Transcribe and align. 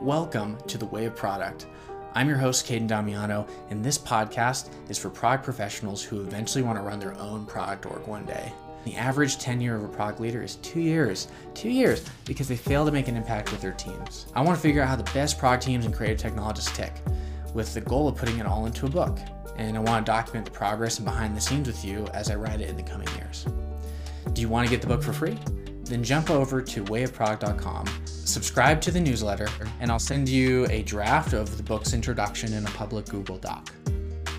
Welcome 0.00 0.56
to 0.66 0.78
The 0.78 0.86
Way 0.86 1.04
of 1.04 1.14
Product. 1.14 1.66
I'm 2.14 2.26
your 2.26 2.38
host, 2.38 2.66
Caden 2.66 2.86
Damiano, 2.86 3.46
and 3.68 3.84
this 3.84 3.98
podcast 3.98 4.70
is 4.88 4.96
for 4.96 5.10
product 5.10 5.44
professionals 5.44 6.02
who 6.02 6.22
eventually 6.22 6.64
want 6.64 6.78
to 6.78 6.82
run 6.82 6.98
their 6.98 7.14
own 7.18 7.44
product 7.44 7.84
org 7.84 8.06
one 8.06 8.24
day. 8.24 8.50
The 8.86 8.96
average 8.96 9.36
tenure 9.36 9.76
of 9.76 9.84
a 9.84 9.88
product 9.88 10.18
leader 10.18 10.42
is 10.42 10.56
two 10.56 10.80
years. 10.80 11.28
Two 11.52 11.68
years 11.68 12.02
because 12.24 12.48
they 12.48 12.56
fail 12.56 12.86
to 12.86 12.90
make 12.90 13.08
an 13.08 13.16
impact 13.16 13.52
with 13.52 13.60
their 13.60 13.72
teams. 13.72 14.24
I 14.34 14.40
want 14.40 14.56
to 14.56 14.62
figure 14.62 14.80
out 14.80 14.88
how 14.88 14.96
the 14.96 15.10
best 15.12 15.38
product 15.38 15.64
teams 15.64 15.84
and 15.84 15.94
creative 15.94 16.16
technologists 16.16 16.74
tick, 16.74 16.94
with 17.52 17.74
the 17.74 17.82
goal 17.82 18.08
of 18.08 18.16
putting 18.16 18.38
it 18.38 18.46
all 18.46 18.64
into 18.64 18.86
a 18.86 18.90
book. 18.90 19.18
And 19.58 19.76
I 19.76 19.80
want 19.80 20.06
to 20.06 20.10
document 20.10 20.46
the 20.46 20.50
progress 20.50 20.96
and 20.96 21.04
behind 21.04 21.36
the 21.36 21.42
scenes 21.42 21.66
with 21.66 21.84
you 21.84 22.06
as 22.14 22.30
I 22.30 22.36
write 22.36 22.62
it 22.62 22.70
in 22.70 22.76
the 22.78 22.82
coming 22.82 23.08
years. 23.16 23.44
Do 24.32 24.40
you 24.40 24.48
want 24.48 24.66
to 24.66 24.70
get 24.70 24.80
the 24.80 24.88
book 24.88 25.02
for 25.02 25.12
free? 25.12 25.36
Then 25.84 26.02
jump 26.02 26.30
over 26.30 26.62
to 26.62 26.84
wayofproduct.com, 26.84 27.86
subscribe 28.24 28.80
to 28.82 28.90
the 28.90 29.00
newsletter, 29.00 29.48
and 29.80 29.90
I'll 29.90 29.98
send 29.98 30.28
you 30.28 30.66
a 30.66 30.82
draft 30.82 31.32
of 31.32 31.56
the 31.56 31.62
book's 31.62 31.92
introduction 31.92 32.52
in 32.52 32.66
a 32.66 32.70
public 32.70 33.06
Google 33.06 33.38
Doc. 33.38 33.72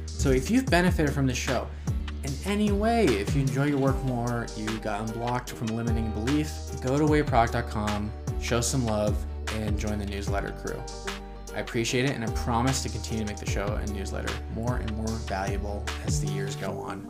So 0.06 0.30
if 0.30 0.52
you've 0.52 0.66
benefited 0.68 1.14
from 1.14 1.28
the 1.28 1.34
show, 1.34 1.68
in 2.24 2.32
any 2.46 2.72
way, 2.72 3.06
if 3.06 3.34
you 3.36 3.42
enjoy 3.42 3.66
your 3.66 3.80
work 3.80 4.02
more, 4.04 4.46
you 4.56 4.68
got 4.80 5.02
unblocked 5.02 5.52
from 5.52 5.68
limiting 5.68 6.12
belief, 6.12 6.52
go 6.82 6.98
to 6.98 7.06
wayproduct.com, 7.06 8.12
show 8.42 8.62
some 8.62 8.86
love, 8.86 9.18
and 9.56 9.80
join 9.80 9.98
the 9.98 10.06
newsletter 10.06 10.52
crew. 10.64 10.82
I 11.56 11.60
appreciate 11.60 12.06
it, 12.06 12.12
and 12.12 12.24
I 12.24 12.32
promise 12.32 12.84
to 12.84 12.90
continue 12.90 13.26
to 13.26 13.32
make 13.32 13.40
the 13.40 13.50
show 13.50 13.66
and 13.82 13.94
newsletter 13.94 14.34
more 14.54 14.78
and 14.78 14.96
more 14.96 15.08
valuable 15.08 15.84
as 16.06 16.22
the 16.22 16.28
years 16.28 16.56
go 16.56 16.72
on. 16.80 17.08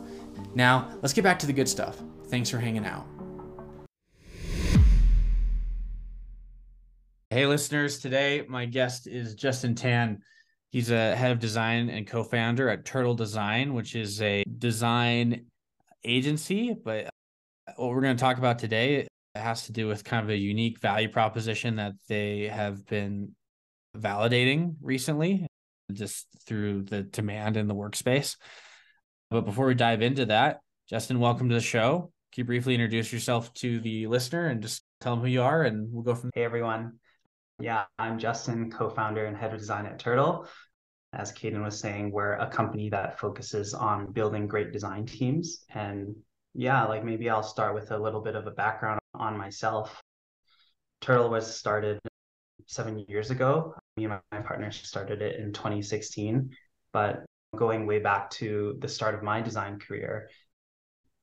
Now, 0.54 0.88
let's 1.02 1.12
get 1.12 1.22
back 1.22 1.38
to 1.40 1.46
the 1.46 1.52
good 1.52 1.68
stuff. 1.68 1.98
Thanks 2.28 2.50
for 2.50 2.58
hanging 2.58 2.86
out. 2.86 3.06
Hey, 7.32 7.46
listeners, 7.46 7.98
today 7.98 8.44
my 8.46 8.66
guest 8.66 9.06
is 9.06 9.34
Justin 9.34 9.74
Tan. 9.74 10.18
He's 10.68 10.90
a 10.90 11.16
head 11.16 11.32
of 11.32 11.38
design 11.38 11.88
and 11.88 12.06
co 12.06 12.24
founder 12.24 12.68
at 12.68 12.84
Turtle 12.84 13.14
Design, 13.14 13.72
which 13.72 13.96
is 13.96 14.20
a 14.20 14.44
design 14.58 15.46
agency. 16.04 16.74
But 16.74 17.08
what 17.76 17.88
we're 17.88 18.02
going 18.02 18.18
to 18.18 18.20
talk 18.20 18.36
about 18.36 18.58
today 18.58 19.08
has 19.34 19.64
to 19.64 19.72
do 19.72 19.86
with 19.86 20.04
kind 20.04 20.22
of 20.22 20.28
a 20.28 20.36
unique 20.36 20.78
value 20.78 21.08
proposition 21.08 21.76
that 21.76 21.94
they 22.06 22.48
have 22.48 22.84
been 22.84 23.34
validating 23.96 24.74
recently, 24.82 25.46
just 25.90 26.26
through 26.46 26.82
the 26.82 27.02
demand 27.02 27.56
in 27.56 27.66
the 27.66 27.74
workspace. 27.74 28.36
But 29.30 29.46
before 29.46 29.64
we 29.64 29.74
dive 29.74 30.02
into 30.02 30.26
that, 30.26 30.60
Justin, 30.86 31.18
welcome 31.18 31.48
to 31.48 31.54
the 31.54 31.62
show. 31.62 32.12
Can 32.34 32.42
you 32.42 32.44
briefly 32.44 32.74
introduce 32.74 33.10
yourself 33.10 33.54
to 33.54 33.80
the 33.80 34.06
listener 34.06 34.48
and 34.48 34.60
just 34.60 34.84
tell 35.00 35.14
them 35.14 35.24
who 35.24 35.30
you 35.30 35.40
are, 35.40 35.62
and 35.62 35.90
we'll 35.90 36.02
go 36.02 36.14
from. 36.14 36.30
Hey, 36.34 36.44
everyone. 36.44 36.98
Yeah, 37.58 37.84
I'm 37.98 38.18
Justin, 38.18 38.70
co 38.70 38.88
founder 38.90 39.26
and 39.26 39.36
head 39.36 39.52
of 39.52 39.60
design 39.60 39.86
at 39.86 39.98
Turtle. 39.98 40.46
As 41.12 41.32
Caden 41.32 41.62
was 41.62 41.78
saying, 41.78 42.10
we're 42.10 42.34
a 42.34 42.48
company 42.48 42.88
that 42.90 43.18
focuses 43.18 43.74
on 43.74 44.12
building 44.12 44.46
great 44.46 44.72
design 44.72 45.06
teams. 45.06 45.64
And 45.74 46.16
yeah, 46.54 46.84
like 46.86 47.04
maybe 47.04 47.28
I'll 47.30 47.42
start 47.42 47.74
with 47.74 47.90
a 47.90 47.98
little 47.98 48.20
bit 48.20 48.34
of 48.34 48.46
a 48.46 48.50
background 48.50 49.00
on 49.14 49.36
myself. 49.36 50.02
Turtle 51.00 51.30
was 51.30 51.54
started 51.54 51.98
seven 52.66 53.04
years 53.08 53.30
ago. 53.30 53.74
Me 53.96 54.04
and 54.04 54.20
my 54.32 54.40
partner 54.40 54.70
started 54.70 55.22
it 55.22 55.38
in 55.38 55.52
2016. 55.52 56.50
But 56.92 57.24
going 57.54 57.86
way 57.86 57.98
back 57.98 58.30
to 58.30 58.76
the 58.80 58.88
start 58.88 59.14
of 59.14 59.22
my 59.22 59.40
design 59.42 59.78
career, 59.78 60.30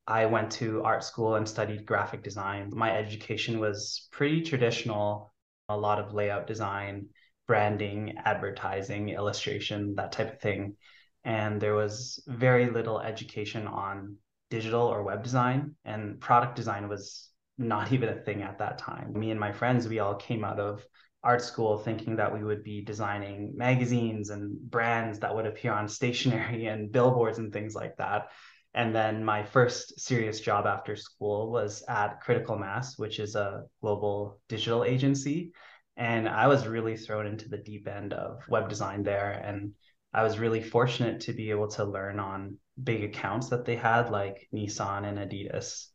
I 0.08 0.26
went 0.26 0.52
to 0.54 0.84
art 0.84 1.04
school 1.04 1.36
and 1.36 1.48
studied 1.48 1.86
graphic 1.86 2.24
design. 2.24 2.72
My 2.74 2.96
education 2.96 3.60
was 3.60 4.08
pretty 4.12 4.42
traditional, 4.42 5.32
a 5.70 5.78
lot 5.78 6.00
of 6.00 6.14
layout 6.14 6.48
design, 6.48 7.08
branding, 7.48 8.18
advertising, 8.26 9.10
illustration, 9.10 9.96
that 9.96 10.12
type 10.12 10.34
of 10.34 10.42
thing. 10.42 10.76
And 11.24 11.62
there 11.62 11.76
was 11.76 12.24
very 12.28 12.70
little 12.70 13.00
education 13.00 13.68
on 13.68 14.18
digital 14.50 14.82
or 14.82 15.04
web 15.04 15.24
design, 15.24 15.76
and 15.86 16.20
product 16.20 16.56
design 16.56 16.90
was 16.90 17.30
not 17.58 17.92
even 17.94 18.10
a 18.10 18.22
thing 18.22 18.42
at 18.42 18.60
that 18.60 18.78
time. 18.78 19.14
Me 19.14 19.32
and 19.32 19.40
my 19.40 19.52
friends, 19.52 19.88
we 19.88 20.00
all 20.00 20.16
came 20.16 20.44
out 20.44 20.60
of 20.60 20.86
art 21.24 21.42
school 21.42 21.78
thinking 21.78 22.16
that 22.16 22.34
we 22.34 22.44
would 22.44 22.64
be 22.64 22.82
designing 22.82 23.52
magazines 23.56 24.30
and 24.30 24.58
brands 24.72 25.20
that 25.20 25.36
would 25.36 25.46
appear 25.46 25.74
on 25.74 25.88
stationery 26.00 26.66
and 26.66 26.92
billboards 26.92 27.38
and 27.38 27.52
things 27.54 27.76
like 27.76 27.96
that. 27.98 28.30
And 28.74 28.96
then 28.96 29.26
my 29.26 29.44
first 29.44 30.00
serious 30.00 30.40
job 30.40 30.66
after 30.66 30.96
school 30.96 31.52
was 31.52 31.84
at 31.88 32.22
Critical 32.22 32.58
Mass, 32.58 32.98
which 32.98 33.20
is 33.20 33.36
a 33.36 33.64
global 33.82 34.40
digital 34.48 34.84
agency. 34.84 35.52
And 35.98 36.30
I 36.30 36.48
was 36.48 36.68
really 36.68 36.96
thrown 36.96 37.26
into 37.26 37.50
the 37.50 37.58
deep 37.58 37.88
end 37.88 38.14
of 38.14 38.42
web 38.48 38.70
design 38.70 39.04
there. 39.04 39.32
And 39.32 39.74
I 40.14 40.24
was 40.24 40.40
really 40.40 40.62
fortunate 40.62 41.22
to 41.22 41.34
be 41.34 41.50
able 41.50 41.68
to 41.70 41.84
learn 41.84 42.20
on 42.20 42.58
big 42.82 43.04
accounts 43.04 43.50
that 43.50 43.66
they 43.66 43.76
had, 43.76 44.12
like 44.12 44.48
Nissan 44.54 45.06
and 45.06 45.18
Adidas. 45.18 45.88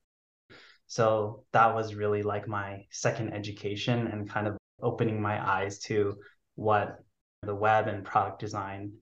So 0.87 1.45
that 1.53 1.75
was 1.75 1.95
really 1.95 2.23
like 2.23 2.47
my 2.47 2.85
second 2.91 3.33
education 3.33 4.09
and 4.09 4.29
kind 4.29 4.47
of 4.47 4.57
opening 4.83 5.23
my 5.23 5.45
eyes 5.45 5.79
to 5.81 6.17
what 6.57 6.99
the 7.43 7.55
web 7.55 7.89
and 7.89 8.05
product 8.05 8.41
design 8.41 8.93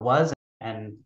was 0.00 0.32
and 0.60 0.98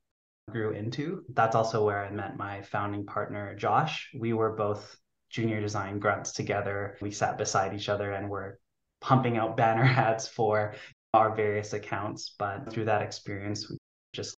grew 0.53 0.73
into. 0.73 1.25
That's 1.33 1.57
also 1.57 1.85
where 1.85 2.05
I 2.05 2.11
met 2.11 2.37
my 2.37 2.63
founding 2.63 3.07
partner, 3.07 3.55
Josh. 3.55 4.11
We 4.15 4.33
were 4.33 4.55
both 4.55 4.97
junior 5.31 5.61
design 5.61 5.99
grunts 5.99 6.33
together. 6.33 6.97
We 7.01 7.11
sat 7.11 7.39
beside 7.39 7.75
each 7.75 7.89
other 7.89 8.13
and 8.13 8.29
were 8.29 8.59
pumping 9.01 9.37
out 9.37 9.57
banner 9.57 9.85
ads 10.07 10.29
for 10.29 10.75
our 11.15 11.35
various 11.35 11.73
accounts. 11.73 12.35
But 12.39 12.71
through 12.71 12.87
that 12.87 13.03
experience, 13.03 13.69
we 13.71 13.79
just 14.13 14.37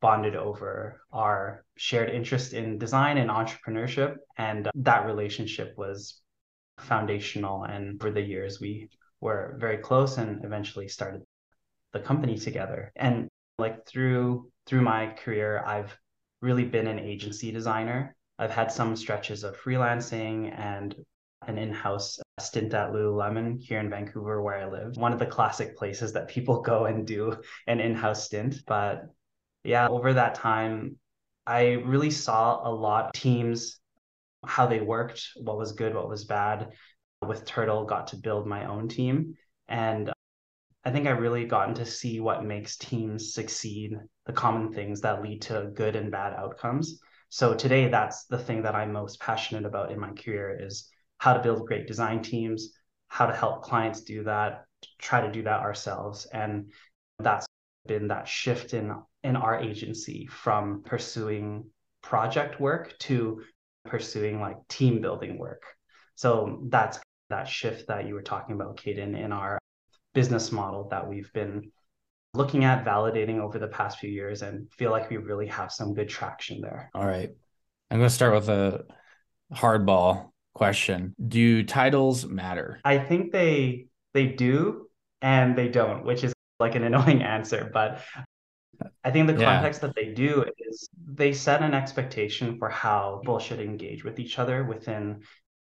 bonded 0.00 0.36
over 0.36 1.00
our 1.12 1.64
shared 1.76 2.10
interest 2.10 2.52
in 2.52 2.78
design 2.78 3.16
and 3.16 3.30
entrepreneurship. 3.30 4.16
And 4.36 4.66
uh, 4.66 4.72
that 4.74 5.06
relationship 5.06 5.74
was 5.76 6.20
foundational. 6.78 7.64
And 7.64 8.00
for 8.00 8.10
the 8.10 8.20
years, 8.20 8.60
we 8.60 8.90
were 9.20 9.56
very 9.58 9.78
close 9.78 10.18
and 10.18 10.44
eventually 10.44 10.88
started 10.88 11.22
the 11.92 12.00
company 12.00 12.36
together. 12.36 12.92
And 12.96 13.28
like 13.58 13.86
through 13.86 14.50
through 14.66 14.82
my 14.82 15.08
career, 15.08 15.62
I've 15.64 15.96
really 16.40 16.64
been 16.64 16.86
an 16.86 16.98
agency 16.98 17.50
designer. 17.52 18.14
I've 18.38 18.50
had 18.50 18.72
some 18.72 18.96
stretches 18.96 19.44
of 19.44 19.56
freelancing 19.56 20.52
and 20.58 20.94
an 21.46 21.58
in-house 21.58 22.18
stint 22.40 22.74
at 22.74 22.90
Lululemon 22.90 23.60
here 23.60 23.78
in 23.78 23.90
Vancouver 23.90 24.42
where 24.42 24.58
I 24.58 24.66
live. 24.66 24.96
One 24.96 25.12
of 25.12 25.18
the 25.18 25.26
classic 25.26 25.76
places 25.76 26.12
that 26.14 26.28
people 26.28 26.62
go 26.62 26.86
and 26.86 27.06
do 27.06 27.36
an 27.66 27.80
in-house 27.80 28.24
stint. 28.24 28.62
But 28.66 29.04
yeah, 29.62 29.88
over 29.88 30.14
that 30.14 30.34
time, 30.34 30.96
I 31.46 31.72
really 31.72 32.10
saw 32.10 32.66
a 32.66 32.72
lot 32.72 33.06
of 33.06 33.12
teams, 33.12 33.78
how 34.44 34.66
they 34.66 34.80
worked, 34.80 35.28
what 35.36 35.58
was 35.58 35.72
good, 35.72 35.94
what 35.94 36.08
was 36.08 36.24
bad. 36.24 36.72
With 37.26 37.44
Turtle, 37.44 37.84
got 37.84 38.08
to 38.08 38.16
build 38.16 38.46
my 38.46 38.66
own 38.66 38.88
team. 38.88 39.34
And 39.68 40.10
I 40.84 40.90
think 40.90 41.06
I've 41.06 41.20
really 41.20 41.46
gotten 41.46 41.74
to 41.76 41.86
see 41.86 42.20
what 42.20 42.44
makes 42.44 42.76
teams 42.76 43.32
succeed, 43.32 43.96
the 44.26 44.32
common 44.32 44.72
things 44.72 45.00
that 45.00 45.22
lead 45.22 45.42
to 45.42 45.70
good 45.74 45.96
and 45.96 46.10
bad 46.10 46.34
outcomes. 46.34 47.00
So 47.30 47.54
today, 47.54 47.88
that's 47.88 48.26
the 48.26 48.38
thing 48.38 48.62
that 48.62 48.74
I'm 48.74 48.92
most 48.92 49.18
passionate 49.18 49.64
about 49.64 49.90
in 49.90 49.98
my 49.98 50.12
career 50.12 50.56
is 50.60 50.90
how 51.18 51.32
to 51.32 51.42
build 51.42 51.66
great 51.66 51.86
design 51.86 52.22
teams, 52.22 52.74
how 53.08 53.26
to 53.26 53.32
help 53.32 53.62
clients 53.62 54.02
do 54.02 54.24
that, 54.24 54.66
try 54.98 55.22
to 55.22 55.32
do 55.32 55.42
that 55.44 55.60
ourselves. 55.60 56.26
And 56.26 56.70
that's 57.18 57.46
been 57.86 58.08
that 58.08 58.28
shift 58.28 58.74
in 58.74 58.94
in 59.22 59.36
our 59.36 59.58
agency 59.58 60.26
from 60.26 60.82
pursuing 60.84 61.64
project 62.02 62.60
work 62.60 62.94
to 62.98 63.42
pursuing 63.86 64.38
like 64.38 64.56
team 64.68 65.00
building 65.00 65.38
work. 65.38 65.62
So 66.14 66.60
that's 66.68 67.00
that 67.30 67.48
shift 67.48 67.88
that 67.88 68.06
you 68.06 68.14
were 68.14 68.22
talking 68.22 68.54
about, 68.54 68.76
Caden, 68.76 69.18
in 69.18 69.32
our 69.32 69.58
business 70.14 70.52
model 70.52 70.88
that 70.88 71.06
we've 71.06 71.32
been 71.32 71.70
looking 72.34 72.64
at 72.64 72.84
validating 72.84 73.38
over 73.38 73.58
the 73.58 73.68
past 73.68 73.98
few 73.98 74.10
years 74.10 74.42
and 74.42 74.70
feel 74.72 74.90
like 74.90 75.10
we 75.10 75.16
really 75.16 75.46
have 75.46 75.70
some 75.70 75.94
good 75.94 76.08
traction 76.08 76.60
there. 76.60 76.90
All 76.94 77.06
right. 77.06 77.30
I'm 77.90 77.98
going 77.98 78.08
to 78.08 78.14
start 78.14 78.34
with 78.34 78.48
a 78.48 78.84
hardball 79.52 80.30
question. 80.54 81.14
Do 81.28 81.62
titles 81.62 82.26
matter? 82.26 82.80
I 82.84 82.98
think 82.98 83.32
they 83.32 83.86
they 84.14 84.26
do 84.26 84.88
and 85.22 85.56
they 85.56 85.68
don't, 85.68 86.04
which 86.04 86.24
is 86.24 86.32
like 86.58 86.74
an 86.74 86.84
annoying 86.90 87.22
answer, 87.22 87.70
but 87.72 88.00
I 89.04 89.10
think 89.10 89.26
the 89.28 89.34
context 89.34 89.82
yeah. 89.82 89.88
that 89.88 89.96
they 89.96 90.12
do 90.12 90.44
is 90.58 90.88
they 91.06 91.32
set 91.32 91.62
an 91.62 91.74
expectation 91.74 92.58
for 92.58 92.68
how 92.68 93.20
people 93.22 93.38
should 93.38 93.60
engage 93.60 94.04
with 94.04 94.18
each 94.18 94.38
other 94.38 94.64
within 94.64 95.22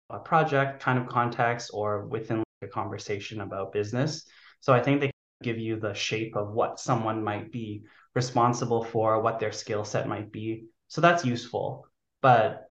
a 0.09 0.19
project 0.19 0.81
kind 0.81 0.99
of 0.99 1.07
context 1.07 1.71
or 1.73 2.05
within 2.05 2.43
a 2.61 2.67
conversation 2.67 3.41
about 3.41 3.73
business. 3.73 4.25
So 4.61 4.73
I 4.73 4.81
think 4.81 5.01
they 5.01 5.11
give 5.43 5.59
you 5.59 5.79
the 5.79 5.93
shape 5.93 6.35
of 6.35 6.53
what 6.53 6.79
someone 6.79 7.23
might 7.23 7.51
be 7.51 7.83
responsible 8.15 8.83
for, 8.83 9.21
what 9.21 9.39
their 9.39 9.51
skill 9.51 9.83
set 9.83 10.07
might 10.07 10.31
be. 10.31 10.65
So 10.87 11.01
that's 11.01 11.25
useful. 11.25 11.87
But 12.21 12.69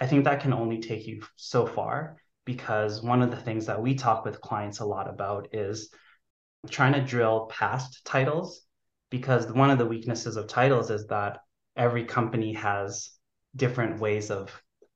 I 0.00 0.06
think 0.06 0.24
that 0.24 0.40
can 0.40 0.52
only 0.52 0.80
take 0.80 1.06
you 1.06 1.22
so 1.36 1.66
far 1.66 2.16
because 2.44 3.02
one 3.02 3.20
of 3.20 3.30
the 3.30 3.36
things 3.36 3.66
that 3.66 3.80
we 3.80 3.94
talk 3.94 4.24
with 4.24 4.40
clients 4.40 4.80
a 4.80 4.86
lot 4.86 5.08
about 5.08 5.48
is 5.52 5.90
trying 6.70 6.94
to 6.94 7.00
drill 7.00 7.46
past 7.46 8.04
titles 8.04 8.62
because 9.10 9.50
one 9.52 9.70
of 9.70 9.78
the 9.78 9.86
weaknesses 9.86 10.36
of 10.36 10.46
titles 10.46 10.90
is 10.90 11.06
that 11.08 11.38
every 11.76 12.04
company 12.04 12.54
has 12.54 13.10
different 13.56 14.00
ways 14.00 14.30
of 14.30 14.50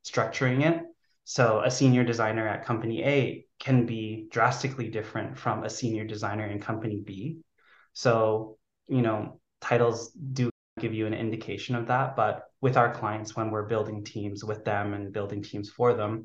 structuring 0.05 0.65
it. 0.65 0.83
So 1.25 1.63
a 1.65 1.71
senior 1.71 2.05
designer 2.05 2.47
at 2.49 2.65
company 2.65 3.05
A 3.05 3.47
can 3.61 3.87
be 3.87 4.27
drastically 4.31 4.89
different 4.89 5.39
from 5.39 5.65
a 5.65 5.71
senior 5.71 6.05
designer 6.05 6.47
in 6.47 6.61
company 6.61 7.01
B. 7.05 7.39
So, 7.93 8.59
you 8.89 9.03
know, 9.03 9.41
titles 9.61 10.11
do 10.11 10.51
give 10.81 10.95
you 10.95 11.07
an 11.07 11.15
indication 11.15 11.75
of 11.77 11.87
that. 11.87 12.17
But 12.17 12.45
with 12.61 12.77
our 12.77 12.93
clients, 12.93 13.37
when 13.37 13.51
we're 13.51 13.69
building 13.69 14.05
teams 14.05 14.45
with 14.45 14.65
them 14.65 14.95
and 14.95 15.13
building 15.13 15.43
teams 15.43 15.71
for 15.71 15.95
them, 15.95 16.25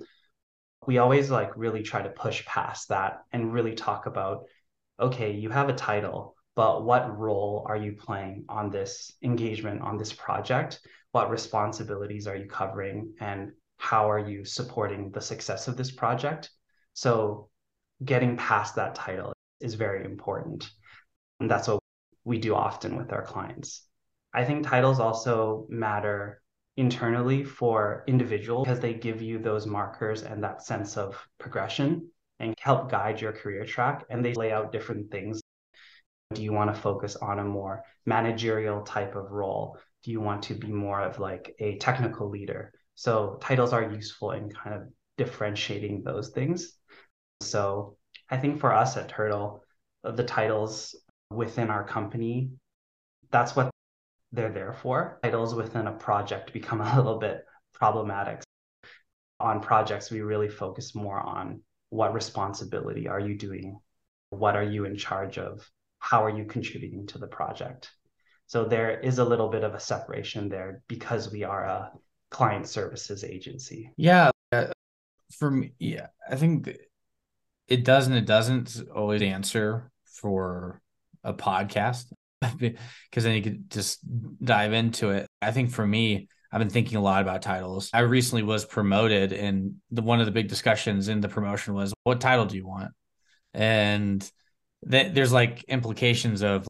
we 0.86 0.98
always 0.98 1.30
like 1.30 1.58
really 1.58 1.84
try 1.84 2.02
to 2.02 2.10
push 2.10 2.46
past 2.46 2.90
that 2.90 3.24
and 3.32 3.54
really 3.54 3.76
talk 3.76 4.06
about 4.06 4.46
okay, 5.00 5.32
you 5.32 5.50
have 5.50 5.70
a 5.70 5.74
title, 5.74 6.36
but 6.56 6.84
what 6.84 7.18
role 7.18 7.64
are 7.70 7.78
you 7.78 7.94
playing 7.94 8.46
on 8.50 8.72
this 8.72 9.14
engagement, 9.22 9.82
on 9.82 9.96
this 9.96 10.12
project? 10.12 10.80
What 11.12 11.30
responsibilities 11.30 12.26
are 12.26 12.36
you 12.36 12.48
covering? 12.48 13.14
And 13.20 13.52
how 13.78 14.10
are 14.10 14.20
you 14.20 14.44
supporting 14.44 15.12
the 15.12 15.22
success 15.22 15.68
of 15.68 15.78
this 15.78 15.92
project? 15.92 16.50
So, 16.94 17.50
getting 18.04 18.38
past 18.38 18.76
that 18.76 18.96
title 18.96 19.34
is 19.60 19.76
very 19.76 20.06
important. 20.06 20.70
And 21.40 21.50
that's 21.50 21.68
what 21.68 21.80
we 22.24 22.40
do 22.40 22.56
often 22.56 22.98
with 22.98 23.12
our 23.14 23.24
clients. 23.24 23.88
I 24.34 24.44
think 24.44 24.66
titles 24.66 25.00
also 25.00 25.66
matter 25.70 26.42
internally 26.76 27.44
for 27.44 28.04
individuals 28.08 28.68
because 28.68 28.80
they 28.80 28.94
give 28.94 29.22
you 29.22 29.40
those 29.40 29.66
markers 29.66 30.24
and 30.24 30.44
that 30.44 30.64
sense 30.64 30.96
of 30.96 31.18
progression 31.40 32.10
and 32.40 32.54
help 32.60 32.92
guide 32.92 33.20
your 33.20 33.32
career 33.32 33.66
track. 33.66 34.06
And 34.10 34.24
they 34.24 34.34
lay 34.34 34.52
out 34.52 34.72
different 34.72 35.10
things. 35.12 35.42
Do 36.34 36.44
you 36.44 36.54
want 36.54 36.74
to 36.74 36.80
focus 36.80 37.16
on 37.16 37.40
a 37.40 37.44
more 37.44 37.84
managerial 38.06 38.82
type 38.82 39.16
of 39.16 39.32
role? 39.32 39.80
Do 40.04 40.12
you 40.12 40.22
want 40.22 40.44
to 40.44 40.54
be 40.54 40.68
more 40.68 41.02
of 41.02 41.20
like 41.20 41.56
a 41.60 41.78
technical 41.78 42.30
leader? 42.30 42.74
So 42.98 43.38
titles 43.40 43.74
are 43.74 43.92
useful 43.92 44.32
in 44.32 44.50
kind 44.50 44.76
of 44.76 44.88
differentiating 45.20 46.02
those 46.02 46.30
things. 46.30 46.74
So 47.42 47.96
I 48.28 48.38
think 48.38 48.60
for 48.60 48.74
us 48.74 48.98
at 48.98 49.08
Turtle, 49.08 49.64
uh, 50.04 50.14
the 50.14 50.24
titles 50.24 50.96
within 51.30 51.70
our 51.70 51.84
company, 51.84 52.50
that's 53.30 53.56
what 53.56 53.70
they're 54.32 54.52
there 54.52 54.74
for. 54.74 55.20
Titles 55.22 55.54
within 55.54 55.86
a 55.86 55.94
project 55.94 56.54
become 56.54 56.82
a 56.82 56.96
little 56.96 57.20
bit 57.20 57.46
problematic. 57.76 58.42
On 59.40 59.62
projects, 59.62 60.10
we 60.10 60.22
really 60.22 60.50
focus 60.50 60.96
more 60.96 61.20
on 61.20 61.62
what 61.90 62.16
responsibility 62.16 63.08
are 63.08 63.20
you 63.20 63.38
doing? 63.38 63.80
What 64.32 64.56
are 64.56 64.64
you 64.64 64.86
in 64.86 64.98
charge 64.98 65.38
of? 65.38 65.70
How 66.00 66.26
are 66.26 66.36
you 66.36 66.46
contributing 66.46 67.06
to 67.08 67.20
the 67.20 67.28
project? 67.28 67.92
So 68.48 68.66
there 68.66 69.00
is 69.00 69.20
a 69.20 69.26
little 69.26 69.50
bit 69.50 69.64
of 69.64 69.76
a 69.76 69.80
separation 69.80 70.50
there 70.50 70.82
because 70.88 71.32
we 71.32 71.44
are 71.44 71.64
a 71.64 71.92
client 72.30 72.68
services 72.68 73.24
agency. 73.24 73.92
Yeah. 73.98 74.32
Uh, 74.52 74.68
for 75.32 75.52
me, 75.52 75.74
yeah, 75.80 76.08
I 76.30 76.36
think 76.36 76.70
it 77.68 77.84
does 77.84 78.08
and 78.08 78.16
it 78.16 78.26
doesn't 78.26 78.88
always 78.94 79.22
answer 79.22 79.92
for 80.06 80.82
a 81.24 81.34
podcast 81.34 82.06
because 82.58 83.24
then 83.24 83.36
you 83.36 83.42
could 83.42 83.70
just 83.70 84.00
dive 84.44 84.74
into 84.74 85.12
it. 85.12 85.28
I 85.42 85.52
think 85.52 85.72
for 85.72 85.86
me, 85.86 86.30
I've 86.52 86.60
been 86.60 86.70
thinking 86.70 86.98
a 86.98 87.02
lot 87.02 87.22
about 87.22 87.42
titles. 87.42 87.90
I 87.94 88.00
recently 88.00 88.44
was 88.44 88.64
promoted, 88.64 89.34
and 89.34 89.76
the 89.92 90.02
one 90.02 90.22
of 90.22 90.26
the 90.26 90.32
big 90.32 90.48
discussions 90.48 91.10
in 91.10 91.20
the 91.20 91.28
promotion 91.28 91.74
was, 91.74 91.94
"What 92.04 92.22
title 92.22 92.46
do 92.46 92.56
you 92.56 92.66
want?" 92.66 92.92
And 93.54 94.22
th- 94.90 95.14
there's 95.14 95.34
like 95.34 95.64
implications 95.66 96.44
of, 96.44 96.66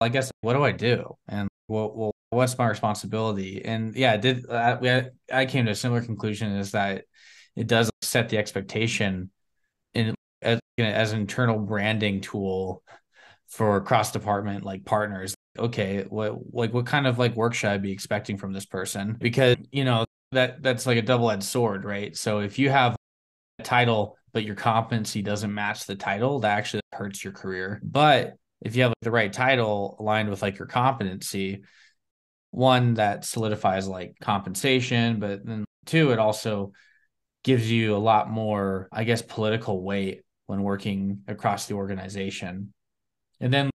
I 0.00 0.10
guess, 0.10 0.30
what 0.42 0.54
do 0.54 0.62
I 0.62 0.72
do, 0.72 1.16
and 1.26 1.48
well, 1.68 1.92
well 1.94 2.12
what's 2.30 2.58
my 2.58 2.68
responsibility? 2.68 3.64
And 3.64 3.94
yeah, 3.94 4.12
I 4.12 4.16
did 4.16 4.44
we 4.80 5.02
I 5.32 5.46
came 5.46 5.66
to 5.66 5.72
a 5.72 5.74
similar 5.74 6.02
conclusion 6.02 6.52
is 6.52 6.72
that 6.72 7.04
it 7.54 7.66
does 7.66 7.90
set 8.02 8.28
the 8.28 8.38
expectation 8.38 9.30
in 9.94 10.14
as, 10.42 10.60
as 10.78 11.12
an 11.12 11.20
internal 11.20 11.58
branding 11.58 12.20
tool 12.20 12.82
for 13.48 13.80
cross 13.80 14.12
department 14.12 14.64
like 14.64 14.84
partners. 14.84 15.34
Okay 15.58 16.04
what 16.08 16.36
like 16.52 16.74
what 16.74 16.86
kind 16.86 17.06
of 17.06 17.18
like 17.18 17.34
work 17.34 17.54
should 17.54 17.70
i 17.70 17.78
be 17.78 17.92
expecting 17.92 18.36
from 18.36 18.52
this 18.52 18.66
person? 18.66 19.16
Because 19.18 19.56
you 19.72 19.84
know 19.84 20.04
that 20.32 20.62
that's 20.62 20.86
like 20.86 20.98
a 20.98 21.02
double-edged 21.02 21.42
sword 21.42 21.84
right? 21.84 22.16
So 22.16 22.40
if 22.40 22.58
you 22.58 22.70
have 22.70 22.96
a 23.58 23.62
title 23.62 24.18
but 24.32 24.44
your 24.44 24.54
competency 24.54 25.22
doesn't 25.22 25.54
match 25.54 25.86
the 25.86 25.94
title 25.94 26.40
that 26.40 26.58
actually 26.58 26.82
hurts 26.92 27.24
your 27.24 27.32
career. 27.32 27.80
But 27.82 28.34
if 28.60 28.76
you 28.76 28.82
have 28.82 28.90
like, 28.90 28.96
the 29.02 29.10
right 29.10 29.32
title 29.32 29.96
aligned 30.00 30.28
with 30.28 30.42
like 30.42 30.58
your 30.58 30.68
competency 30.68 31.62
one 32.50 32.94
that 32.94 33.24
solidifies 33.24 33.86
like 33.86 34.16
compensation 34.20 35.18
but 35.18 35.44
then 35.44 35.64
two 35.84 36.12
it 36.12 36.18
also 36.18 36.72
gives 37.44 37.70
you 37.70 37.94
a 37.94 37.98
lot 37.98 38.30
more 38.30 38.88
i 38.92 39.04
guess 39.04 39.22
political 39.22 39.82
weight 39.82 40.22
when 40.46 40.62
working 40.62 41.22
across 41.28 41.66
the 41.66 41.74
organization. 41.74 42.72
And 43.40 43.52
then 43.52 43.70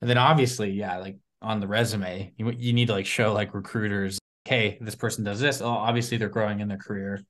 and 0.00 0.10
then 0.10 0.18
obviously 0.18 0.70
yeah 0.70 0.98
like 0.98 1.16
on 1.40 1.60
the 1.60 1.66
resume 1.66 2.32
you, 2.36 2.50
you 2.50 2.72
need 2.72 2.86
to 2.86 2.92
like 2.92 3.06
show 3.06 3.32
like 3.32 3.54
recruiters 3.54 4.18
hey 4.44 4.78
this 4.80 4.94
person 4.94 5.24
does 5.24 5.40
this. 5.40 5.60
Oh 5.60 5.68
obviously 5.68 6.18
they're 6.18 6.28
growing 6.28 6.60
in 6.60 6.68
their 6.68 6.78
career 6.78 7.22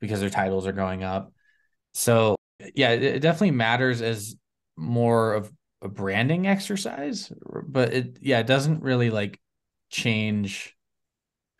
because 0.00 0.20
their 0.20 0.30
titles 0.30 0.66
are 0.66 0.72
going 0.72 1.02
up. 1.02 1.32
So 1.94 2.36
yeah 2.74 2.90
it, 2.90 3.02
it 3.02 3.20
definitely 3.20 3.52
matters 3.52 4.02
as 4.02 4.36
more 4.76 5.34
of 5.34 5.50
a 5.82 5.88
branding 5.88 6.46
exercise 6.46 7.32
but 7.66 7.92
it 7.92 8.18
yeah 8.20 8.38
it 8.38 8.46
doesn't 8.46 8.82
really 8.82 9.10
like 9.10 9.40
change 9.90 10.76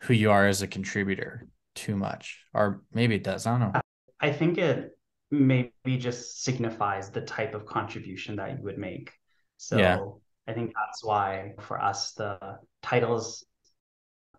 who 0.01 0.13
you 0.13 0.31
are 0.31 0.47
as 0.47 0.61
a 0.61 0.67
contributor 0.67 1.47
too 1.75 1.95
much 1.95 2.43
or 2.53 2.81
maybe 2.93 3.15
it 3.15 3.23
does 3.23 3.45
i 3.45 3.57
don't 3.57 3.73
know 3.73 3.81
i 4.19 4.31
think 4.31 4.57
it 4.57 4.91
maybe 5.31 5.97
just 5.97 6.43
signifies 6.43 7.09
the 7.09 7.21
type 7.21 7.55
of 7.55 7.65
contribution 7.65 8.35
that 8.35 8.51
you 8.51 8.63
would 8.63 8.77
make 8.77 9.11
so 9.57 9.77
yeah. 9.77 9.99
I 10.47 10.53
think 10.53 10.73
that's 10.75 11.03
why 11.03 11.53
for 11.59 11.81
us, 11.81 12.13
the 12.13 12.57
titles 12.81 13.45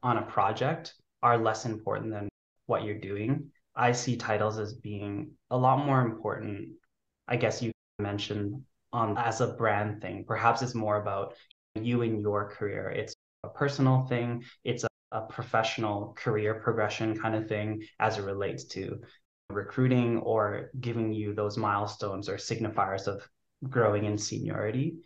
on 0.02 0.18
a 0.18 0.22
project 0.22 0.94
are 1.22 1.38
less 1.38 1.64
important 1.64 2.10
than 2.10 2.28
what 2.66 2.82
you're 2.82 2.98
doing. 2.98 3.50
I 3.74 3.92
see 3.92 4.16
titles 4.16 4.58
as 4.58 4.74
being 4.74 5.30
a 5.50 5.56
lot 5.56 5.86
more 5.86 6.02
important. 6.02 6.70
I 7.28 7.36
guess 7.36 7.62
you 7.62 7.70
mentioned 7.98 8.62
on 8.92 9.16
as 9.18 9.40
a 9.40 9.48
brand 9.48 10.00
thing. 10.00 10.24
Perhaps 10.26 10.62
it's 10.62 10.74
more 10.74 11.00
about 11.00 11.34
you 11.74 12.02
and 12.02 12.20
your 12.20 12.50
career. 12.50 12.90
It's 12.90 13.14
a 13.44 13.48
personal 13.48 14.06
thing. 14.06 14.44
It's 14.64 14.84
a, 14.84 14.88
a 15.12 15.22
professional 15.22 16.14
career 16.16 16.54
progression 16.54 17.18
kind 17.18 17.34
of 17.34 17.48
thing 17.48 17.82
as 17.98 18.18
it 18.18 18.24
relates 18.24 18.64
to 18.64 19.00
recruiting 19.50 20.18
or 20.18 20.70
giving 20.80 21.12
you 21.12 21.34
those 21.34 21.56
milestones 21.56 22.28
or 22.28 22.36
signifiers 22.36 23.06
of 23.06 23.26
growing 23.68 24.04
in 24.04 24.18
seniority. 24.18 24.96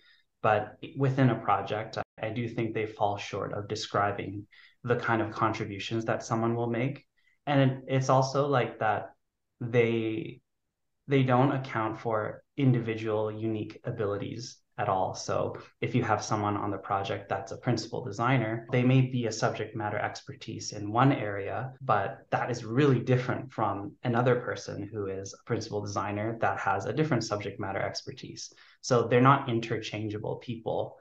But 0.43 0.77
within 0.97 1.31
a 1.31 1.41
project, 1.41 1.99
I 2.23 2.31
do 2.31 2.49
think 2.49 2.75
they 2.75 2.87
fall 2.87 3.17
short 3.17 3.53
of 3.53 3.69
describing 3.69 4.47
the 4.85 4.97
kind 4.97 5.21
of 5.21 5.33
contributions 5.33 6.05
that 6.05 6.23
someone 6.23 6.55
will 6.55 6.69
make. 6.69 7.05
And 7.47 7.83
it's 7.89 8.09
also 8.09 8.47
like 8.47 8.79
that 8.81 9.11
they 9.61 10.41
they 11.09 11.23
don't 11.23 11.53
account 11.53 12.01
for 12.01 12.43
individual 12.57 13.31
unique 13.31 13.81
abilities 13.85 14.59
at 14.79 14.89
all. 14.89 15.15
So 15.15 15.57
if 15.81 15.95
you 15.95 16.03
have 16.03 16.23
someone 16.23 16.57
on 16.57 16.71
the 16.71 16.77
project 16.77 17.29
that's 17.29 17.53
a 17.53 17.57
principal 17.57 18.05
designer, 18.05 18.67
they 18.73 18.83
may 18.83 19.01
be 19.01 19.27
a 19.27 19.33
subject 19.33 19.75
matter 19.75 19.99
expertise 19.99 20.73
in 20.73 20.93
one 20.93 21.13
area, 21.13 21.73
but 21.81 22.19
that 22.31 22.51
is 22.51 22.65
really 22.65 23.01
different 23.01 23.53
from 23.53 23.93
another 24.05 24.37
person 24.37 24.83
who 24.93 25.07
is 25.07 25.33
a 25.35 25.45
principal 25.45 25.81
designer 25.81 26.37
that 26.41 26.59
has 26.59 26.85
a 26.85 26.93
different 26.93 27.25
subject 27.25 27.59
matter 27.59 27.81
expertise. 27.81 28.53
So 28.83 29.09
they're 29.09 29.21
not 29.23 29.49
interchangeable 29.49 30.37
people. 30.37 30.99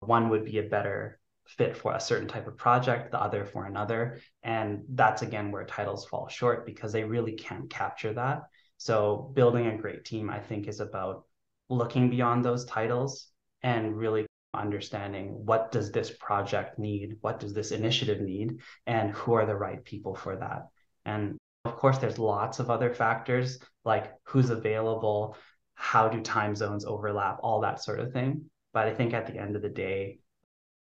One 0.00 0.28
would 0.28 0.44
be 0.44 0.58
a 0.58 0.64
better 0.64 1.18
fit 1.46 1.76
for 1.76 1.94
a 1.94 2.00
certain 2.00 2.28
type 2.28 2.46
of 2.46 2.58
project, 2.58 3.12
the 3.12 3.22
other 3.22 3.46
for 3.46 3.64
another. 3.64 4.20
And 4.42 4.82
that's 4.90 5.22
again 5.22 5.52
where 5.52 5.64
titles 5.64 6.04
fall 6.04 6.28
short 6.28 6.66
because 6.66 6.92
they 6.92 7.04
really 7.04 7.32
can't 7.32 7.70
capture 7.70 8.12
that. 8.12 8.42
So 8.78 9.30
building 9.34 9.66
a 9.66 9.76
great 9.76 10.04
team, 10.04 10.30
I 10.30 10.40
think, 10.40 10.68
is 10.68 10.80
about 10.80 11.24
looking 11.68 12.10
beyond 12.10 12.44
those 12.44 12.64
titles 12.64 13.28
and 13.62 13.96
really 13.96 14.26
understanding 14.54 15.44
what 15.44 15.70
does 15.70 15.92
this 15.92 16.10
project 16.10 16.78
need 16.78 17.16
what 17.20 17.38
does 17.38 17.52
this 17.52 17.72
initiative 17.72 18.20
need 18.20 18.58
and 18.86 19.10
who 19.12 19.34
are 19.34 19.46
the 19.46 19.54
right 19.54 19.84
people 19.84 20.14
for 20.14 20.36
that. 20.36 20.68
And 21.04 21.36
of 21.64 21.76
course 21.76 21.98
there's 21.98 22.18
lots 22.18 22.58
of 22.58 22.70
other 22.70 22.94
factors 22.94 23.58
like 23.84 24.12
who's 24.24 24.50
available 24.50 25.36
how 25.74 26.08
do 26.08 26.20
time 26.22 26.54
zones 26.54 26.84
overlap 26.84 27.38
all 27.42 27.60
that 27.60 27.82
sort 27.82 28.00
of 28.00 28.12
thing. 28.12 28.46
But 28.72 28.88
i 28.88 28.94
think 28.94 29.14
at 29.14 29.26
the 29.26 29.38
end 29.38 29.56
of 29.56 29.62
the 29.62 29.68
day 29.68 30.20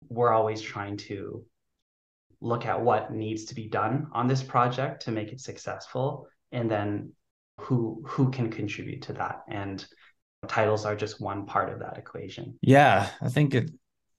we're 0.08 0.32
always 0.32 0.60
trying 0.60 0.96
to 0.96 1.44
look 2.40 2.66
at 2.66 2.80
what 2.80 3.12
needs 3.12 3.44
to 3.46 3.54
be 3.54 3.68
done 3.68 4.08
on 4.12 4.26
this 4.26 4.42
project 4.42 5.02
to 5.02 5.12
make 5.12 5.32
it 5.32 5.40
successful 5.40 6.26
and 6.50 6.70
then 6.70 7.12
who 7.60 8.02
who 8.06 8.30
can 8.30 8.50
contribute 8.50 9.02
to 9.02 9.12
that 9.12 9.42
and 9.48 9.86
titles 10.48 10.84
are 10.84 10.96
just 10.96 11.20
one 11.20 11.46
part 11.46 11.72
of 11.72 11.78
that 11.80 11.98
equation. 11.98 12.58
Yeah, 12.60 13.08
I 13.20 13.28
think 13.28 13.54
it 13.54 13.70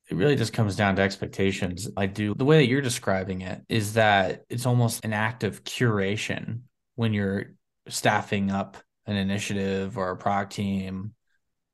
it 0.09 0.15
really 0.15 0.35
just 0.35 0.53
comes 0.53 0.75
down 0.75 0.97
to 0.97 1.01
expectations. 1.01 1.89
I 1.95 2.07
do 2.07 2.33
the 2.35 2.45
way 2.45 2.57
that 2.57 2.67
you're 2.67 2.81
describing 2.81 3.41
it 3.41 3.61
is 3.69 3.93
that 3.93 4.43
it's 4.49 4.65
almost 4.65 5.05
an 5.05 5.13
act 5.13 5.43
of 5.43 5.63
curation 5.63 6.61
when 6.95 7.13
you're 7.13 7.53
staffing 7.87 8.51
up 8.51 8.77
an 9.05 9.15
initiative 9.15 9.97
or 9.97 10.11
a 10.11 10.17
product 10.17 10.53
team 10.53 11.13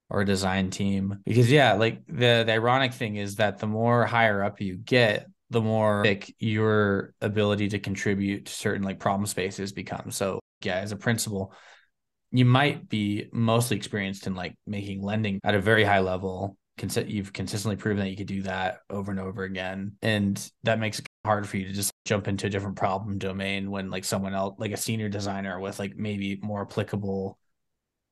or 0.10 0.22
a 0.22 0.26
design 0.26 0.70
team. 0.70 1.20
Because 1.26 1.52
yeah, 1.52 1.74
like 1.74 2.06
the 2.08 2.44
the 2.46 2.52
ironic 2.52 2.94
thing 2.94 3.16
is 3.16 3.36
that 3.36 3.60
the 3.60 3.68
more 3.68 4.06
higher 4.06 4.44
up 4.44 4.62
you 4.62 4.78
get, 4.78 5.28
the 5.50 5.62
more 5.62 6.04
like 6.06 6.36
your 6.40 7.14
ability 7.22 7.70
to 7.70 7.80
contribute 7.80 8.46
to 8.46 8.52
certain 8.52 8.84
like 8.84 9.00
problem 9.00 9.26
spaces 9.26 9.72
becomes. 9.72 10.16
So 10.16 10.40
yeah, 10.62 10.78
as 10.78 10.92
a 10.92 10.98
principal, 10.98 11.54
you 12.32 12.46
might 12.46 12.90
be 12.90 13.28
mostly 13.32 13.78
experienced 13.78 14.28
in 14.28 14.36
like 14.36 14.56
making 14.68 15.02
lending 15.02 15.40
at 15.44 15.56
a 15.56 15.62
very 15.62 15.84
high 15.84 16.00
level. 16.00 16.58
You've 17.06 17.34
consistently 17.34 17.76
proven 17.76 18.04
that 18.04 18.10
you 18.10 18.16
could 18.16 18.28
do 18.28 18.44
that 18.44 18.80
over 18.90 19.12
and 19.12 19.20
over 19.20 19.44
again. 19.44 19.98
And 20.02 20.52
that 20.64 20.80
makes 20.80 21.00
it 21.00 21.08
hard 21.26 21.46
for 21.48 21.58
you 21.58 21.66
to 21.66 21.74
just 21.74 21.92
jump 22.06 22.30
into 22.30 22.48
a 22.48 22.50
different 22.50 22.78
problem 22.78 23.18
domain 23.18 23.70
when 23.70 23.90
like 23.90 24.06
someone 24.06 24.34
else, 24.34 24.56
like 24.60 24.72
a 24.72 24.78
senior 24.78 25.10
designer 25.10 25.60
with 25.60 25.78
like 25.78 25.98
maybe 25.98 26.40
more 26.42 26.62
applicable 26.62 27.38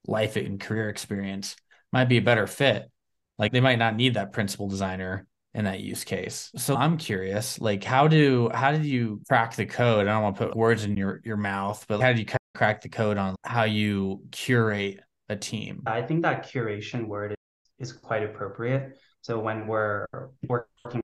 life 0.05 0.35
and 0.35 0.59
career 0.59 0.89
experience 0.89 1.55
might 1.93 2.09
be 2.09 2.17
a 2.17 2.21
better 2.21 2.45
fit. 2.45 2.91
Like 3.37 3.53
they 3.53 3.61
might 3.61 3.79
not 3.79 3.95
need 3.95 4.15
that 4.15 4.33
principal 4.33 4.67
designer 4.67 5.27
in 5.53 5.65
that 5.65 5.79
use 5.79 6.03
case. 6.03 6.51
So 6.55 6.75
I'm 6.75 6.97
curious, 6.97 7.59
like 7.59 7.83
how 7.83 8.07
do 8.07 8.49
how 8.53 8.71
did 8.71 8.85
you 8.85 9.21
crack 9.27 9.55
the 9.55 9.65
code? 9.65 10.07
I 10.07 10.11
don't 10.11 10.23
want 10.23 10.37
to 10.37 10.47
put 10.47 10.55
words 10.55 10.83
in 10.83 10.97
your 10.97 11.21
your 11.23 11.37
mouth, 11.37 11.85
but 11.87 12.01
how 12.01 12.09
did 12.09 12.19
you 12.19 12.25
crack 12.57 12.81
the 12.81 12.89
code 12.89 13.17
on 13.17 13.35
how 13.43 13.63
you 13.63 14.21
curate 14.31 14.99
a 15.29 15.35
team? 15.35 15.83
I 15.85 16.01
think 16.01 16.23
that 16.23 16.49
curation 16.49 17.07
word 17.07 17.35
is 17.77 17.93
quite 17.93 18.23
appropriate. 18.23 18.97
So 19.21 19.39
when 19.39 19.67
we're 19.67 20.05
working 20.47 21.01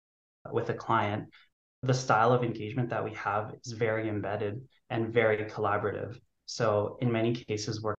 with 0.52 0.70
a 0.70 0.74
client, 0.74 1.26
the 1.84 1.94
style 1.94 2.34
of 2.34 2.44
engagement 2.44 2.90
that 2.90 3.04
we 3.04 3.14
have 3.14 3.54
is 3.64 3.74
very 3.74 4.10
embedded 4.10 4.62
and 4.90 5.14
very 5.14 5.38
collaborative. 5.46 6.18
So 6.46 6.98
in 7.02 7.12
many 7.12 7.34
cases, 7.34 7.84
we're 7.84 7.96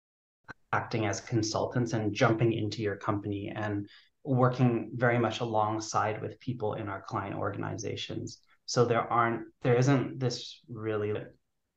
acting 0.72 1.06
as 1.06 1.20
consultants 1.20 1.92
and 1.92 2.12
jumping 2.12 2.52
into 2.52 2.82
your 2.82 2.96
company 2.96 3.52
and 3.54 3.86
working 4.24 4.90
very 4.94 5.18
much 5.18 5.40
alongside 5.40 6.20
with 6.20 6.40
people 6.40 6.74
in 6.74 6.88
our 6.88 7.02
client 7.02 7.36
organizations. 7.36 8.40
So 8.66 8.84
there 8.84 9.12
aren't 9.12 9.42
there 9.62 9.76
isn't 9.76 10.18
this 10.18 10.60
really 10.68 11.12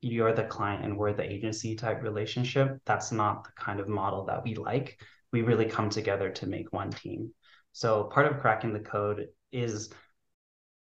you're 0.00 0.32
the 0.32 0.44
client 0.44 0.84
and 0.84 0.96
we're 0.96 1.12
the 1.12 1.30
agency 1.30 1.74
type 1.74 2.02
relationship. 2.02 2.80
That's 2.84 3.10
not 3.12 3.44
the 3.44 3.50
kind 3.58 3.80
of 3.80 3.88
model 3.88 4.24
that 4.26 4.44
we 4.44 4.54
like. 4.54 5.00
We 5.32 5.42
really 5.42 5.66
come 5.66 5.90
together 5.90 6.30
to 6.30 6.46
make 6.46 6.72
one 6.72 6.90
team. 6.90 7.32
So 7.72 8.04
part 8.04 8.26
of 8.26 8.40
cracking 8.40 8.72
the 8.72 8.80
code 8.80 9.26
is 9.52 9.90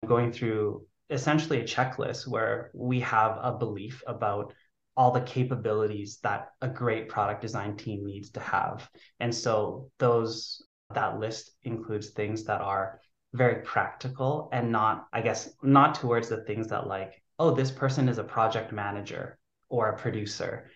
going 0.06 0.32
through 0.32 0.86
essentially 1.10 1.60
a 1.60 1.64
checklist 1.64 2.26
where 2.26 2.70
we 2.74 3.00
have 3.00 3.38
a 3.40 3.52
belief 3.52 4.02
about 4.06 4.54
all 4.96 5.10
the 5.10 5.20
capabilities 5.20 6.18
that 6.22 6.48
a 6.60 6.68
great 6.68 7.08
product 7.08 7.40
design 7.40 7.76
team 7.76 8.04
needs 8.04 8.30
to 8.30 8.40
have. 8.40 8.88
And 9.20 9.34
so 9.34 9.90
those 9.98 10.62
that 10.94 11.18
list 11.18 11.52
includes 11.62 12.10
things 12.10 12.44
that 12.44 12.60
are 12.60 13.00
very 13.32 13.62
practical 13.62 14.50
and 14.52 14.70
not, 14.70 15.06
I 15.12 15.22
guess, 15.22 15.54
not 15.62 15.94
towards 15.94 16.28
the 16.28 16.44
things 16.44 16.68
that 16.68 16.86
like, 16.86 17.21
oh, 17.42 17.50
this 17.50 17.72
person 17.72 18.08
is 18.08 18.18
a 18.18 18.24
project 18.24 18.70
manager 18.70 19.36
or 19.68 19.88
a 19.88 19.98
producer. 19.98 20.70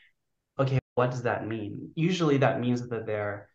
Okay, 0.58 0.80
what 0.96 1.12
does 1.12 1.22
that 1.22 1.46
mean? 1.46 1.92
Usually 1.94 2.38
that 2.38 2.58
means 2.58 2.88
that 2.88 3.06
they're 3.06 3.48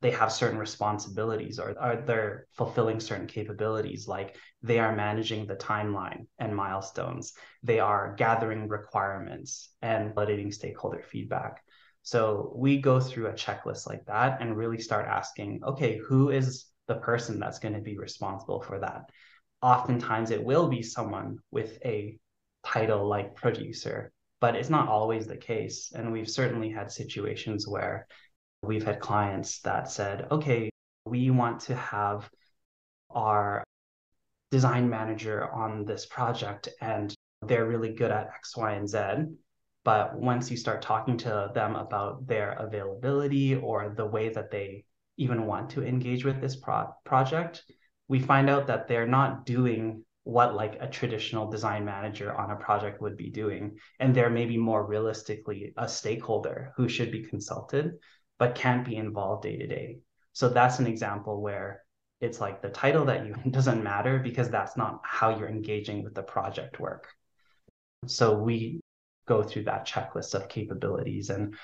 they 0.00 0.10
have 0.10 0.32
certain 0.32 0.58
responsibilities 0.58 1.58
or 1.58 1.74
are 1.78 1.96
they're 1.96 2.46
fulfilling 2.52 3.00
certain 3.00 3.26
capabilities 3.26 4.08
like 4.08 4.36
they 4.62 4.78
are 4.78 4.94
managing 4.94 5.46
the 5.46 5.56
timeline 5.56 6.26
and 6.38 6.54
milestones 6.54 7.32
they 7.62 7.80
are 7.80 8.14
gathering 8.18 8.68
requirements 8.68 9.70
and 9.80 10.14
validating 10.14 10.52
stakeholder 10.52 11.02
feedback 11.10 11.62
so 12.02 12.52
we 12.54 12.82
go 12.82 13.00
through 13.00 13.28
a 13.28 13.32
checklist 13.44 13.86
like 13.88 14.04
that 14.04 14.42
and 14.42 14.58
really 14.58 14.78
start 14.78 15.06
asking 15.06 15.62
okay 15.64 15.96
who 16.06 16.28
is 16.28 16.66
the 16.86 16.96
person 16.96 17.40
that's 17.40 17.58
going 17.58 17.74
to 17.74 17.80
be 17.80 17.96
responsible 17.96 18.60
for 18.60 18.78
that 18.80 19.08
oftentimes 19.62 20.30
it 20.30 20.42
will 20.42 20.68
be 20.68 20.82
someone 20.82 21.38
with 21.50 21.78
a 21.84 22.18
title 22.64 23.06
like 23.06 23.34
producer 23.34 24.10
but 24.40 24.54
it's 24.56 24.70
not 24.70 24.88
always 24.88 25.26
the 25.26 25.36
case 25.36 25.92
and 25.94 26.12
we've 26.12 26.28
certainly 26.28 26.70
had 26.70 26.90
situations 26.90 27.66
where 27.66 28.06
We've 28.66 28.84
had 28.84 29.00
clients 29.00 29.60
that 29.60 29.90
said, 29.90 30.26
okay, 30.30 30.70
we 31.04 31.30
want 31.30 31.60
to 31.62 31.76
have 31.76 32.28
our 33.10 33.62
design 34.50 34.88
manager 34.88 35.50
on 35.52 35.84
this 35.84 36.06
project 36.06 36.68
and 36.80 37.14
they're 37.42 37.66
really 37.66 37.92
good 37.92 38.10
at 38.10 38.28
X, 38.28 38.56
Y, 38.56 38.72
and 38.72 38.88
Z. 38.88 38.98
But 39.84 40.18
once 40.18 40.50
you 40.50 40.56
start 40.56 40.80
talking 40.80 41.18
to 41.18 41.50
them 41.54 41.76
about 41.76 42.26
their 42.26 42.52
availability 42.52 43.54
or 43.54 43.92
the 43.94 44.06
way 44.06 44.30
that 44.30 44.50
they 44.50 44.84
even 45.18 45.46
want 45.46 45.70
to 45.70 45.84
engage 45.84 46.24
with 46.24 46.40
this 46.40 46.56
pro- 46.56 46.94
project, 47.04 47.64
we 48.08 48.20
find 48.20 48.50
out 48.50 48.66
that 48.66 48.88
they're 48.88 49.06
not 49.06 49.46
doing 49.46 50.04
what 50.24 50.54
like 50.54 50.78
a 50.80 50.88
traditional 50.88 51.50
design 51.50 51.84
manager 51.84 52.34
on 52.34 52.50
a 52.50 52.56
project 52.56 53.00
would 53.00 53.16
be 53.16 53.30
doing 53.30 53.76
and 54.00 54.14
they're 54.14 54.30
maybe 54.30 54.56
more 54.56 54.86
realistically 54.86 55.74
a 55.76 55.88
stakeholder 55.88 56.72
who 56.76 56.88
should 56.88 57.12
be 57.12 57.22
consulted 57.22 57.92
but 58.38 58.54
can't 58.54 58.84
be 58.84 58.96
involved 58.96 59.42
day 59.42 59.56
to 59.56 59.66
day. 59.66 59.98
So 60.32 60.48
that's 60.48 60.78
an 60.78 60.86
example 60.86 61.40
where 61.40 61.82
it's 62.20 62.40
like 62.40 62.62
the 62.62 62.70
title 62.70 63.04
that 63.04 63.26
you 63.26 63.34
doesn't 63.50 63.84
matter 63.84 64.18
because 64.18 64.48
that's 64.48 64.76
not 64.76 65.00
how 65.04 65.38
you're 65.38 65.48
engaging 65.48 66.02
with 66.02 66.14
the 66.14 66.22
project 66.22 66.80
work. 66.80 67.08
So 68.06 68.38
we 68.38 68.80
go 69.26 69.42
through 69.42 69.64
that 69.64 69.86
checklist 69.86 70.34
of 70.34 70.48
capabilities 70.48 71.30
and 71.30 71.54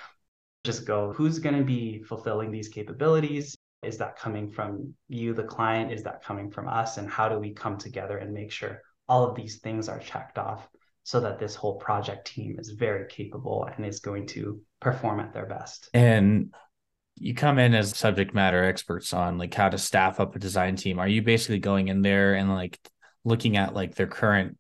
just 0.65 0.87
go 0.87 1.13
who's 1.13 1.39
going 1.39 1.57
to 1.57 1.65
be 1.65 2.03
fulfilling 2.03 2.51
these 2.51 2.69
capabilities 2.69 3.57
is 3.83 3.99
that 3.99 4.19
coming 4.19 4.51
from 4.51 4.95
you 5.09 5.33
the 5.33 5.43
client 5.43 5.93
is 5.93 6.03
that 6.03 6.23
coming 6.23 6.51
from 6.51 6.69
us 6.69 6.99
and 6.99 7.09
how 7.09 7.29
do 7.29 7.39
we 7.39 7.53
come 7.53 7.79
together 7.79 8.19
and 8.19 8.33
make 8.33 8.53
sure 8.53 8.83
all 9.09 9.25
of 9.25 9.35
these 9.35 9.59
things 9.59 9.89
are 9.89 9.99
checked 9.99 10.39
off 10.39 10.69
so 11.03 11.21
that 11.21 11.39
this 11.39 11.55
whole 11.55 11.77
project 11.77 12.27
team 12.27 12.57
is 12.59 12.71
very 12.71 13.07
capable 13.09 13.65
and 13.65 13.85
is 13.85 14.01
going 14.01 14.27
to 14.27 14.61
perform 14.81 15.19
at 15.19 15.33
their 15.33 15.47
best. 15.47 15.89
And 15.95 16.55
you 17.17 17.35
come 17.35 17.59
in 17.59 17.75
as 17.75 17.97
subject 17.97 18.35
matter 18.35 18.63
experts 18.63 19.13
on 19.13 19.39
like 19.39 19.53
how 19.53 19.69
to 19.69 19.79
staff 19.79 20.21
up 20.21 20.37
a 20.37 20.39
design 20.39 20.77
team. 20.77 20.99
Are 20.99 21.09
you 21.09 21.23
basically 21.23 21.59
going 21.59 21.89
in 21.89 22.03
there 22.03 22.35
and 22.35 22.51
like 22.51 22.79
looking 23.25 23.57
at 23.57 23.75
like 23.75 23.95
their 23.95 24.07
current 24.07 24.57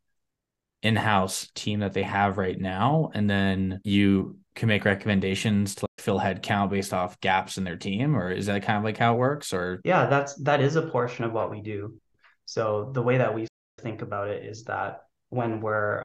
in-house 0.82 1.48
team 1.54 1.80
that 1.80 1.92
they 1.92 2.02
have 2.02 2.38
right 2.38 2.58
now 2.58 3.10
and 3.14 3.28
then 3.28 3.80
you 3.84 4.38
can 4.54 4.66
make 4.66 4.84
recommendations 4.84 5.74
to 5.74 5.86
fill 6.00 6.19
headcount 6.19 6.71
based 6.71 6.92
off 6.92 7.21
gaps 7.21 7.59
in 7.59 7.64
their 7.64 7.76
team 7.76 8.16
or 8.16 8.30
is 8.30 8.47
that 8.47 8.62
kind 8.62 8.78
of 8.78 8.85
like 8.85 8.97
how 8.97 9.14
it 9.14 9.19
works 9.19 9.52
or 9.52 9.80
yeah 9.85 10.07
that's 10.07 10.35
that 10.42 10.61
is 10.61 10.76
a 10.76 10.83
portion 10.83 11.25
of 11.25 11.33
what 11.33 11.50
we 11.50 11.61
do 11.61 11.95
so 12.45 12.90
the 12.95 13.02
way 13.02 13.19
that 13.19 13.35
we 13.35 13.47
think 13.80 14.02
about 14.02 14.28
it 14.28 14.45
is 14.45 14.64
that 14.64 15.02
when 15.28 15.61
we're 15.61 16.02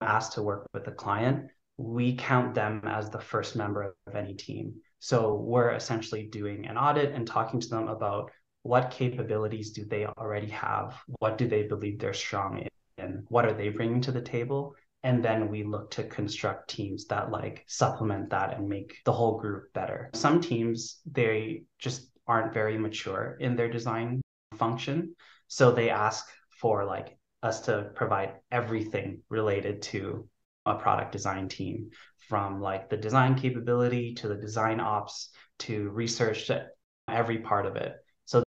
asked 0.00 0.32
to 0.32 0.42
work 0.42 0.66
with 0.74 0.86
a 0.88 0.92
client, 0.92 1.48
we 1.76 2.16
count 2.16 2.54
them 2.54 2.82
as 2.86 3.10
the 3.10 3.20
first 3.20 3.56
member 3.56 3.94
of 4.06 4.14
any 4.14 4.34
team. 4.34 4.74
So 4.98 5.34
we're 5.34 5.72
essentially 5.72 6.28
doing 6.28 6.66
an 6.66 6.76
audit 6.76 7.14
and 7.14 7.26
talking 7.26 7.60
to 7.60 7.68
them 7.68 7.88
about 7.88 8.30
what 8.62 8.90
capabilities 8.90 9.72
do 9.72 9.84
they 9.84 10.06
already 10.06 10.48
have? 10.48 10.96
What 11.18 11.38
do 11.38 11.48
they 11.48 11.64
believe 11.64 11.98
they're 11.98 12.14
strong 12.14 12.66
in? 12.98 13.24
What 13.28 13.44
are 13.44 13.54
they 13.54 13.70
bringing 13.70 14.00
to 14.02 14.12
the 14.12 14.20
table? 14.20 14.76
And 15.04 15.24
then 15.24 15.48
we 15.48 15.64
look 15.64 15.90
to 15.92 16.04
construct 16.04 16.70
teams 16.70 17.06
that 17.06 17.30
like 17.30 17.64
supplement 17.66 18.30
that 18.30 18.56
and 18.56 18.68
make 18.68 18.98
the 19.04 19.12
whole 19.12 19.38
group 19.38 19.72
better. 19.72 20.10
Some 20.14 20.40
teams, 20.40 21.00
they 21.10 21.64
just 21.78 22.08
aren't 22.26 22.54
very 22.54 22.78
mature 22.78 23.36
in 23.40 23.56
their 23.56 23.70
design 23.70 24.20
function. 24.56 25.14
So 25.48 25.72
they 25.72 25.90
ask 25.90 26.28
for 26.60 26.84
like 26.84 27.18
us 27.42 27.60
to 27.62 27.90
provide 27.94 28.34
everything 28.50 29.22
related 29.28 29.82
to 29.82 30.28
a 30.64 30.74
product 30.76 31.12
design 31.12 31.48
team 31.48 31.90
from 32.28 32.60
like 32.60 32.88
the 32.88 32.96
design 32.96 33.34
capability 33.34 34.14
to 34.14 34.28
the 34.28 34.36
design 34.36 34.80
ops 34.80 35.30
to 35.58 35.90
research 35.90 36.46
to 36.46 36.66
every 37.08 37.38
part 37.38 37.66
of 37.66 37.74
it 37.76 37.94
so 38.24 38.42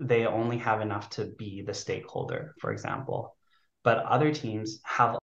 they 0.00 0.26
only 0.26 0.58
have 0.58 0.82
enough 0.82 1.08
to 1.08 1.32
be 1.38 1.62
the 1.62 1.72
stakeholder 1.72 2.54
for 2.60 2.70
example 2.72 3.34
but 3.82 3.98
other 3.98 4.32
teams 4.32 4.80
have 4.84 5.18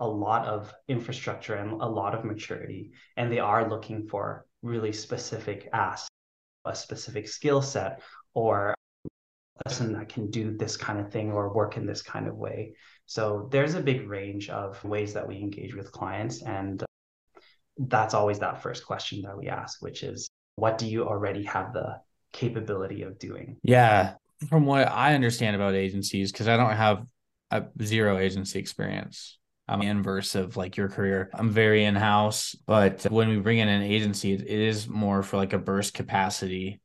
a 0.00 0.06
lot 0.06 0.46
of 0.46 0.72
infrastructure 0.88 1.54
and 1.54 1.80
a 1.80 1.88
lot 1.88 2.14
of 2.14 2.24
maturity 2.24 2.90
and 3.16 3.30
they 3.30 3.38
are 3.38 3.68
looking 3.68 4.06
for 4.06 4.46
really 4.62 4.92
specific 4.92 5.68
asks 5.72 6.08
a 6.64 6.74
specific 6.74 7.28
skill 7.28 7.62
set 7.62 8.02
or 8.34 8.74
a 9.04 9.64
person 9.64 9.92
that 9.92 10.08
can 10.08 10.30
do 10.30 10.56
this 10.56 10.76
kind 10.76 11.00
of 11.00 11.10
thing 11.10 11.32
or 11.32 11.52
work 11.52 11.76
in 11.76 11.86
this 11.86 12.02
kind 12.02 12.28
of 12.28 12.36
way. 12.36 12.74
So 13.06 13.48
there's 13.50 13.74
a 13.74 13.80
big 13.80 14.08
range 14.08 14.50
of 14.50 14.82
ways 14.84 15.14
that 15.14 15.26
we 15.26 15.36
engage 15.36 15.74
with 15.74 15.90
clients. 15.92 16.42
And 16.42 16.82
uh, 16.82 16.86
that's 17.78 18.14
always 18.14 18.38
that 18.40 18.62
first 18.62 18.84
question 18.84 19.22
that 19.22 19.36
we 19.36 19.48
ask, 19.48 19.82
which 19.82 20.02
is 20.02 20.28
what 20.56 20.78
do 20.78 20.86
you 20.86 21.06
already 21.06 21.44
have 21.44 21.72
the 21.72 21.96
capability 22.32 23.02
of 23.02 23.18
doing? 23.18 23.56
Yeah. 23.62 24.14
From 24.48 24.66
what 24.66 24.88
I 24.88 25.14
understand 25.14 25.56
about 25.56 25.74
agencies, 25.74 26.30
because 26.30 26.48
I 26.48 26.56
don't 26.56 26.76
have 26.76 27.06
a 27.50 27.64
zero 27.82 28.18
agency 28.18 28.58
experience. 28.58 29.38
I'm 29.68 29.82
inverse 29.82 30.34
of 30.34 30.56
like 30.56 30.76
your 30.76 30.88
career. 30.88 31.28
I'm 31.34 31.50
very 31.50 31.84
in 31.84 31.94
house, 31.94 32.56
but 32.66 33.06
when 33.10 33.28
we 33.28 33.36
bring 33.36 33.58
in 33.58 33.68
an 33.68 33.82
agency, 33.82 34.32
it 34.32 34.42
is 34.42 34.88
more 34.88 35.22
for 35.22 35.36
like 35.36 35.52
a 35.52 35.58
burst 35.58 35.92
capacity. 35.92 36.80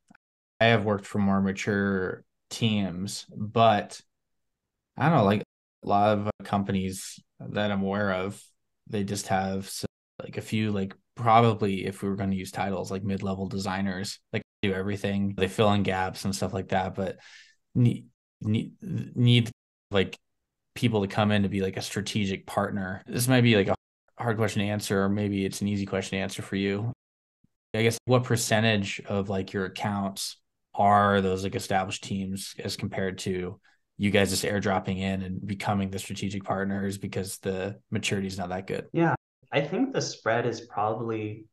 I 0.59 0.65
have 0.65 0.83
worked 0.83 1.05
for 1.05 1.19
more 1.19 1.41
mature 1.41 2.23
teams, 2.49 3.25
but 3.35 4.01
I 4.97 5.09
don't 5.09 5.17
know, 5.19 5.23
like 5.23 5.43
a 5.83 5.87
lot 5.87 6.17
of 6.17 6.27
uh, 6.27 6.31
companies 6.43 7.19
that 7.39 7.71
I'm 7.71 7.81
aware 7.81 8.13
of, 8.13 8.41
they 8.87 9.03
just 9.03 9.27
have 9.27 9.71
like 10.21 10.37
a 10.37 10.41
few, 10.41 10.71
like 10.71 10.93
probably 11.15 11.85
if 11.85 12.01
we 12.01 12.09
were 12.09 12.15
going 12.15 12.31
to 12.31 12.37
use 12.37 12.51
titles 12.51 12.91
like 12.91 13.03
mid 13.03 13.23
level 13.23 13.47
designers, 13.47 14.19
like 14.33 14.43
do 14.61 14.73
everything, 14.73 15.35
they 15.37 15.47
fill 15.47 15.71
in 15.71 15.83
gaps 15.83 16.25
and 16.25 16.35
stuff 16.35 16.53
like 16.53 16.69
that, 16.69 16.95
but 16.95 17.17
need, 17.75 18.07
need, 18.41 18.73
need 18.81 19.51
like 19.89 20.17
people 20.75 21.01
to 21.01 21.07
come 21.07 21.31
in 21.31 21.43
to 21.43 21.49
be 21.49 21.61
like 21.61 21.77
a 21.77 21.81
strategic 21.81 22.45
partner. 22.45 23.03
This 23.05 23.27
might 23.27 23.41
be 23.41 23.55
like 23.55 23.67
a 23.67 23.75
hard 24.17 24.37
question 24.37 24.61
to 24.61 24.67
answer, 24.67 25.03
or 25.03 25.09
maybe 25.09 25.45
it's 25.45 25.61
an 25.61 25.67
easy 25.67 25.85
question 25.85 26.17
to 26.17 26.23
answer 26.23 26.41
for 26.41 26.55
you. 26.55 26.91
I 27.73 27.83
guess 27.83 27.97
what 28.05 28.23
percentage 28.23 29.01
of 29.07 29.29
like 29.29 29.53
your 29.53 29.65
accounts 29.65 30.37
are 30.75 31.21
those 31.21 31.43
like 31.43 31.55
established 31.55 32.03
teams 32.03 32.55
as 32.59 32.75
compared 32.75 33.19
to 33.19 33.59
you 33.97 34.11
guys 34.11 34.29
just 34.29 34.43
airdropping 34.43 34.99
in 34.99 35.21
and 35.21 35.45
becoming 35.45 35.89
the 35.89 35.99
strategic 35.99 36.43
partners 36.43 36.97
because 36.97 37.37
the 37.39 37.79
maturity 37.89 38.27
is 38.27 38.37
not 38.37 38.49
that 38.49 38.67
good? 38.67 38.87
Yeah, 38.91 39.15
I 39.51 39.61
think 39.61 39.93
the 39.93 40.01
spread 40.01 40.45
is 40.45 40.61
probably 40.61 41.45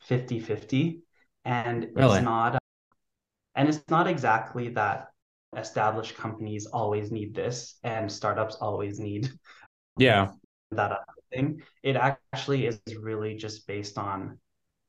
50 0.00 0.40
50. 0.40 1.02
And 1.44 1.88
really? 1.94 2.18
it's 2.18 2.24
not, 2.24 2.58
and 3.54 3.68
it's 3.68 3.82
not 3.88 4.06
exactly 4.06 4.68
that 4.70 5.08
established 5.56 6.16
companies 6.16 6.66
always 6.66 7.10
need 7.10 7.34
this 7.34 7.78
and 7.82 8.10
startups 8.10 8.56
always 8.56 9.00
need 9.00 9.30
yeah. 9.98 10.30
that 10.70 10.92
other 10.92 11.04
thing. 11.32 11.62
It 11.82 11.96
actually 11.96 12.66
is 12.66 12.80
really 12.98 13.34
just 13.36 13.66
based 13.66 13.98
on 13.98 14.38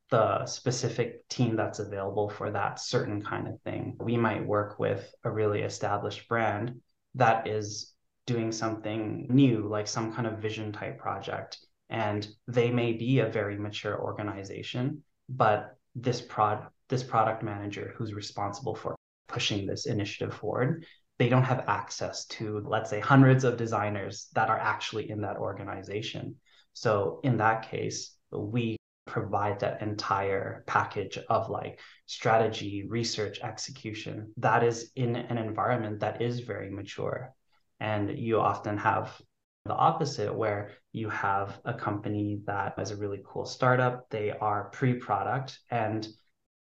the 0.10 0.46
specific 0.46 1.28
team 1.30 1.56
that's 1.56 1.80
available 1.80 2.30
for 2.30 2.52
that 2.52 2.80
certain 2.80 3.22
kind 3.22 3.48
of 3.48 3.60
thing. 3.62 3.96
We 4.00 4.18
might 4.18 4.46
work 4.46 4.78
with 4.78 5.14
a 5.24 5.32
really 5.32 5.62
established 5.62 6.28
brand 6.28 6.82
that 7.16 7.48
is 7.48 7.94
doing 8.28 8.52
something 8.52 9.28
new 9.30 9.68
like 9.68 9.88
some 9.88 10.14
kind 10.14 10.28
of 10.28 10.40
vision 10.40 10.72
type 10.72 10.98
project 11.00 11.58
and 11.90 12.28
they 12.48 12.70
may 12.70 12.94
be 12.94 13.20
a 13.20 13.26
very 13.26 13.58
mature 13.58 14.00
organization 14.00 15.04
but 15.28 15.76
this 15.96 16.22
prod 16.22 16.68
this 16.88 17.04
product 17.04 17.42
manager 17.42 17.94
who's 17.98 18.14
responsible 18.14 18.76
for 18.76 18.96
pushing 19.32 19.66
this 19.66 19.86
initiative 19.86 20.34
forward 20.34 20.86
they 21.22 21.30
don't 21.30 21.44
have 21.44 21.66
access 21.68 22.26
to 22.26 22.64
let's 22.66 22.90
say 22.90 23.00
hundreds 23.00 23.44
of 23.44 23.56
designers 23.56 24.28
that 24.34 24.50
are 24.50 24.58
actually 24.58 25.08
in 25.12 25.22
that 25.22 25.38
organization. 25.38 26.36
So 26.74 27.20
in 27.24 27.38
that 27.38 27.70
case 27.70 28.16
we 28.32 28.76
provide 29.06 29.60
that 29.60 29.84
entire 29.84 30.64
package 30.66 31.20
of 31.30 31.48
like 31.48 31.80
strategy 32.08 32.88
research 32.90 33.40
execution. 33.44 34.34
That 34.38 34.64
is 34.64 34.92
in 34.96 35.16
an 35.16 35.38
environment 35.38 36.00
that 36.00 36.24
is 36.24 36.40
very 36.40 36.72
mature. 36.72 37.36
And 37.80 38.18
you 38.18 38.40
often 38.40 38.78
have 38.78 39.22
the 39.66 39.76
opposite 39.76 40.34
where 40.34 40.72
you 40.92 41.08
have 41.10 41.60
a 41.66 41.74
company 41.76 42.40
that 42.48 42.74
is 42.80 42.90
a 42.90 42.98
really 42.98 43.22
cool 43.24 43.46
startup. 43.46 44.10
They 44.10 44.32
are 44.32 44.72
pre-product 44.72 45.60
and 45.70 46.08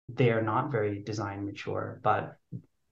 they 0.09 0.31
are 0.31 0.43
not 0.43 0.71
very 0.71 1.03
design 1.03 1.45
mature, 1.45 2.01
but 2.03 2.37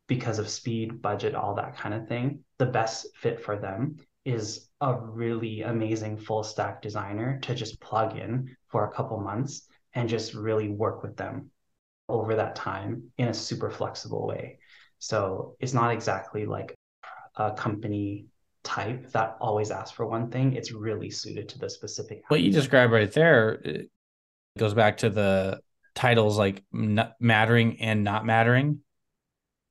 because 0.06 0.38
of 0.38 0.48
speed, 0.48 1.00
budget, 1.00 1.34
all 1.34 1.54
that 1.54 1.76
kind 1.76 1.94
of 1.94 2.08
thing, 2.08 2.40
the 2.58 2.66
best 2.66 3.06
fit 3.16 3.40
for 3.40 3.56
them 3.56 3.96
is 4.24 4.68
a 4.80 4.94
really 4.94 5.62
amazing 5.62 6.16
full 6.16 6.42
stack 6.42 6.82
designer 6.82 7.38
to 7.42 7.54
just 7.54 7.80
plug 7.80 8.16
in 8.16 8.54
for 8.68 8.86
a 8.86 8.92
couple 8.92 9.18
months 9.20 9.66
and 9.94 10.08
just 10.08 10.34
really 10.34 10.68
work 10.68 11.02
with 11.02 11.16
them 11.16 11.50
over 12.08 12.34
that 12.36 12.54
time 12.54 13.04
in 13.18 13.28
a 13.28 13.34
super 13.34 13.70
flexible 13.70 14.26
way. 14.26 14.58
So 14.98 15.56
it's 15.60 15.72
not 15.72 15.92
exactly 15.92 16.46
like 16.46 16.74
a 17.36 17.52
company 17.52 18.26
type 18.62 19.10
that 19.12 19.36
always 19.40 19.70
asks 19.70 19.90
for 19.90 20.06
one 20.06 20.30
thing. 20.30 20.54
It's 20.54 20.72
really 20.72 21.10
suited 21.10 21.48
to 21.50 21.58
the 21.58 21.68
specific. 21.68 22.22
What 22.28 22.40
you 22.40 22.52
described 22.52 22.92
right 22.92 23.10
there 23.10 23.60
goes 24.58 24.74
back 24.74 24.98
to 24.98 25.10
the 25.10 25.60
titles 25.94 26.38
like 26.38 26.62
mattering 26.72 27.80
and 27.80 28.04
not 28.04 28.24
mattering 28.24 28.80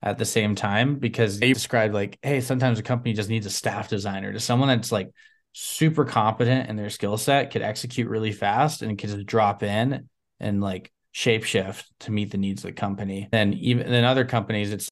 at 0.03 0.17
the 0.17 0.25
same 0.25 0.55
time 0.55 0.95
because 0.95 1.39
they 1.39 1.53
described 1.53 1.93
like 1.93 2.17
hey 2.21 2.41
sometimes 2.41 2.79
a 2.79 2.83
company 2.83 3.13
just 3.13 3.29
needs 3.29 3.45
a 3.45 3.51
staff 3.51 3.87
designer 3.87 4.33
to 4.33 4.39
someone 4.39 4.67
that's 4.67 4.91
like 4.91 5.11
super 5.53 6.05
competent 6.05 6.69
in 6.69 6.75
their 6.75 6.89
skill 6.89 7.17
set 7.17 7.51
could 7.51 7.61
execute 7.61 8.07
really 8.07 8.31
fast 8.31 8.81
and 8.81 8.97
could 8.97 9.09
just 9.09 9.25
drop 9.25 9.63
in 9.63 10.07
and 10.39 10.61
like 10.61 10.91
shapeshift 11.13 11.83
to 11.99 12.11
meet 12.11 12.31
the 12.31 12.37
needs 12.37 12.63
of 12.63 12.69
the 12.69 12.73
company. 12.73 13.27
And 13.33 13.53
even 13.55 13.91
in 13.91 14.05
other 14.05 14.25
companies 14.25 14.71
it's 14.71 14.89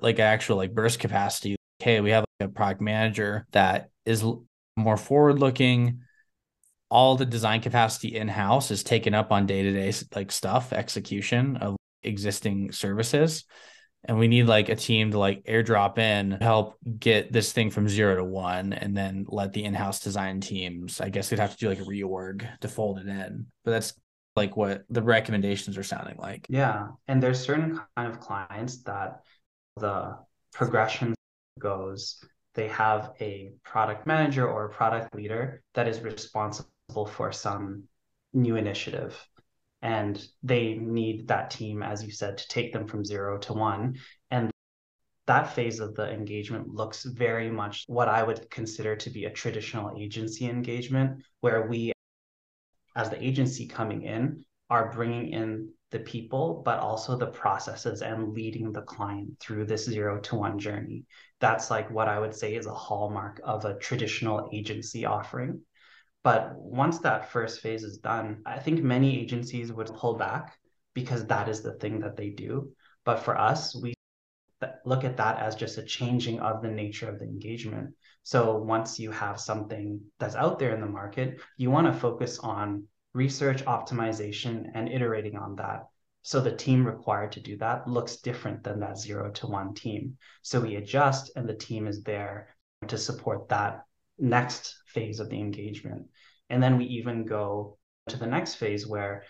like 0.00 0.18
actual 0.18 0.56
like 0.56 0.74
burst 0.74 0.98
capacity. 0.98 1.56
Okay 1.80 2.00
we 2.00 2.10
have 2.10 2.24
a 2.40 2.48
product 2.48 2.80
manager 2.80 3.46
that 3.52 3.90
is 4.06 4.24
more 4.76 4.96
forward 4.96 5.38
looking 5.38 6.00
all 6.90 7.16
the 7.16 7.26
design 7.26 7.60
capacity 7.60 8.16
in 8.16 8.28
house 8.28 8.70
is 8.70 8.82
taken 8.82 9.14
up 9.14 9.32
on 9.32 9.46
day 9.46 9.62
to 9.62 9.72
day 9.72 9.92
like 10.14 10.32
stuff, 10.32 10.72
execution 10.72 11.56
of 11.58 11.76
existing 12.02 12.72
services. 12.72 13.44
And 14.04 14.18
we 14.18 14.28
need 14.28 14.44
like 14.44 14.68
a 14.68 14.76
team 14.76 15.10
to 15.10 15.18
like 15.18 15.44
airdrop 15.44 15.98
in, 15.98 16.30
help 16.30 16.76
get 16.98 17.32
this 17.32 17.52
thing 17.52 17.70
from 17.70 17.88
zero 17.88 18.16
to 18.16 18.24
one, 18.24 18.72
and 18.72 18.96
then 18.96 19.26
let 19.28 19.52
the 19.52 19.64
in 19.64 19.74
house 19.74 20.00
design 20.00 20.40
teams, 20.40 21.00
I 21.00 21.08
guess 21.08 21.28
they'd 21.28 21.40
have 21.40 21.52
to 21.52 21.58
do 21.58 21.68
like 21.68 21.80
a 21.80 21.84
reorg 21.84 22.46
to 22.60 22.68
fold 22.68 23.00
it 23.00 23.08
in. 23.08 23.46
But 23.64 23.72
that's 23.72 23.94
like 24.36 24.56
what 24.56 24.84
the 24.88 25.02
recommendations 25.02 25.76
are 25.76 25.82
sounding 25.82 26.16
like. 26.16 26.46
Yeah. 26.48 26.88
And 27.08 27.20
there's 27.22 27.40
certain 27.40 27.80
kind 27.96 28.10
of 28.10 28.20
clients 28.20 28.82
that 28.84 29.20
the 29.76 30.16
progression 30.52 31.14
goes 31.58 32.22
they 32.58 32.68
have 32.68 33.12
a 33.20 33.52
product 33.62 34.04
manager 34.04 34.48
or 34.48 34.64
a 34.64 34.68
product 34.68 35.14
leader 35.14 35.62
that 35.74 35.86
is 35.86 36.00
responsible 36.00 36.68
for 37.06 37.32
some 37.32 37.84
new 38.32 38.56
initiative. 38.56 39.16
And 39.82 40.22
they 40.42 40.74
need 40.74 41.28
that 41.28 41.50
team 41.50 41.82
as 41.82 42.04
you 42.04 42.10
said 42.10 42.38
to 42.38 42.48
take 42.48 42.72
them 42.72 42.86
from 42.86 43.04
zero 43.04 43.38
to 43.38 43.52
one. 43.52 43.98
And 44.30 44.50
that 45.26 45.54
phase 45.54 45.78
of 45.78 45.94
the 45.94 46.10
engagement 46.10 46.68
looks 46.68 47.04
very 47.04 47.50
much 47.50 47.84
what 47.86 48.08
i 48.08 48.22
would 48.22 48.50
consider 48.50 48.96
to 48.96 49.10
be 49.10 49.26
a 49.26 49.30
traditional 49.30 49.94
agency 50.00 50.46
engagement 50.46 51.22
where 51.40 51.68
we 51.68 51.92
as 52.96 53.10
the 53.10 53.22
agency 53.22 53.66
coming 53.66 54.02
in 54.02 54.42
are 54.70 54.90
bringing 54.90 55.28
in 55.28 55.70
the 55.90 55.98
people 55.98 56.62
but 56.64 56.78
also 56.78 57.14
the 57.14 57.26
processes 57.26 58.00
and 58.00 58.32
leading 58.32 58.72
the 58.72 58.82
client 58.82 59.28
through 59.38 59.66
this 59.66 59.84
zero 59.84 60.18
to 60.20 60.34
one 60.36 60.58
journey. 60.58 61.04
That's 61.40 61.70
like 61.70 61.90
what 61.90 62.08
i 62.08 62.18
would 62.18 62.34
say 62.34 62.54
is 62.54 62.66
a 62.66 62.74
hallmark 62.74 63.38
of 63.44 63.66
a 63.66 63.78
traditional 63.78 64.48
agency 64.52 65.04
offering 65.04 65.60
but 66.28 66.52
once 66.58 66.98
that 66.98 67.30
first 67.30 67.60
phase 67.60 67.82
is 67.82 67.96
done, 67.96 68.42
I 68.44 68.58
think 68.58 68.82
many 68.82 69.18
agencies 69.18 69.72
would 69.72 69.86
pull 69.94 70.12
back 70.18 70.58
because 70.92 71.24
that 71.24 71.48
is 71.48 71.62
the 71.62 71.72
thing 71.72 72.00
that 72.00 72.18
they 72.18 72.28
do. 72.28 72.70
But 73.06 73.20
for 73.20 73.34
us, 73.38 73.74
we 73.74 73.94
look 74.84 75.04
at 75.04 75.16
that 75.16 75.38
as 75.38 75.54
just 75.54 75.78
a 75.78 75.82
changing 75.82 76.40
of 76.40 76.60
the 76.60 76.68
nature 76.68 77.08
of 77.08 77.18
the 77.18 77.24
engagement. 77.24 77.94
So 78.24 78.58
once 78.58 78.98
you 78.98 79.10
have 79.10 79.40
something 79.40 80.02
that's 80.18 80.34
out 80.34 80.58
there 80.58 80.74
in 80.74 80.82
the 80.82 80.86
market, 81.00 81.40
you 81.56 81.70
want 81.70 81.86
to 81.86 81.98
focus 81.98 82.38
on 82.40 82.84
research, 83.14 83.64
optimization, 83.64 84.66
and 84.74 84.86
iterating 84.86 85.38
on 85.38 85.56
that. 85.56 85.84
So 86.20 86.42
the 86.42 86.54
team 86.54 86.86
required 86.86 87.32
to 87.32 87.40
do 87.40 87.56
that 87.56 87.88
looks 87.88 88.16
different 88.16 88.64
than 88.64 88.80
that 88.80 88.98
zero 88.98 89.30
to 89.30 89.46
one 89.46 89.72
team. 89.72 90.18
So 90.42 90.60
we 90.60 90.76
adjust, 90.76 91.30
and 91.36 91.48
the 91.48 91.54
team 91.54 91.86
is 91.86 92.02
there 92.02 92.54
to 92.86 92.98
support 92.98 93.48
that 93.48 93.84
next 94.18 94.76
phase 94.86 95.20
of 95.20 95.28
the 95.28 95.38
engagement. 95.38 96.06
And 96.50 96.62
then 96.62 96.78
we 96.78 96.84
even 96.84 97.24
go 97.24 97.78
to 98.08 98.16
the 98.16 98.26
next 98.26 98.54
phase 98.54 98.86
where 98.86 99.24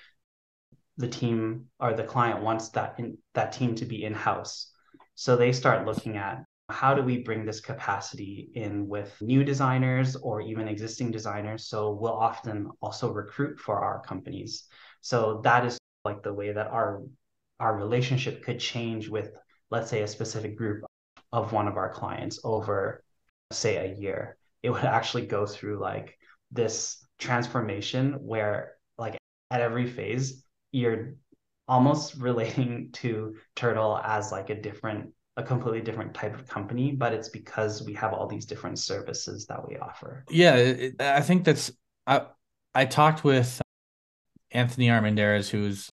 the 0.97 1.09
team 1.09 1.67
or 1.79 1.95
the 1.95 2.05
client 2.05 2.43
wants 2.43 2.71
that 2.71 2.95
in, 2.99 3.19
that 3.35 3.53
team 3.53 3.75
to 3.77 3.85
be 3.85 4.05
in 4.05 4.15
house. 4.15 4.73
So 5.15 5.37
they 5.37 5.53
start 5.53 5.87
looking 5.87 6.17
at 6.17 6.45
how 6.69 6.95
do 6.95 7.03
we 7.03 7.23
bring 7.23 7.45
this 7.45 7.61
capacity 7.61 8.51
in 8.55 8.89
with 8.89 9.17
new 9.21 9.43
designers 9.43 10.17
or 10.17 10.41
even 10.43 10.69
existing 10.69 11.11
designers. 11.11 11.67
So 11.67 11.93
we'll 11.93 12.13
often 12.13 12.71
also 12.83 13.11
recruit 13.11 13.59
for 13.59 13.79
our 13.81 14.03
companies. 14.03 14.65
So 15.01 15.41
that 15.45 15.65
is 15.65 15.79
like 16.05 16.23
the 16.23 16.35
way 16.35 16.53
that 16.53 16.67
our 16.69 17.03
our 17.61 17.77
relationship 17.77 18.45
could 18.45 18.61
change 18.61 19.09
with 19.09 19.31
let's 19.71 19.91
say 19.91 20.03
a 20.03 20.09
specific 20.09 20.57
group 20.57 20.85
of 21.33 21.53
one 21.53 21.69
of 21.69 21.77
our 21.77 21.93
clients 21.93 22.39
over 22.45 23.03
say 23.51 23.77
a 23.77 23.95
year 23.95 24.37
it 24.63 24.71
would 24.71 24.85
actually 24.85 25.27
go 25.27 25.47
through 25.47 25.79
like 25.79 26.19
this 26.51 27.05
transformation 27.19 28.15
where 28.21 28.75
like 28.97 29.19
at 29.51 29.61
every 29.61 29.87
phase 29.87 30.45
you're 30.73 31.15
almost 31.67 32.15
relating 32.19 32.91
to 32.93 33.37
Turtle 33.55 34.01
as 34.03 34.33
like 34.33 34.51
a 34.51 34.61
different, 34.61 35.13
a 35.37 35.43
completely 35.43 35.81
different 35.81 36.15
type 36.15 36.35
of 36.35 36.49
company, 36.49 36.93
but 36.93 37.13
it's 37.13 37.29
because 37.29 37.83
we 37.83 37.95
have 37.95 38.13
all 38.13 38.27
these 38.27 38.47
different 38.47 38.79
services 38.79 39.47
that 39.47 39.67
we 39.69 39.77
offer. 39.77 40.25
Yeah, 40.31 40.57
it, 40.57 41.01
I 41.01 41.21
think 41.21 41.45
that's 41.45 41.71
I 42.07 42.23
I 42.75 42.87
talked 42.87 43.23
with 43.23 43.61
Anthony 44.51 44.89
Armendariz, 44.89 45.49
who's 45.49 45.91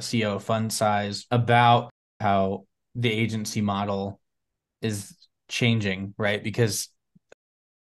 CEO 0.00 0.36
of 0.36 0.44
Funsize, 0.44 1.26
about 1.30 1.90
how 2.20 2.66
the 2.94 3.10
agency 3.10 3.60
model 3.60 4.20
is 4.80 5.16
changing, 5.48 6.14
right? 6.18 6.42
Because 6.42 6.88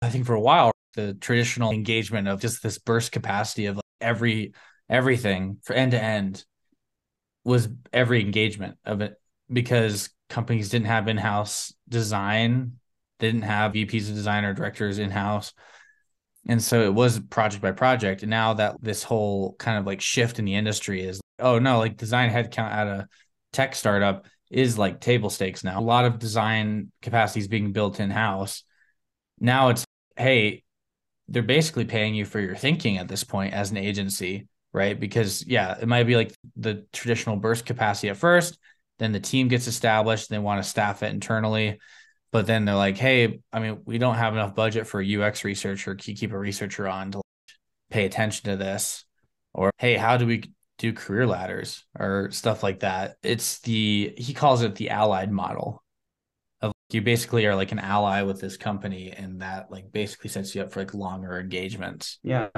I 0.03 0.09
think 0.09 0.27
for 0.27 0.35
a 0.35 0.41
while 0.41 0.73
the 0.95 1.15
traditional 1.15 1.71
engagement 1.71 2.27
of 2.27 2.41
just 2.41 2.63
this 2.63 2.79
burst 2.79 3.13
capacity 3.13 3.67
of 3.67 3.77
like 3.77 3.85
every 4.01 4.55
everything 4.89 5.59
for 5.63 5.73
end 5.73 5.93
to 5.93 6.03
end 6.03 6.45
was 7.45 7.69
every 7.93 8.21
engagement 8.21 8.77
of 8.85 9.01
it 9.01 9.15
because 9.51 10.11
companies 10.29 10.69
didn't 10.69 10.87
have 10.87 11.09
in-house 11.09 11.73
design 11.89 12.73
didn't 13.21 13.43
have 13.43 13.73
VPs 13.73 14.09
of 14.09 14.15
design 14.15 14.45
or 14.45 14.55
directors 14.55 14.99
in-house. 14.99 15.53
And 16.49 16.63
so 16.63 16.81
it 16.83 16.95
was 16.95 17.21
project 17.21 17.63
by 17.63 17.73
project. 17.73 18.23
And 18.23 18.31
now 18.31 18.55
that 18.55 18.77
this 18.81 19.03
whole 19.03 19.55
kind 19.59 19.79
of 19.79 19.87
like 19.87 20.01
shift 20.01 20.39
in 20.39 20.47
the 20.47 20.55
industry 20.55 21.03
is 21.03 21.21
oh 21.39 21.59
no 21.59 21.79
like 21.79 21.97
design 21.97 22.31
headcount 22.31 22.73
at 22.73 22.87
a 22.87 23.09
tech 23.53 23.75
startup 23.75 24.27
is 24.51 24.79
like 24.79 25.01
table 25.01 25.31
stakes 25.31 25.63
now. 25.63 25.79
A 25.79 25.83
lot 25.83 26.07
of 26.07 26.19
design 26.19 26.91
capacity 27.03 27.41
is 27.41 27.49
being 27.49 27.73
built 27.73 28.01
in-house. 28.01 28.65
Now 29.39 29.69
it's 29.69 29.85
hey 30.16 30.62
they're 31.31 31.42
basically 31.42 31.85
paying 31.85 32.14
you 32.14 32.25
for 32.25 32.40
your 32.40 32.57
thinking 32.57 32.99
at 32.99 33.09
this 33.09 33.25
point 33.25 33.55
as 33.55 33.70
an 33.70 33.77
agency, 33.77 34.49
right? 34.73 34.99
Because 34.99 35.46
yeah, 35.46 35.79
it 35.81 35.87
might 35.87 36.05
be 36.05 36.16
like 36.16 36.35
the 36.57 36.85
traditional 36.92 37.37
burst 37.37 37.64
capacity 37.64 38.09
at 38.09 38.16
first, 38.16 38.59
then 38.99 39.12
the 39.12 39.20
team 39.20 39.49
gets 39.49 39.68
established, 39.68 40.29
they 40.29 40.38
want 40.38 40.62
to 40.62 40.68
staff 40.68 41.03
it 41.05 41.12
internally, 41.12 41.79
but 42.33 42.46
then 42.46 42.64
they're 42.64 42.75
like, 42.75 42.99
hey, 42.99 43.40
I 43.53 43.61
mean, 43.61 43.81
we 43.85 43.99
don't 43.99 44.16
have 44.16 44.35
enough 44.35 44.57
budget 44.57 44.88
for 44.88 45.01
a 45.01 45.07
UX 45.07 45.44
researcher, 45.44 45.94
keep 45.94 46.33
a 46.33 46.38
researcher 46.38 46.88
on 46.88 47.12
to 47.12 47.23
pay 47.90 48.05
attention 48.05 48.51
to 48.51 48.57
this, 48.57 49.05
or 49.55 49.70
hey, 49.79 49.94
how 49.96 50.16
do 50.16 50.27
we 50.27 50.53
do 50.79 50.92
career 50.92 51.27
ladders 51.27 51.85
or 51.99 52.31
stuff 52.33 52.62
like 52.64 52.81
that? 52.81 53.16
It's 53.23 53.61
the 53.61 54.14
he 54.16 54.35
calls 54.35 54.62
it 54.62 54.75
the 54.75 54.90
allied 54.90 55.31
model, 55.31 55.83
you 56.94 57.03
basically 57.03 57.46
are 57.46 57.55
like 57.55 57.72
an 57.72 57.79
ally 57.79 58.22
with 58.22 58.40
this 58.40 58.57
company 58.57 59.12
and 59.12 59.42
that 59.42 59.70
like 59.70 59.92
basically 59.92 60.31
sets 60.31 60.55
you 60.55 60.62
up 60.62 60.72
for 60.72 60.81
like 60.81 60.94
longer 60.94 61.38
engagements. 61.38 62.18
Yeah 62.22 62.48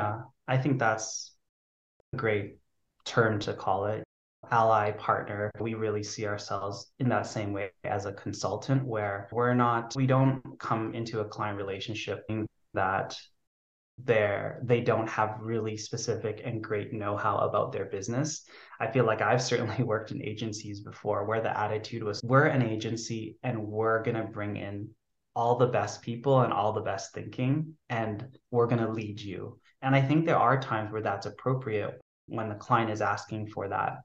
i 0.49 0.57
think 0.57 0.79
that's 0.79 1.33
a 2.13 2.17
great 2.17 2.57
term 3.05 3.39
to 3.39 3.55
call 3.55 3.87
it 3.87 4.03
ally 4.51 4.91
partner. 4.93 5.51
We 5.61 5.75
really 5.75 6.03
see 6.03 6.27
ourselves 6.27 6.93
in 6.99 7.09
that 7.09 7.27
same 7.27 7.53
way 7.53 7.71
as 7.85 8.07
a 8.07 8.13
consultant 8.13 8.85
where 8.85 9.29
we're 9.33 9.55
not 9.55 9.95
we 9.97 10.07
don't 10.07 10.43
come 10.59 10.95
into 10.95 11.21
a 11.21 11.25
client 11.25 11.57
relationship 11.57 12.25
that 12.75 13.17
there 13.99 14.61
they 14.65 14.81
don't 14.81 15.09
have 15.09 15.39
really 15.41 15.77
specific 15.77 16.41
and 16.45 16.65
great 16.65 16.93
know-how 16.93 17.37
about 17.39 17.73
their 17.73 17.85
business. 17.85 18.45
I 18.81 18.91
feel 18.91 19.05
like 19.05 19.21
i've 19.21 19.43
certainly 19.43 19.83
worked 19.85 20.11
in 20.11 20.23
agencies 20.23 20.81
before 20.81 21.25
where 21.25 21.41
the 21.41 21.57
attitude 21.57 22.03
was 22.03 22.21
we're 22.25 22.47
an 22.47 22.63
agency 22.63 23.37
and 23.43 23.67
we're 23.67 24.03
going 24.03 24.17
to 24.17 24.25
bring 24.25 24.57
in 24.57 24.89
all 25.35 25.57
the 25.57 25.67
best 25.67 26.03
people 26.03 26.41
and 26.41 26.53
all 26.53 26.73
the 26.73 26.81
best 26.81 27.15
thinking 27.15 27.75
and 27.89 28.27
we're 28.51 28.67
going 28.67 28.85
to 28.85 28.93
lead 28.93 29.21
you. 29.21 29.59
And 29.83 29.95
i 29.95 30.01
think 30.01 30.27
there 30.27 30.39
are 30.39 30.61
times 30.61 30.93
where 30.93 31.03
that's 31.03 31.27
appropriate 31.27 32.01
when 32.27 32.49
the 32.49 32.55
client 32.55 32.91
is 32.91 33.01
asking 33.01 33.49
for 33.49 33.69
that. 33.69 33.99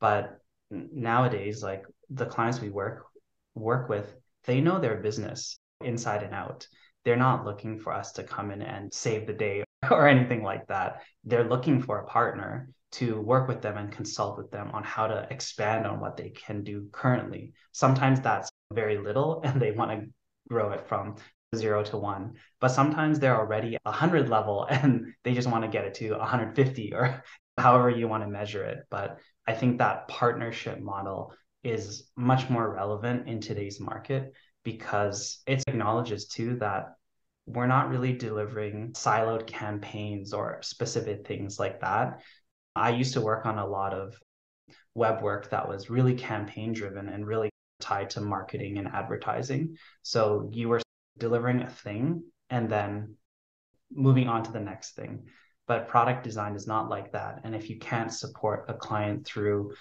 But 0.00 0.38
nowadays 0.70 1.62
like 1.62 1.84
the 2.10 2.26
clients 2.26 2.60
we 2.60 2.70
work 2.70 3.06
work 3.54 3.88
with 3.88 4.16
they 4.44 4.60
know 4.60 4.78
their 4.78 4.96
business 4.96 5.58
inside 5.82 6.22
and 6.22 6.34
out 6.34 6.66
they're 7.06 7.16
not 7.16 7.44
looking 7.44 7.78
for 7.78 7.92
us 7.92 8.10
to 8.10 8.24
come 8.24 8.50
in 8.50 8.60
and 8.60 8.92
save 8.92 9.28
the 9.28 9.32
day 9.32 9.62
or 9.90 10.08
anything 10.08 10.42
like 10.42 10.66
that. 10.66 11.02
They're 11.22 11.48
looking 11.48 11.80
for 11.80 12.00
a 12.00 12.06
partner 12.06 12.68
to 12.92 13.20
work 13.20 13.46
with 13.46 13.62
them 13.62 13.76
and 13.78 13.92
consult 13.92 14.36
with 14.36 14.50
them 14.50 14.72
on 14.72 14.82
how 14.82 15.06
to 15.06 15.28
expand 15.30 15.86
on 15.86 16.00
what 16.00 16.16
they 16.16 16.30
can 16.30 16.64
do 16.64 16.88
currently. 16.90 17.52
Sometimes 17.70 18.20
that's 18.20 18.50
very 18.72 18.98
little 18.98 19.40
and 19.44 19.62
they 19.62 19.70
want 19.70 19.92
to 19.92 20.08
grow 20.48 20.72
it 20.72 20.88
from 20.88 21.14
zero 21.54 21.84
to 21.84 21.96
one, 21.96 22.34
but 22.60 22.68
sometimes 22.68 23.20
they're 23.20 23.38
already 23.38 23.78
100 23.84 24.28
level 24.28 24.66
and 24.70 25.14
they 25.22 25.32
just 25.32 25.48
want 25.48 25.62
to 25.62 25.70
get 25.70 25.84
it 25.84 25.94
to 25.94 26.10
150 26.10 26.92
or 26.92 27.22
however 27.56 27.88
you 27.88 28.08
want 28.08 28.24
to 28.24 28.28
measure 28.28 28.64
it. 28.64 28.80
But 28.90 29.18
I 29.46 29.52
think 29.54 29.78
that 29.78 30.08
partnership 30.08 30.80
model 30.80 31.32
is 31.62 32.10
much 32.16 32.50
more 32.50 32.74
relevant 32.74 33.28
in 33.28 33.40
today's 33.40 33.78
market 33.78 34.32
because 34.66 35.42
it 35.46 35.62
acknowledges 35.68 36.26
too 36.26 36.56
that 36.56 36.96
we're 37.46 37.68
not 37.68 37.88
really 37.88 38.12
delivering 38.12 38.92
siloed 38.94 39.46
campaigns 39.46 40.32
or 40.32 40.58
specific 40.60 41.24
things 41.24 41.60
like 41.60 41.80
that. 41.82 42.20
I 42.74 42.90
used 42.90 43.12
to 43.12 43.20
work 43.20 43.46
on 43.46 43.58
a 43.58 43.66
lot 43.66 43.94
of 43.94 44.18
web 44.92 45.22
work 45.22 45.50
that 45.50 45.68
was 45.68 45.88
really 45.88 46.16
campaign 46.16 46.72
driven 46.72 47.08
and 47.08 47.24
really 47.24 47.48
tied 47.78 48.10
to 48.10 48.20
marketing 48.20 48.78
and 48.78 48.88
advertising. 48.88 49.76
So 50.02 50.50
you 50.52 50.68
were 50.68 50.80
delivering 51.16 51.62
a 51.62 51.70
thing 51.70 52.24
and 52.50 52.68
then 52.68 53.14
moving 53.92 54.26
on 54.26 54.42
to 54.42 54.50
the 54.50 54.58
next 54.58 54.96
thing. 54.96 55.26
But 55.68 55.86
product 55.86 56.24
design 56.24 56.56
is 56.56 56.66
not 56.66 56.90
like 56.90 57.12
that. 57.12 57.42
And 57.44 57.54
if 57.54 57.70
you 57.70 57.78
can't 57.78 58.12
support 58.12 58.64
a 58.66 58.74
client 58.74 59.24
through 59.24 59.74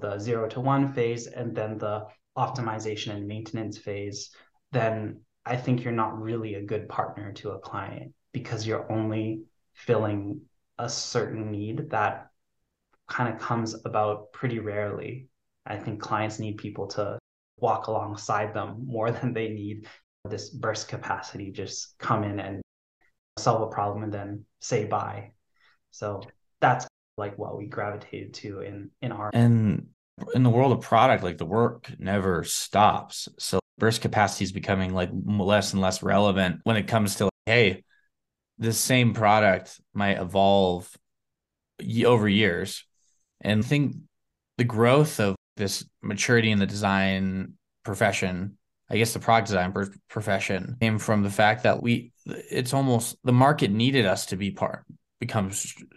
the 0.00 0.18
zero 0.18 0.48
to 0.50 0.60
one 0.60 0.92
phase 0.92 1.26
and 1.26 1.52
then 1.52 1.78
the 1.78 2.06
optimization 2.36 3.14
and 3.14 3.26
maintenance 3.26 3.78
phase, 3.78 4.30
then 4.72 5.20
I 5.44 5.56
think 5.56 5.82
you're 5.82 5.92
not 5.92 6.20
really 6.20 6.54
a 6.54 6.62
good 6.62 6.88
partner 6.88 7.32
to 7.34 7.50
a 7.50 7.58
client 7.58 8.12
because 8.32 8.66
you're 8.66 8.90
only 8.90 9.42
filling 9.72 10.42
a 10.78 10.88
certain 10.88 11.50
need 11.50 11.90
that 11.90 12.30
kind 13.08 13.32
of 13.32 13.40
comes 13.40 13.74
about 13.84 14.32
pretty 14.32 14.58
rarely. 14.58 15.28
I 15.66 15.76
think 15.76 16.00
clients 16.00 16.38
need 16.38 16.58
people 16.58 16.86
to 16.88 17.18
walk 17.58 17.86
alongside 17.88 18.54
them 18.54 18.86
more 18.86 19.10
than 19.10 19.32
they 19.32 19.48
need 19.48 19.86
this 20.24 20.50
burst 20.50 20.88
capacity, 20.88 21.50
just 21.50 21.98
come 21.98 22.24
in 22.24 22.40
and 22.40 22.60
solve 23.38 23.62
a 23.62 23.66
problem 23.66 24.04
and 24.04 24.12
then 24.12 24.44
say 24.60 24.84
bye. 24.84 25.32
So 25.90 26.22
that's 26.60 26.86
like 27.16 27.36
what 27.38 27.56
we 27.56 27.66
gravitated 27.66 28.34
to 28.34 28.60
in 28.60 28.90
in 29.02 29.12
our 29.12 29.30
and 29.32 29.88
in 30.34 30.42
the 30.42 30.50
world 30.50 30.72
of 30.72 30.80
product, 30.80 31.22
like 31.22 31.38
the 31.38 31.46
work 31.46 31.90
never 31.98 32.44
stops. 32.44 33.28
So 33.38 33.60
burst 33.78 34.02
capacity 34.02 34.44
is 34.44 34.52
becoming 34.52 34.92
like 34.94 35.10
less 35.12 35.72
and 35.72 35.82
less 35.82 36.02
relevant 36.02 36.60
when 36.64 36.76
it 36.76 36.86
comes 36.86 37.16
to 37.16 37.24
like, 37.24 37.32
hey, 37.46 37.84
this 38.58 38.78
same 38.78 39.14
product 39.14 39.80
might 39.94 40.18
evolve 40.18 40.88
over 42.04 42.28
years. 42.28 42.84
And 43.40 43.64
I 43.64 43.66
think 43.66 43.96
the 44.58 44.64
growth 44.64 45.18
of 45.18 45.34
this 45.56 45.84
maturity 46.02 46.50
in 46.50 46.58
the 46.58 46.66
design 46.66 47.54
profession, 47.84 48.58
I 48.90 48.98
guess 48.98 49.14
the 49.14 49.18
product 49.18 49.48
design 49.48 49.74
profession 50.08 50.76
came 50.80 50.98
from 50.98 51.22
the 51.22 51.30
fact 51.30 51.62
that 51.62 51.82
we, 51.82 52.12
it's 52.26 52.74
almost 52.74 53.16
the 53.24 53.32
market 53.32 53.70
needed 53.70 54.04
us 54.04 54.26
to 54.26 54.36
be 54.36 54.50
part, 54.50 54.84
become 55.20 55.52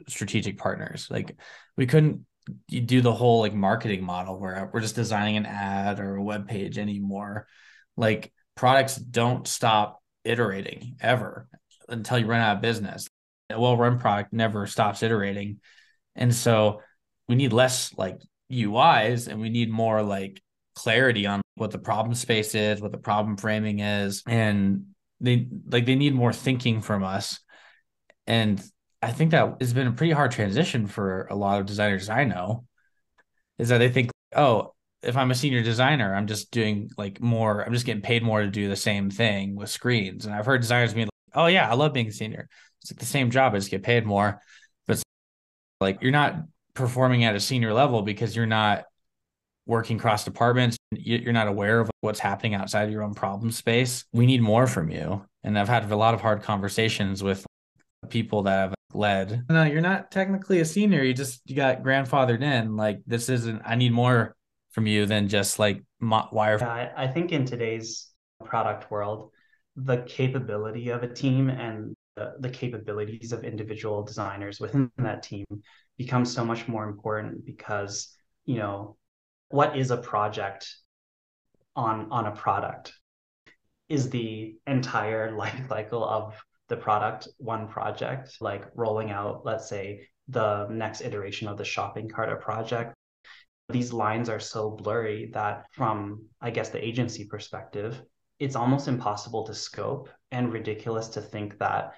strategic 0.08 0.58
partners. 0.58 1.08
Like 1.12 1.36
we 1.76 1.86
couldn't 1.86 2.26
you 2.67 2.82
do 2.82 3.01
the 3.01 3.13
whole 3.13 3.39
like 3.39 3.53
marketing 3.53 4.03
model 4.03 4.39
where 4.39 4.69
we're 4.73 4.82
just 4.82 4.95
designing 4.95 5.38
an 5.38 5.45
ad 5.45 5.99
or 5.99 6.15
a 6.15 6.23
web 6.23 6.47
page 6.47 6.77
anymore. 6.77 7.47
Like 7.95 8.32
products 8.56 8.95
don't 8.95 9.47
stop 9.47 10.01
iterating 10.23 10.97
ever 11.01 11.47
until 11.89 12.19
you 12.19 12.25
run 12.25 12.41
out 12.41 12.58
of 12.58 12.62
business. 12.62 13.08
A 13.49 13.60
well-run 13.60 13.99
product 13.99 14.34
never 14.34 14.65
stops 14.67 15.03
iterating. 15.03 15.60
And 16.15 16.34
so 16.34 16.82
we 17.27 17.36
need 17.36 17.53
less 17.53 17.93
like 17.97 18.19
UIs 18.51 19.27
and 19.27 19.39
we 19.39 19.49
need 19.49 19.71
more 19.71 20.01
like 20.01 20.41
clarity 20.75 21.25
on 21.25 21.41
what 21.56 21.71
the 21.71 21.79
problem 21.79 22.15
space 22.15 22.56
is, 22.56 22.82
what 22.82 22.91
the 22.91 22.97
problem 22.97 23.38
framing 23.38 23.79
is. 23.79 24.23
And 24.27 24.88
they 25.19 25.47
like 25.67 25.86
they 25.86 25.95
need 25.95 26.13
more 26.13 26.34
thinking 26.34 26.82
from 26.82 27.03
us. 27.03 27.39
And 28.27 28.63
I 29.04 29.12
think 29.12 29.32
that 29.32 29.58
has 29.60 29.74
been 29.74 29.88
a 29.88 29.92
pretty 29.92 30.13
hard 30.13 30.32
transition 30.32 30.88
for 30.88 31.28
a 31.30 31.36
lot 31.36 31.60
of 31.60 31.66
designers 31.66 32.08
I 32.08 32.24
know 32.24 32.66
is 33.60 33.68
that 33.68 33.80
they 33.80 33.89
think, 33.89 34.12
oh, 34.34 34.74
if 35.02 35.18
I'm 35.18 35.30
a 35.30 35.36
senior 35.36 35.62
designer, 35.62 36.16
I'm 36.16 36.26
just 36.26 36.52
doing 36.52 36.89
like 36.98 37.20
more, 37.20 37.62
I'm 37.66 37.74
just 37.74 37.86
getting 37.86 38.02
paid 38.02 38.24
more 38.24 38.42
to 38.42 38.48
do 38.48 38.70
the 38.70 38.78
same 38.78 39.10
thing 39.10 39.56
with 39.56 39.70
screens. 39.70 40.26
And 40.26 40.34
I've 40.34 40.46
heard 40.46 40.62
designers 40.62 40.94
be 40.94 41.02
like, 41.02 41.10
oh, 41.36 41.48
yeah, 41.48 41.70
I 41.70 41.74
love 41.74 41.92
being 41.92 42.08
a 42.08 42.13
senior. 42.13 42.48
It's 42.82 42.94
like 42.94 43.00
the 43.00 43.06
same 43.06 43.30
job, 43.30 43.54
I 43.54 43.58
just 43.58 43.70
get 43.70 43.84
paid 43.84 44.06
more. 44.06 44.42
But 44.88 45.04
like 45.82 46.02
you're 46.02 46.12
not 46.13 46.36
performing 46.74 47.26
at 47.26 47.36
a 47.36 47.42
senior 47.42 47.74
level 47.74 48.04
because 48.04 48.34
you're 48.38 48.46
not 48.46 48.86
working 49.66 49.98
cross 49.98 50.24
departments. 50.24 50.78
You're 50.92 51.34
not 51.34 51.50
aware 51.50 51.82
of 51.82 51.89
what's 52.00 52.20
happening 52.20 52.54
outside 52.56 52.84
of 52.84 52.92
your 52.92 53.04
own 53.04 53.16
problem 53.16 53.52
space. 53.52 54.06
We 54.13 54.26
need 54.26 54.42
more 54.42 54.66
from 54.66 54.89
you. 54.89 55.26
And 55.44 55.60
I've 55.60 55.68
had 55.68 55.92
a 55.92 55.96
lot 55.98 56.13
of 56.13 56.22
hard 56.22 56.42
conversations 56.42 57.22
with 57.22 57.46
people 58.10 58.44
that 58.44 58.52
have 58.52 58.74
led. 58.95 59.45
No, 59.49 59.63
you're 59.63 59.82
not 59.82 60.12
technically 60.12 60.60
a 60.60 60.65
senior. 60.65 61.03
You 61.03 61.13
just 61.13 61.41
you 61.45 61.56
got 61.56 61.84
grandfathered 61.84 62.41
in. 62.41 62.75
Like 62.75 63.01
this 63.06 63.29
isn't. 63.29 63.62
I 63.65 63.75
need 63.75 63.91
more 63.91 64.36
from 64.71 64.88
you 64.88 65.06
than 65.06 65.27
just 65.29 65.60
like 65.60 65.84
wire. 66.01 66.58
Yeah, 66.60 66.69
I, 66.69 67.03
I 67.03 67.08
think 67.08 67.32
in 67.32 67.45
today's 67.45 68.10
product 68.43 68.91
world, 68.91 69.32
the 69.75 70.03
capability 70.03 70.89
of 70.89 71.03
a 71.03 71.08
team 71.08 71.49
and 71.49 71.95
the, 72.15 72.34
the 72.39 72.49
capabilities 72.49 73.32
of 73.32 73.43
individual 73.43 74.03
designers 74.03 74.60
within 74.60 74.91
that 74.97 75.23
team 75.23 75.45
becomes 75.97 76.34
so 76.34 76.43
much 76.45 76.67
more 76.67 76.88
important 76.88 77.45
because 77.45 78.15
you 78.45 78.58
know 78.58 78.97
what 79.49 79.77
is 79.77 79.91
a 79.91 79.97
project 79.97 80.75
on 81.75 82.08
on 82.12 82.27
a 82.27 82.32
product 82.32 82.93
is 83.89 84.10
the 84.10 84.56
entire 84.67 85.32
life 85.38 85.67
cycle 85.67 86.03
of 86.03 86.36
the 86.74 86.82
product 86.82 87.28
one 87.38 87.68
project 87.68 88.38
like 88.42 88.66
rolling 88.74 89.12
out 89.12 89.46
let's 89.46 89.70
say 89.70 90.08
the 90.28 90.68
next 90.70 91.02
iteration 91.02 91.48
of 91.48 91.58
the 91.58 91.66
shopping 91.66 92.10
cart 92.10 92.30
or 92.30 92.38
project. 92.38 92.96
These 93.70 93.94
lines 93.94 94.28
are 94.28 94.40
so 94.40 94.72
blurry 94.72 95.30
that 95.34 95.66
from 95.72 96.26
i 96.42 96.50
guess 96.50 96.70
the 96.70 96.84
agency 96.84 97.26
perspective 97.26 98.02
it's 98.40 98.56
almost 98.56 98.88
impossible 98.88 99.44
to 99.46 99.54
scope 99.54 100.10
and 100.32 100.52
ridiculous 100.52 101.08
to 101.10 101.22
think 101.22 101.60
that 101.60 101.94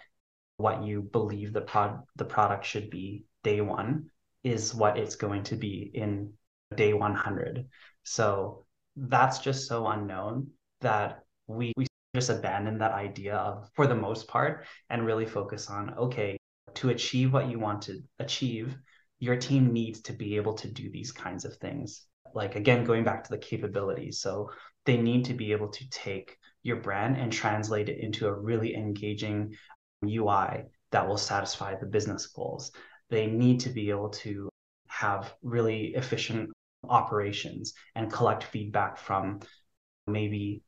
what 0.57 0.83
you 0.83 1.01
believe 1.01 1.53
the 1.53 1.61
pod 1.61 2.01
the 2.17 2.25
product 2.25 2.65
should 2.65 2.89
be 2.89 3.23
day 3.43 3.61
one 3.61 4.09
is 4.43 4.75
what 4.75 4.97
it's 4.97 5.15
going 5.15 5.43
to 5.43 5.55
be 5.55 5.89
in 5.93 6.33
day 6.75 6.93
100 6.93 7.65
so 8.03 8.65
that's 8.95 9.39
just 9.39 9.67
so 9.67 9.87
unknown 9.87 10.47
that 10.81 11.23
we, 11.47 11.73
we 11.77 11.85
just 12.15 12.29
abandon 12.29 12.79
that 12.79 12.93
idea 12.93 13.35
of 13.35 13.69
for 13.75 13.87
the 13.87 13.95
most 13.95 14.27
part 14.27 14.65
and 14.89 15.05
really 15.05 15.25
focus 15.25 15.69
on 15.69 15.93
okay 15.95 16.37
to 16.73 16.89
achieve 16.89 17.31
what 17.31 17.49
you 17.49 17.59
want 17.59 17.83
to 17.83 18.01
achieve 18.19 18.75
your 19.19 19.35
team 19.35 19.71
needs 19.71 20.01
to 20.01 20.13
be 20.13 20.35
able 20.35 20.53
to 20.53 20.67
do 20.67 20.89
these 20.91 21.11
kinds 21.11 21.45
of 21.45 21.55
things. 21.57 22.05
Like 22.33 22.55
again 22.55 22.83
going 22.83 23.03
back 23.03 23.23
to 23.23 23.29
the 23.29 23.37
capabilities. 23.37 24.19
So 24.19 24.51
they 24.85 24.97
need 24.97 25.25
to 25.25 25.33
be 25.33 25.51
able 25.51 25.69
to 25.69 25.89
take 25.89 26.37
your 26.63 26.77
brand 26.77 27.17
and 27.17 27.31
translate 27.31 27.89
it 27.89 27.99
into 27.99 28.27
a 28.27 28.33
really 28.33 28.75
engaging 28.75 29.55
ui 30.03 30.65
that 30.91 31.07
will 31.07 31.17
satisfy 31.17 31.75
the 31.75 31.85
business 31.85 32.27
goals. 32.27 32.71
They 33.09 33.27
need 33.27 33.61
to 33.61 33.69
be 33.69 33.89
able 33.89 34.09
to 34.09 34.49
have 34.87 35.33
really 35.41 35.93
efficient 35.95 36.49
operations 36.87 37.73
and 37.95 38.11
collect 38.11 38.43
feedback 38.43 38.97
from 38.97 39.39
maybe 40.07 40.61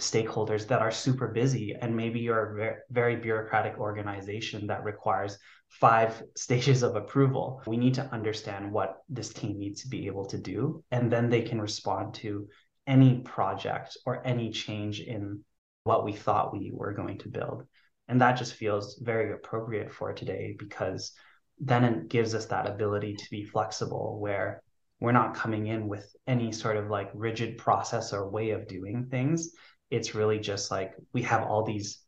stakeholders 0.00 0.66
that 0.66 0.80
are 0.82 0.90
super 0.90 1.28
busy 1.28 1.74
and 1.80 1.96
maybe 1.96 2.20
you're 2.20 2.58
a 2.58 2.76
very, 2.90 3.16
bureaucratic 3.16 3.78
organization 3.78 4.66
that 4.66 4.84
requires 4.84 5.38
five 5.68 6.22
stages 6.36 6.82
of 6.82 6.96
approval. 6.96 7.62
We 7.66 7.76
need 7.76 7.94
to 7.94 8.08
understand 8.12 8.72
what 8.72 9.02
this 9.08 9.32
team 9.32 9.58
needs 9.58 9.82
to 9.82 9.88
be 9.88 10.06
able 10.06 10.26
to 10.26 10.38
do 10.38 10.82
and 10.90 11.10
then 11.10 11.28
they 11.28 11.42
can 11.42 11.60
respond 11.60 12.14
to 12.14 12.48
any 12.86 13.20
project 13.20 13.96
or 14.06 14.26
any 14.26 14.50
change 14.50 15.00
in 15.00 15.44
what 15.84 16.04
we 16.04 16.12
thought 16.12 16.52
we 16.52 16.70
were 16.72 16.92
going 16.92 17.18
to 17.18 17.28
build. 17.28 17.64
And 18.08 18.20
that 18.20 18.36
just 18.36 18.54
feels 18.54 18.98
very 19.02 19.32
appropriate 19.32 19.92
for 19.92 20.12
today 20.12 20.56
because 20.58 21.12
then 21.60 21.84
it 21.84 22.08
gives 22.08 22.34
us 22.34 22.46
that 22.46 22.66
ability 22.66 23.14
to 23.14 23.30
be 23.30 23.44
flexible 23.44 24.18
where 24.18 24.62
we're 25.00 25.12
not 25.12 25.34
coming 25.34 25.66
in 25.66 25.88
with 25.88 26.14
any 26.26 26.52
sort 26.52 26.76
of 26.76 26.88
like 26.88 27.10
rigid 27.14 27.58
process 27.58 28.12
or 28.12 28.28
way 28.28 28.50
of 28.50 28.68
doing 28.68 29.06
things 29.10 29.50
it's 29.90 30.14
really 30.14 30.38
just 30.38 30.70
like 30.70 30.94
we 31.12 31.22
have 31.22 31.42
all 31.42 31.64
these 31.64 32.00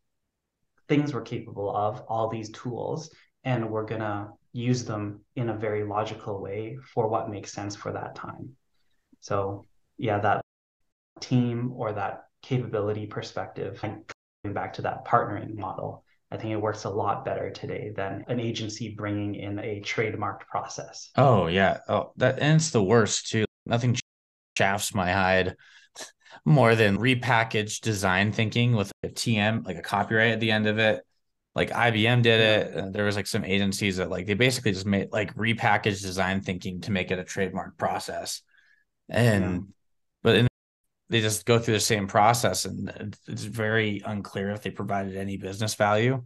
things 0.87 1.13
we're 1.13 1.21
capable 1.21 1.75
of, 1.75 2.01
all 2.07 2.29
these 2.29 2.49
tools, 2.51 3.09
and 3.43 3.69
we're 3.69 3.85
going 3.85 4.01
to 4.01 4.27
use 4.51 4.85
them 4.85 5.21
in 5.35 5.49
a 5.49 5.57
very 5.57 5.83
logical 5.83 6.41
way 6.41 6.77
for 6.93 7.07
what 7.07 7.29
makes 7.29 7.51
sense 7.51 7.75
for 7.75 7.91
that 7.91 8.15
time. 8.15 8.49
So, 9.19 9.65
yeah, 9.97 10.19
that 10.19 10.41
team 11.19 11.73
or 11.75 11.93
that 11.93 12.25
capability 12.41 13.05
perspective, 13.05 13.79
and 13.83 14.03
going 14.43 14.53
back 14.53 14.73
to 14.73 14.81
that 14.83 15.05
partnering 15.05 15.55
model, 15.55 16.03
I 16.31 16.37
think 16.37 16.51
it 16.51 16.57
works 16.61 16.83
a 16.83 16.89
lot 16.89 17.25
better 17.25 17.51
today 17.51 17.91
than 17.95 18.25
an 18.27 18.39
agency 18.39 18.95
bringing 18.97 19.35
in 19.35 19.59
a 19.59 19.81
trademarked 19.81 20.41
process. 20.41 21.11
Oh, 21.15 21.47
yeah. 21.47 21.79
Oh, 21.87 22.11
that, 22.17 22.39
and 22.39 22.55
it's 22.55 22.71
the 22.71 22.83
worst 22.83 23.29
too. 23.29 23.45
Nothing 23.65 23.95
shafts 24.55 24.93
my 24.93 25.11
hide 25.11 25.55
more 26.45 26.75
than 26.75 26.97
repackaged 26.97 27.81
design 27.81 28.31
thinking 28.31 28.73
with 28.73 28.91
a 29.03 29.07
TM, 29.07 29.65
like 29.65 29.77
a 29.77 29.81
copyright 29.81 30.31
at 30.31 30.39
the 30.39 30.51
end 30.51 30.67
of 30.67 30.79
it. 30.79 31.05
Like 31.55 31.69
IBM 31.69 32.23
did 32.23 32.39
it. 32.41 32.77
Uh, 32.77 32.89
there 32.89 33.05
was 33.05 33.15
like 33.15 33.27
some 33.27 33.45
agencies 33.45 33.97
that 33.97 34.09
like 34.09 34.25
they 34.25 34.33
basically 34.33 34.71
just 34.71 34.85
made 34.85 35.09
like 35.11 35.35
repackaged 35.35 36.01
design 36.01 36.41
thinking 36.41 36.81
to 36.81 36.91
make 36.91 37.11
it 37.11 37.19
a 37.19 37.23
trademark 37.23 37.77
process. 37.77 38.41
And 39.07 39.43
yeah. 39.43 39.59
but 40.23 40.35
in, 40.35 40.47
they 41.09 41.21
just 41.21 41.45
go 41.45 41.59
through 41.59 41.75
the 41.75 41.79
same 41.79 42.07
process 42.07 42.65
and 42.65 43.15
it's 43.27 43.43
very 43.43 44.01
unclear 44.03 44.49
if 44.49 44.63
they 44.63 44.71
provided 44.71 45.15
any 45.15 45.37
business 45.37 45.75
value. 45.75 46.23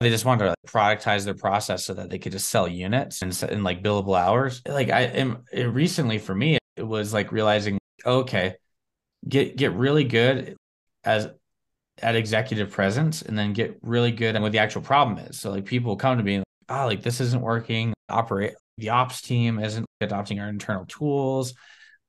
They 0.00 0.10
just 0.10 0.24
wanted 0.24 0.44
to 0.44 0.48
like, 0.50 0.56
productize 0.66 1.24
their 1.24 1.34
process 1.34 1.86
so 1.86 1.94
that 1.94 2.10
they 2.10 2.18
could 2.18 2.32
just 2.32 2.50
sell 2.50 2.66
units 2.66 3.22
and 3.22 3.42
in 3.50 3.62
like 3.62 3.84
billable 3.84 4.18
hours. 4.18 4.60
Like 4.66 4.90
I 4.90 5.02
am 5.02 5.44
recently 5.54 6.18
for 6.18 6.34
me, 6.34 6.58
was 6.78 7.12
like 7.12 7.32
realizing, 7.32 7.78
okay, 8.04 8.56
get 9.28 9.56
get 9.56 9.72
really 9.72 10.04
good 10.04 10.56
as 11.04 11.28
at 12.02 12.16
executive 12.16 12.70
presence 12.70 13.22
and 13.22 13.38
then 13.38 13.52
get 13.52 13.78
really 13.82 14.10
good 14.10 14.34
at 14.34 14.42
what 14.42 14.52
the 14.52 14.58
actual 14.58 14.82
problem 14.82 15.18
is. 15.18 15.38
So 15.38 15.50
like 15.50 15.64
people 15.64 15.96
come 15.96 16.18
to 16.18 16.24
me 16.24 16.38
like, 16.38 16.46
oh, 16.68 16.86
like 16.86 17.02
this 17.02 17.20
isn't 17.20 17.40
working. 17.40 17.94
Operate 18.08 18.54
the 18.78 18.90
ops 18.90 19.22
team 19.22 19.58
isn't 19.58 19.86
adopting 20.00 20.40
our 20.40 20.48
internal 20.48 20.84
tools. 20.86 21.54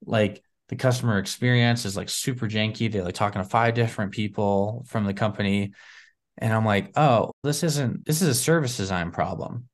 Like 0.04 0.42
the 0.68 0.76
customer 0.76 1.18
experience 1.18 1.84
is 1.84 1.96
like 1.96 2.08
super 2.08 2.48
janky. 2.48 2.90
They're 2.90 3.04
like 3.04 3.14
talking 3.14 3.42
to 3.42 3.48
five 3.48 3.74
different 3.74 4.12
people 4.12 4.84
from 4.88 5.04
the 5.04 5.14
company. 5.14 5.72
And 6.38 6.52
I'm 6.52 6.64
like, 6.64 6.92
oh, 6.96 7.32
this 7.44 7.62
isn't 7.62 8.04
this 8.04 8.22
is 8.22 8.28
a 8.28 8.34
service 8.34 8.76
design 8.76 9.10
problem. 9.10 9.68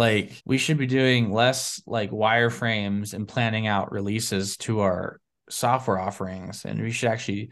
Like 0.00 0.40
we 0.46 0.56
should 0.56 0.78
be 0.78 0.86
doing 0.86 1.30
less 1.30 1.82
like 1.86 2.10
wireframes 2.10 3.12
and 3.12 3.28
planning 3.28 3.66
out 3.66 3.92
releases 3.92 4.56
to 4.64 4.80
our 4.80 5.20
software 5.50 5.98
offerings. 5.98 6.64
And 6.64 6.80
we 6.80 6.90
should 6.90 7.10
actually 7.10 7.50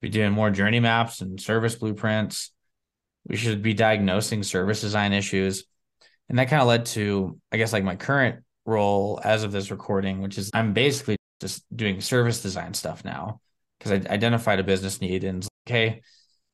be 0.00 0.08
doing 0.08 0.30
more 0.30 0.52
journey 0.52 0.78
maps 0.78 1.20
and 1.20 1.40
service 1.40 1.74
blueprints. 1.74 2.52
We 3.26 3.34
should 3.34 3.60
be 3.60 3.74
diagnosing 3.74 4.44
service 4.44 4.80
design 4.80 5.12
issues. 5.12 5.64
And 6.28 6.38
that 6.38 6.48
kind 6.48 6.62
of 6.62 6.68
led 6.68 6.86
to 6.86 7.40
i 7.50 7.56
guess 7.56 7.72
like 7.72 7.82
my 7.82 7.96
current 7.96 8.44
role 8.66 9.20
as 9.24 9.42
of 9.42 9.50
this 9.50 9.72
recording 9.72 10.20
which 10.20 10.38
is 10.38 10.48
i'm 10.54 10.72
basically 10.72 11.16
just 11.40 11.64
doing 11.74 12.00
service 12.00 12.40
design 12.40 12.72
stuff 12.72 13.04
now 13.04 13.40
because 13.78 13.90
i 13.90 14.12
identified 14.12 14.60
a 14.60 14.62
business 14.62 15.00
need 15.00 15.24
and 15.24 15.44
okay 15.66 16.02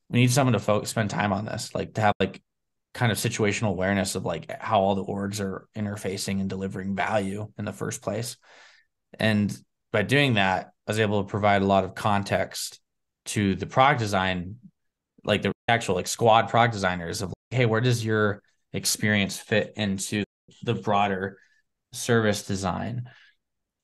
we 0.09 0.21
need 0.21 0.31
someone 0.31 0.55
to 0.55 0.59
focus 0.59 0.89
spend 0.89 1.11
time 1.11 1.31
on 1.31 1.45
this 1.45 1.75
like 1.75 1.93
to 1.93 2.01
have 2.01 2.15
like 2.19 2.41
kind 2.97 3.13
of 3.13 3.19
situational 3.19 3.69
awareness 3.69 4.15
of 4.15 4.25
like 4.25 4.51
how 4.61 4.81
all 4.81 4.95
the 4.95 5.05
orgs 5.05 5.41
are 5.41 5.69
interfacing 5.77 6.41
and 6.41 6.49
delivering 6.49 6.97
value 6.97 7.51
in 7.59 7.65
the 7.65 7.73
first 7.73 8.03
place 8.03 8.37
and 9.19 9.57
by 9.93 10.03
doing 10.03 10.35
that 10.35 10.73
I 10.87 10.91
was 10.91 11.01
able 11.01 11.23
to 11.23 11.29
provide 11.29 11.63
a 11.63 11.67
lot 11.67 11.85
of 11.85 11.95
context 11.95 12.81
to 13.27 13.57
the 13.57 13.67
product 13.67 13.99
design, 13.99 14.57
like 15.25 15.43
the 15.43 15.53
actual 15.69 15.97
like 15.97 16.07
squad 16.07 16.49
product 16.49 16.75
designers 16.75 17.23
of 17.23 17.31
like, 17.31 17.59
hey, 17.59 17.67
where 17.67 17.81
does 17.81 18.05
your 18.05 18.41
experience 18.73 19.37
fit 19.37 19.73
into 19.77 20.25
the 20.63 20.75
broader 20.75 21.39
service 21.93 22.47
design? 22.47 23.11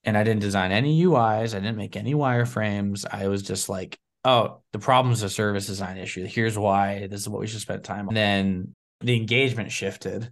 And 0.04 0.16
I 0.16 0.22
didn't 0.22 0.42
design 0.42 0.70
any 0.70 1.02
UIs, 1.04 1.54
I 1.54 1.60
didn't 1.60 1.76
make 1.76 1.96
any 1.96 2.14
wireframes. 2.14 3.04
I 3.10 3.28
was 3.28 3.42
just 3.42 3.68
like, 3.68 3.98
oh, 4.24 4.62
the 4.72 4.78
problem's 4.78 5.22
a 5.22 5.30
service 5.30 5.66
design 5.66 5.96
issue. 5.96 6.24
Here's 6.24 6.56
why. 6.56 7.08
This 7.08 7.20
is 7.20 7.28
what 7.28 7.40
we 7.40 7.46
should 7.48 7.60
spend 7.60 7.82
time 7.82 8.08
on. 8.08 8.16
And 8.16 8.16
then 8.16 8.74
the 9.02 9.16
engagement 9.16 9.72
shifted, 9.72 10.30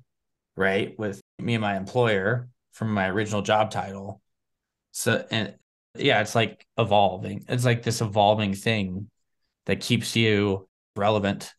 right, 0.56 0.98
with 0.98 1.20
me 1.38 1.54
and 1.54 1.62
my 1.62 1.76
employer 1.76 2.48
from 2.72 2.92
my 2.92 3.08
original 3.08 3.42
job 3.42 3.70
title. 3.70 4.20
So 4.92 5.24
and 5.30 5.54
yeah, 5.96 6.20
it's 6.20 6.34
like 6.34 6.66
evolving. 6.78 7.44
It's 7.48 7.64
like 7.64 7.82
this 7.82 8.00
evolving 8.00 8.54
thing 8.54 9.08
that 9.66 9.80
keeps 9.80 10.16
you 10.16 10.68
relevant 10.96 11.52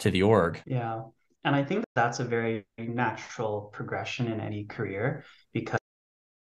to 0.00 0.10
the 0.10 0.22
org. 0.22 0.62
Yeah. 0.66 1.02
And 1.44 1.54
I 1.54 1.62
think 1.62 1.84
that's 1.94 2.18
a 2.20 2.24
very 2.24 2.66
natural 2.76 3.70
progression 3.72 4.26
in 4.28 4.40
any 4.40 4.64
career 4.64 5.24
because 5.52 5.78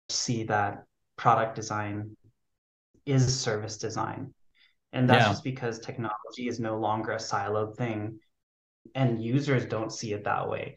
see 0.08 0.44
that 0.44 0.84
product 1.16 1.56
design 1.56 2.16
is 3.04 3.40
service 3.40 3.78
design. 3.78 4.32
And 4.92 5.08
that's 5.08 5.24
yeah. 5.24 5.28
just 5.30 5.44
because 5.44 5.80
technology 5.80 6.48
is 6.48 6.60
no 6.60 6.78
longer 6.78 7.12
a 7.12 7.16
siloed 7.16 7.76
thing 7.76 8.20
and 8.94 9.22
users 9.22 9.66
don't 9.66 9.92
see 9.92 10.12
it 10.12 10.24
that 10.24 10.48
way. 10.48 10.76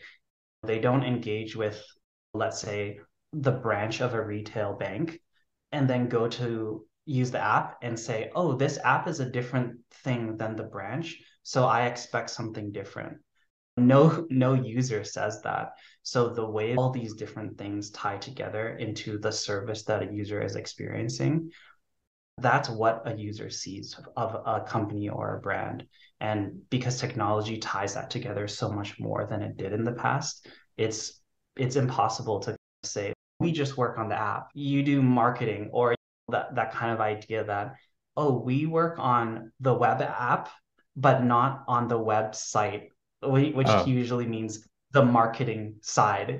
They 0.63 0.79
don't 0.79 1.03
engage 1.03 1.55
with, 1.55 1.83
let's 2.33 2.59
say, 2.59 2.99
the 3.33 3.51
branch 3.51 4.01
of 4.01 4.13
a 4.13 4.23
retail 4.25 4.73
bank 4.73 5.19
and 5.71 5.89
then 5.89 6.07
go 6.09 6.27
to 6.27 6.85
use 7.05 7.31
the 7.31 7.39
app 7.43 7.77
and 7.81 7.99
say, 7.99 8.31
oh, 8.35 8.53
this 8.53 8.79
app 8.83 9.07
is 9.07 9.19
a 9.19 9.29
different 9.29 9.79
thing 10.03 10.37
than 10.37 10.55
the 10.55 10.63
branch. 10.63 11.17
So 11.43 11.65
I 11.65 11.85
expect 11.87 12.29
something 12.31 12.71
different. 12.71 13.17
no 13.77 14.25
no 14.29 14.53
user 14.53 15.03
says 15.03 15.41
that 15.41 15.73
so 16.01 16.29
the 16.29 16.49
way 16.49 16.75
all 16.75 16.91
these 16.91 17.13
different 17.13 17.57
things 17.57 17.89
tie 17.91 18.17
together 18.17 18.77
into 18.77 19.17
the 19.17 19.31
service 19.31 19.83
that 19.83 20.01
a 20.01 20.13
user 20.13 20.41
is 20.41 20.55
experiencing 20.55 21.51
that's 22.37 22.69
what 22.69 23.01
a 23.05 23.15
user 23.15 23.49
sees 23.49 23.99
of 24.15 24.35
a 24.45 24.61
company 24.65 25.09
or 25.09 25.35
a 25.35 25.41
brand 25.41 25.85
and 26.25 26.37
because 26.69 26.99
technology 26.99 27.57
ties 27.57 27.93
that 27.93 28.09
together 28.09 28.47
so 28.47 28.67
much 28.69 28.99
more 28.99 29.21
than 29.29 29.41
it 29.41 29.57
did 29.57 29.71
in 29.73 29.83
the 29.83 29.97
past 30.05 30.47
it's 30.77 31.21
it's 31.55 31.75
impossible 31.75 32.39
to 32.39 32.55
say 32.83 33.13
we 33.39 33.51
just 33.51 33.77
work 33.77 33.97
on 33.97 34.09
the 34.09 34.15
app. 34.15 34.49
You 34.53 34.83
do 34.83 35.01
marketing 35.01 35.69
or 35.73 35.95
that 36.29 36.55
that 36.55 36.73
kind 36.73 36.91
of 36.91 37.01
idea 37.01 37.43
that 37.43 37.75
oh 38.17 38.39
we 38.39 38.65
work 38.65 38.95
on 38.97 39.51
the 39.59 39.73
web 39.73 40.01
app 40.01 40.49
but 40.95 41.23
not 41.23 41.63
on 41.67 41.87
the 41.87 41.99
website 41.99 42.89
which 43.21 43.67
oh. 43.67 43.85
usually 43.85 44.27
means 44.27 44.67
the 44.91 45.03
marketing 45.03 45.75
side. 45.81 46.39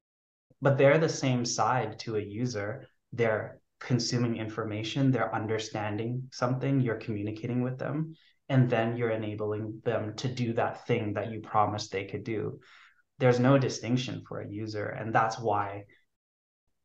But 0.62 0.78
they're 0.78 0.98
the 1.00 1.10
same 1.10 1.43
side 1.45 2.00
to 2.00 2.15
a 2.15 2.21
user. 2.21 2.88
They're 3.12 3.60
consuming 3.80 4.38
information, 4.38 5.12
they're 5.12 5.34
understanding 5.36 6.30
something, 6.32 6.80
you're 6.80 6.95
communicating 6.95 7.62
with 7.62 7.78
them, 7.78 8.15
and 8.49 8.69
then 8.69 8.95
you're 8.95 9.12
enabling 9.12 9.81
them 9.84 10.15
to 10.17 10.27
do 10.27 10.53
that 10.53 10.86
thing 10.86 11.13
that 11.13 11.31
you 11.31 11.41
promised 11.41 11.91
they 11.91 12.05
could 12.05 12.23
do. 12.23 12.60
There's 13.17 13.39
no 13.39 13.58
distinction 13.58 14.23
for 14.27 14.41
a 14.41 14.49
user. 14.49 14.86
And 14.86 15.13
that's 15.13 15.39
why 15.39 15.86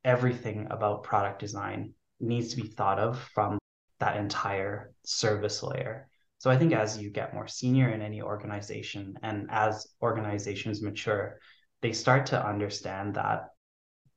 everything 0.03 0.67
about 0.71 1.03
product 1.03 1.39
design 1.39 1.93
needs 2.19 2.49
to 2.49 2.61
be 2.61 2.67
thought 2.67 2.99
of 2.99 3.19
from 3.33 3.59
that 3.99 4.17
entire 4.17 4.93
service 5.03 5.61
layer. 5.61 6.07
So 6.39 6.49
I 6.49 6.57
think 6.57 6.73
as 6.73 6.97
you 6.97 7.11
get 7.11 7.35
more 7.35 7.47
senior 7.47 7.89
in 7.89 8.01
any 8.01 8.21
organization 8.21 9.15
and 9.21 9.47
as 9.51 9.85
organizations 10.01 10.81
mature, 10.81 11.37
they 11.81 11.93
start 11.93 12.27
to 12.27 12.43
understand 12.43 13.15
that 13.15 13.49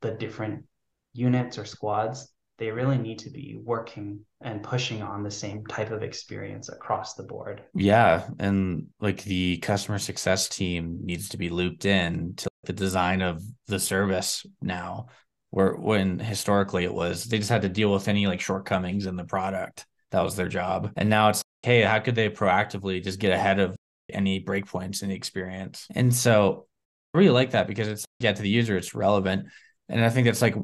the 0.01 0.13
different 0.13 0.65
units 1.13 1.59
or 1.59 1.67
squads 1.67 2.34
they 2.59 2.71
really 2.71 2.99
need 2.99 3.19
to 3.19 3.31
be 3.31 3.59
working 3.63 4.21
and 4.41 4.63
pushing 4.63 5.03
on 5.03 5.23
the 5.23 5.31
same 5.31 5.67
type 5.67 5.91
of 5.91 6.03
experience 6.03 6.69
across 6.69 7.15
the 7.15 7.23
board. 7.23 7.63
Yeah. 7.75 8.29
And 8.39 8.89
like 9.01 9.25
the 9.25 9.59
customer 9.59 9.99
success 9.99 10.49
team 10.49 11.01
needs 11.03 11.31
to 11.31 11.37
be 11.37 11.51
looped 11.51 11.85
in 11.85 12.35
to 12.37 12.49
the 12.65 12.73
design 12.73 13.23
of 13.23 13.43
the 13.67 13.81
service 13.81 14.47
now, 14.63 15.07
where 15.51 15.75
when 15.75 16.19
historically 16.19 16.85
it 16.85 16.95
was 16.95 17.25
they 17.25 17.39
just 17.39 17.51
had 17.51 17.63
to 17.63 17.69
deal 17.69 17.93
with 17.93 18.09
any 18.09 18.27
like 18.27 18.41
shortcomings 18.41 19.07
in 19.07 19.17
the 19.17 19.25
product. 19.25 19.87
That 20.13 20.23
was 20.23 20.37
their 20.37 20.49
job. 20.49 20.93
And 20.97 21.11
now 21.11 21.31
it's, 21.31 21.43
hey, 21.63 21.83
how 21.83 21.99
could 21.99 22.15
they 22.15 22.31
proactively 22.31 23.03
just 23.03 23.19
get 23.19 23.33
ahead 23.33 23.59
of 23.59 23.75
any 24.09 24.41
breakpoints 24.41 25.03
in 25.03 25.09
the 25.09 25.15
experience? 25.17 25.89
And 25.93 26.15
so 26.15 26.67
I 27.13 27.19
really 27.19 27.31
like 27.31 27.51
that 27.51 27.67
because 27.67 27.89
it's 27.89 28.05
yeah, 28.21 28.33
to 28.33 28.43
the 28.43 28.49
user, 28.49 28.77
it's 28.77 28.95
relevant. 28.95 29.47
And 29.89 30.05
I 30.05 30.11
think 30.11 30.27
that's 30.27 30.43
like 30.43 30.55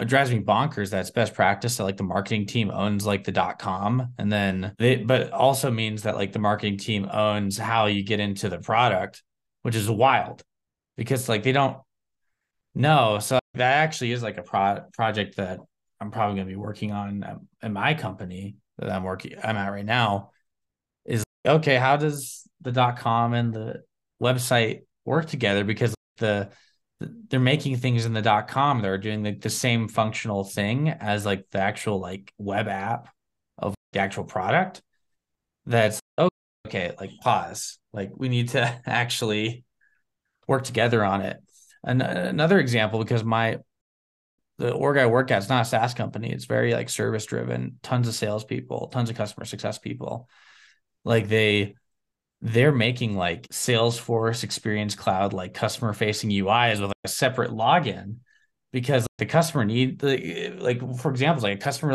it 0.00 0.08
drives 0.08 0.30
me 0.30 0.40
bonkers 0.40 0.90
that's 0.90 1.10
best 1.10 1.34
practice 1.34 1.76
that 1.76 1.84
like 1.84 1.96
the 1.96 2.02
marketing 2.02 2.46
team 2.46 2.70
owns 2.70 3.06
like 3.06 3.24
the 3.24 3.32
dot 3.32 3.58
com. 3.58 4.14
And 4.18 4.32
then 4.32 4.74
they 4.78 4.96
but 4.96 5.32
also 5.32 5.70
means 5.70 6.02
that 6.02 6.16
like 6.16 6.32
the 6.32 6.38
marketing 6.38 6.78
team 6.78 7.08
owns 7.10 7.58
how 7.58 7.86
you 7.86 8.02
get 8.02 8.20
into 8.20 8.48
the 8.48 8.58
product 8.58 9.22
which 9.62 9.74
is 9.74 9.90
wild 9.90 10.42
because 10.96 11.28
like 11.28 11.42
they 11.42 11.52
don't 11.52 11.76
know. 12.74 13.18
So 13.20 13.38
that 13.54 13.74
actually 13.74 14.12
is 14.12 14.22
like 14.22 14.38
a 14.38 14.42
pro- 14.42 14.84
project 14.94 15.36
that 15.36 15.58
i'm 16.00 16.10
probably 16.10 16.36
going 16.36 16.46
to 16.46 16.52
be 16.52 16.56
working 16.56 16.92
on 16.92 17.46
in 17.62 17.72
my 17.72 17.92
company 17.92 18.56
that 18.78 18.90
i'm 18.90 19.02
working 19.02 19.34
i'm 19.42 19.56
at 19.56 19.68
right 19.68 19.84
now 19.84 20.30
is 21.04 21.22
okay 21.46 21.76
how 21.76 21.96
does 21.96 22.48
the 22.62 22.72
dot 22.72 22.98
com 22.98 23.34
and 23.34 23.52
the 23.52 23.82
website 24.20 24.82
work 25.04 25.26
together? 25.26 25.64
Because 25.64 25.94
the 26.18 26.50
they're 27.00 27.40
making 27.40 27.76
things 27.76 28.04
in 28.04 28.12
the 28.12 28.22
dot 28.22 28.48
com 28.48 28.82
they're 28.82 28.98
doing 28.98 29.38
the 29.40 29.50
same 29.50 29.88
functional 29.88 30.44
thing 30.44 30.88
as 30.88 31.24
like 31.24 31.48
the 31.50 31.58
actual 31.58 31.98
like 31.98 32.32
web 32.38 32.68
app 32.68 33.08
of 33.58 33.74
the 33.92 33.98
actual 33.98 34.24
product 34.24 34.82
that's 35.66 36.00
oh, 36.18 36.28
okay 36.66 36.92
like 36.98 37.10
pause. 37.20 37.78
Like 37.92 38.10
we 38.16 38.28
need 38.28 38.50
to 38.50 38.80
actually 38.86 39.64
work 40.46 40.64
together 40.64 41.04
on 41.04 41.22
it. 41.22 41.38
And 41.84 42.02
another 42.02 42.58
example 42.58 42.98
because 42.98 43.24
my 43.24 43.58
the 44.58 44.72
org 44.72 44.98
i 44.98 45.06
work 45.06 45.30
at 45.30 45.42
is 45.42 45.48
not 45.48 45.62
a 45.62 45.64
saas 45.64 45.94
company. 45.94 46.30
It's 46.30 46.44
very 46.44 46.74
like 46.74 46.90
service 46.90 47.24
driven 47.24 47.78
tons 47.82 48.08
of 48.08 48.14
salespeople 48.14 48.88
tons 48.88 49.10
of 49.10 49.16
customer 49.16 49.44
success 49.44 49.78
people. 49.78 50.28
Like 51.04 51.28
they 51.28 51.76
they're 52.42 52.72
making 52.72 53.16
like 53.16 53.48
Salesforce 53.48 54.44
Experience 54.44 54.94
Cloud, 54.94 55.32
like 55.32 55.54
customer 55.54 55.92
facing 55.92 56.30
UIs 56.30 56.80
with 56.80 56.88
like 56.88 56.94
a 57.04 57.08
separate 57.08 57.50
login 57.50 58.16
because 58.72 59.06
the 59.18 59.26
customer 59.26 59.64
need 59.64 59.98
the 59.98 60.46
eh, 60.46 60.52
like 60.58 60.96
for 60.96 61.10
example, 61.10 61.42
like 61.42 61.58
a 61.58 61.60
customer 61.60 61.94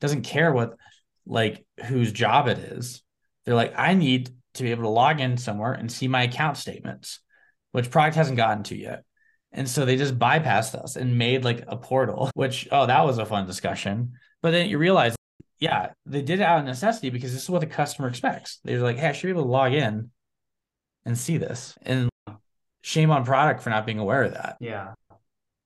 doesn't 0.00 0.22
care 0.22 0.52
what 0.52 0.76
like 1.26 1.64
whose 1.86 2.12
job 2.12 2.48
it 2.48 2.58
is. 2.58 3.02
They're 3.44 3.54
like, 3.54 3.74
I 3.76 3.94
need 3.94 4.30
to 4.54 4.62
be 4.62 4.70
able 4.70 4.84
to 4.84 4.88
log 4.88 5.20
in 5.20 5.36
somewhere 5.36 5.72
and 5.72 5.90
see 5.90 6.08
my 6.08 6.22
account 6.22 6.56
statements, 6.56 7.20
which 7.72 7.90
product 7.90 8.16
hasn't 8.16 8.36
gotten 8.36 8.62
to 8.64 8.76
yet. 8.76 9.04
And 9.52 9.68
so 9.68 9.84
they 9.84 9.96
just 9.96 10.18
bypassed 10.18 10.74
us 10.74 10.96
and 10.96 11.18
made 11.18 11.44
like 11.44 11.64
a 11.68 11.76
portal, 11.76 12.30
which 12.34 12.68
oh, 12.72 12.86
that 12.86 13.04
was 13.04 13.18
a 13.18 13.26
fun 13.26 13.46
discussion. 13.46 14.12
But 14.40 14.52
then 14.52 14.68
you 14.68 14.78
realize 14.78 15.14
yeah, 15.62 15.92
they 16.06 16.22
did 16.22 16.40
it 16.40 16.42
out 16.42 16.58
of 16.58 16.64
necessity 16.64 17.08
because 17.08 17.32
this 17.32 17.44
is 17.44 17.48
what 17.48 17.60
the 17.60 17.68
customer 17.68 18.08
expects. 18.08 18.58
They're 18.64 18.80
like, 18.80 18.96
hey, 18.96 19.10
I 19.10 19.12
should 19.12 19.28
be 19.28 19.30
able 19.30 19.44
to 19.44 19.48
log 19.48 19.72
in 19.72 20.10
and 21.06 21.16
see 21.16 21.36
this. 21.36 21.78
And 21.82 22.10
shame 22.80 23.12
on 23.12 23.24
product 23.24 23.62
for 23.62 23.70
not 23.70 23.86
being 23.86 24.00
aware 24.00 24.24
of 24.24 24.34
that. 24.34 24.56
Yeah. 24.58 24.94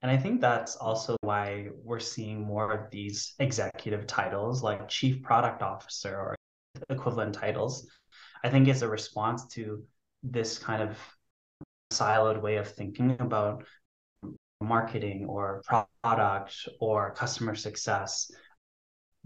And 0.02 0.10
I 0.10 0.18
think 0.18 0.42
that's 0.42 0.76
also 0.76 1.16
why 1.22 1.68
we're 1.82 1.98
seeing 1.98 2.42
more 2.42 2.70
of 2.72 2.90
these 2.90 3.32
executive 3.38 4.06
titles 4.06 4.62
like 4.62 4.86
chief 4.86 5.22
product 5.22 5.62
officer 5.62 6.14
or 6.14 6.36
equivalent 6.90 7.34
titles. 7.34 7.88
I 8.44 8.50
think 8.50 8.68
it's 8.68 8.82
a 8.82 8.88
response 8.88 9.46
to 9.54 9.82
this 10.22 10.58
kind 10.58 10.82
of 10.82 10.98
siloed 11.90 12.42
way 12.42 12.56
of 12.56 12.68
thinking 12.68 13.16
about 13.18 13.64
marketing 14.60 15.24
or 15.26 15.62
product 16.02 16.68
or 16.80 17.14
customer 17.14 17.54
success 17.54 18.30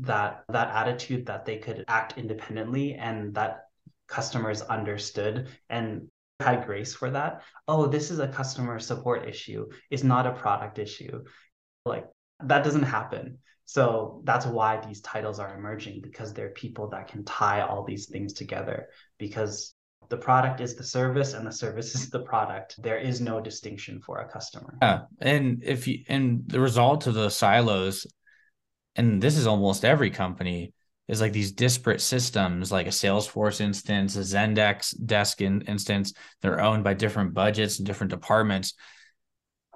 that 0.00 0.44
that 0.48 0.68
attitude 0.68 1.26
that 1.26 1.44
they 1.44 1.58
could 1.58 1.84
act 1.88 2.18
independently 2.18 2.94
and 2.94 3.34
that 3.34 3.64
customers 4.08 4.62
understood 4.62 5.48
and 5.68 6.08
had 6.40 6.66
grace 6.66 6.94
for 6.94 7.10
that. 7.10 7.42
Oh 7.68 7.86
this 7.86 8.10
is 8.10 8.18
a 8.18 8.28
customer 8.28 8.78
support 8.78 9.28
issue. 9.28 9.66
It's 9.90 10.02
not 10.02 10.26
a 10.26 10.32
product 10.32 10.78
issue. 10.78 11.24
Like 11.84 12.06
that 12.40 12.64
doesn't 12.64 12.82
happen. 12.82 13.38
So 13.66 14.22
that's 14.24 14.46
why 14.46 14.84
these 14.84 15.00
titles 15.00 15.38
are 15.38 15.54
emerging 15.54 16.00
because 16.02 16.32
they're 16.32 16.50
people 16.50 16.88
that 16.88 17.06
can 17.06 17.24
tie 17.24 17.60
all 17.60 17.84
these 17.84 18.08
things 18.08 18.32
together. 18.32 18.88
Because 19.18 19.74
the 20.08 20.16
product 20.16 20.60
is 20.60 20.74
the 20.74 20.82
service 20.82 21.34
and 21.34 21.46
the 21.46 21.52
service 21.52 21.94
is 21.94 22.10
the 22.10 22.22
product. 22.22 22.82
There 22.82 22.98
is 22.98 23.20
no 23.20 23.40
distinction 23.40 24.00
for 24.00 24.18
a 24.18 24.28
customer. 24.28 24.76
Yeah 24.82 25.02
and 25.20 25.62
if 25.62 25.86
you 25.86 26.02
and 26.08 26.42
the 26.48 26.60
result 26.60 27.06
of 27.06 27.14
the 27.14 27.30
silos 27.30 28.06
and 28.96 29.22
this 29.22 29.36
is 29.36 29.46
almost 29.46 29.84
every 29.84 30.10
company 30.10 30.72
is 31.08 31.20
like 31.20 31.32
these 31.32 31.52
disparate 31.52 32.00
systems 32.00 32.70
like 32.70 32.86
a 32.86 32.90
salesforce 32.90 33.60
instance 33.60 34.16
a 34.16 34.20
zendesk 34.20 34.94
desk 35.04 35.40
in, 35.40 35.62
instance 35.62 36.12
they're 36.40 36.60
owned 36.60 36.84
by 36.84 36.94
different 36.94 37.34
budgets 37.34 37.78
and 37.78 37.86
different 37.86 38.10
departments. 38.10 38.74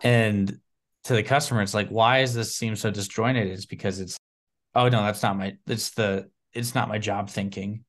And 0.03 0.59
to 1.05 1.15
the 1.15 1.23
customer 1.23 1.63
it's 1.63 1.75
like 1.75 1.89
why 1.89 2.21
does 2.21 2.35
this 2.35 2.55
seem 2.55 2.77
so 2.77 2.91
disjointed? 2.91 3.49
It's 3.49 3.67
because 3.67 4.01
it's 4.01 4.17
oh 4.75 4.89
no 4.89 5.03
that's 5.03 5.23
not 5.23 5.37
my 5.37 5.57
it's 5.67 5.91
the 5.91 6.31
it's 6.53 6.75
not 6.75 6.89
my 6.89 6.99
job 6.99 7.29
thinking. 7.31 7.85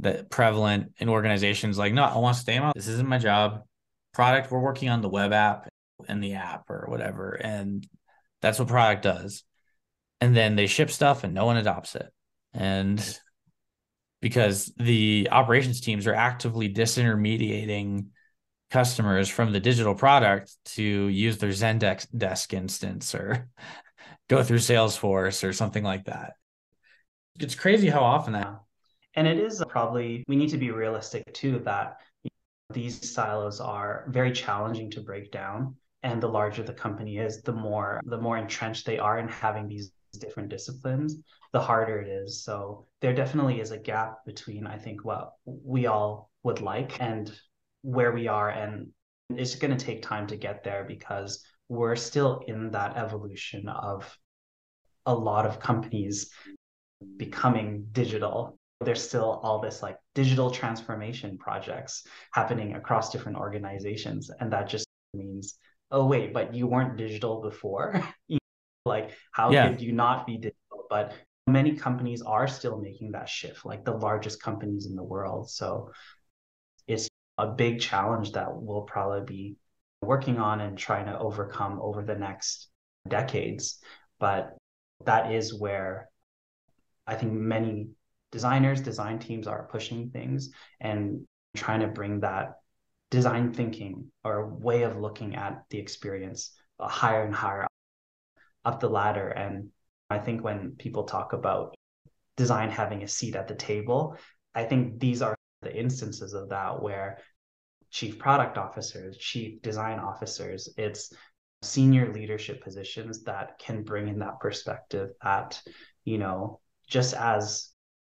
That 0.00 0.30
prevalent 0.30 0.92
in 0.98 1.08
organizations 1.08 1.76
like 1.76 1.92
no 1.92 2.04
i 2.04 2.16
want 2.18 2.36
to 2.36 2.40
stay 2.40 2.56
on 2.56 2.72
this 2.74 2.88
isn't 2.88 3.08
my 3.08 3.18
job. 3.18 3.62
Product 4.14 4.50
we're 4.50 4.60
working 4.60 4.88
on 4.88 5.02
the 5.02 5.08
web 5.08 5.32
app 5.32 5.68
and 6.08 6.22
the 6.22 6.34
app 6.34 6.70
or 6.70 6.86
whatever 6.88 7.32
and 7.32 7.86
that's 8.40 8.58
what 8.58 8.68
product 8.68 9.02
does 9.02 9.44
and 10.20 10.36
then 10.36 10.56
they 10.56 10.66
ship 10.66 10.90
stuff 10.90 11.24
and 11.24 11.34
no 11.34 11.46
one 11.46 11.56
adopts 11.56 11.94
it. 11.94 12.10
And 12.52 13.18
because 14.20 14.72
the 14.76 15.28
operations 15.30 15.80
teams 15.80 16.06
are 16.06 16.14
actively 16.14 16.72
disintermediating 16.72 18.06
customers 18.70 19.28
from 19.28 19.52
the 19.52 19.60
digital 19.60 19.94
product 19.94 20.54
to 20.64 20.82
use 20.82 21.38
their 21.38 21.50
Zendesk 21.50 22.06
desk 22.16 22.52
instance 22.52 23.14
or 23.14 23.48
go 24.28 24.42
through 24.42 24.58
Salesforce 24.58 25.46
or 25.46 25.52
something 25.52 25.84
like 25.84 26.04
that. 26.04 26.34
It's 27.38 27.54
crazy 27.54 27.88
how 27.88 28.00
often 28.00 28.32
that. 28.34 28.60
And 29.14 29.26
it 29.26 29.38
is 29.38 29.62
probably, 29.68 30.24
we 30.28 30.36
need 30.36 30.50
to 30.50 30.58
be 30.58 30.70
realistic 30.70 31.32
too 31.32 31.60
that 31.60 31.98
these 32.70 33.12
silos 33.12 33.60
are 33.60 34.04
very 34.08 34.32
challenging 34.32 34.90
to 34.90 35.00
break 35.00 35.32
down. 35.32 35.76
And 36.02 36.22
the 36.22 36.28
larger 36.28 36.62
the 36.62 36.72
company 36.72 37.18
is, 37.18 37.42
the 37.42 37.52
more 37.52 38.00
the 38.04 38.18
more 38.18 38.38
entrenched 38.38 38.86
they 38.86 38.98
are 38.98 39.18
in 39.18 39.26
having 39.26 39.66
these 39.66 39.90
different 40.18 40.48
disciplines, 40.48 41.16
the 41.52 41.60
harder 41.60 42.00
it 42.00 42.08
is. 42.08 42.42
So 42.44 42.86
there 43.00 43.14
definitely 43.14 43.60
is 43.60 43.70
a 43.70 43.78
gap 43.78 44.24
between, 44.26 44.66
I 44.66 44.78
think, 44.78 45.04
what 45.04 45.32
we 45.44 45.86
all 45.86 46.30
would 46.42 46.60
like 46.60 47.00
and 47.00 47.32
where 47.82 48.12
we 48.12 48.28
are. 48.28 48.50
And 48.50 48.88
it's 49.30 49.54
going 49.54 49.76
to 49.76 49.84
take 49.84 50.02
time 50.02 50.26
to 50.28 50.36
get 50.36 50.64
there 50.64 50.84
because 50.84 51.44
we're 51.68 51.96
still 51.96 52.42
in 52.46 52.70
that 52.72 52.96
evolution 52.96 53.68
of 53.68 54.16
a 55.06 55.14
lot 55.14 55.46
of 55.46 55.60
companies 55.60 56.30
becoming 57.16 57.86
digital. 57.92 58.58
There's 58.80 59.06
still 59.06 59.40
all 59.42 59.60
this 59.60 59.82
like 59.82 59.96
digital 60.14 60.50
transformation 60.50 61.38
projects 61.38 62.04
happening 62.32 62.74
across 62.74 63.10
different 63.10 63.38
organizations. 63.38 64.30
And 64.40 64.52
that 64.52 64.68
just 64.68 64.86
means 65.14 65.58
oh 65.90 66.06
wait 66.06 66.32
but 66.32 66.54
you 66.54 66.66
weren't 66.66 66.96
digital 66.96 67.40
before 67.40 68.02
like 68.88 69.12
how 69.32 69.50
yeah. 69.50 69.68
could 69.68 69.80
you 69.80 69.92
not 69.92 70.26
be 70.26 70.36
digital 70.36 70.86
but 70.90 71.12
many 71.46 71.76
companies 71.76 72.20
are 72.22 72.48
still 72.48 72.78
making 72.80 73.12
that 73.12 73.28
shift 73.28 73.64
like 73.64 73.84
the 73.84 73.92
largest 73.92 74.42
companies 74.42 74.84
in 74.84 74.94
the 74.94 75.02
world. 75.02 75.48
So 75.50 75.92
it's 76.86 77.08
a 77.38 77.46
big 77.46 77.80
challenge 77.80 78.32
that 78.32 78.48
we'll 78.50 78.82
probably 78.82 79.24
be 79.24 79.56
working 80.02 80.38
on 80.38 80.60
and 80.60 80.76
trying 80.76 81.06
to 81.06 81.18
overcome 81.18 81.80
over 81.80 82.02
the 82.02 82.14
next 82.16 82.68
decades. 83.08 83.78
But 84.18 84.58
that 85.04 85.32
is 85.32 85.58
where 85.58 86.08
i 87.06 87.14
think 87.14 87.32
many 87.32 87.88
designers 88.32 88.80
design 88.80 89.18
teams 89.18 89.46
are 89.46 89.68
pushing 89.70 90.10
things 90.10 90.50
and 90.80 91.24
trying 91.56 91.80
to 91.80 91.86
bring 91.86 92.20
that 92.20 92.54
design 93.10 93.52
thinking 93.52 94.10
or 94.24 94.54
way 94.54 94.82
of 94.82 94.96
looking 94.96 95.34
at 95.34 95.62
the 95.70 95.78
experience 95.78 96.52
higher 96.80 97.24
and 97.24 97.34
higher 97.34 97.66
up 98.64 98.80
the 98.80 98.88
ladder. 98.88 99.28
And 99.28 99.70
i 100.10 100.18
think 100.18 100.42
when 100.42 100.72
people 100.78 101.04
talk 101.04 101.32
about 101.32 101.74
design 102.36 102.70
having 102.70 103.02
a 103.02 103.08
seat 103.08 103.36
at 103.36 103.48
the 103.48 103.54
table 103.54 104.16
i 104.54 104.64
think 104.64 104.98
these 105.00 105.22
are 105.22 105.34
the 105.62 105.74
instances 105.74 106.32
of 106.34 106.48
that 106.48 106.82
where 106.82 107.18
chief 107.90 108.18
product 108.18 108.56
officers 108.56 109.16
chief 109.18 109.60
design 109.62 109.98
officers 109.98 110.68
it's 110.76 111.12
senior 111.62 112.12
leadership 112.12 112.62
positions 112.62 113.24
that 113.24 113.58
can 113.58 113.82
bring 113.82 114.08
in 114.08 114.20
that 114.20 114.38
perspective 114.40 115.10
that 115.22 115.60
you 116.04 116.18
know 116.18 116.60
just 116.88 117.14
as 117.14 117.70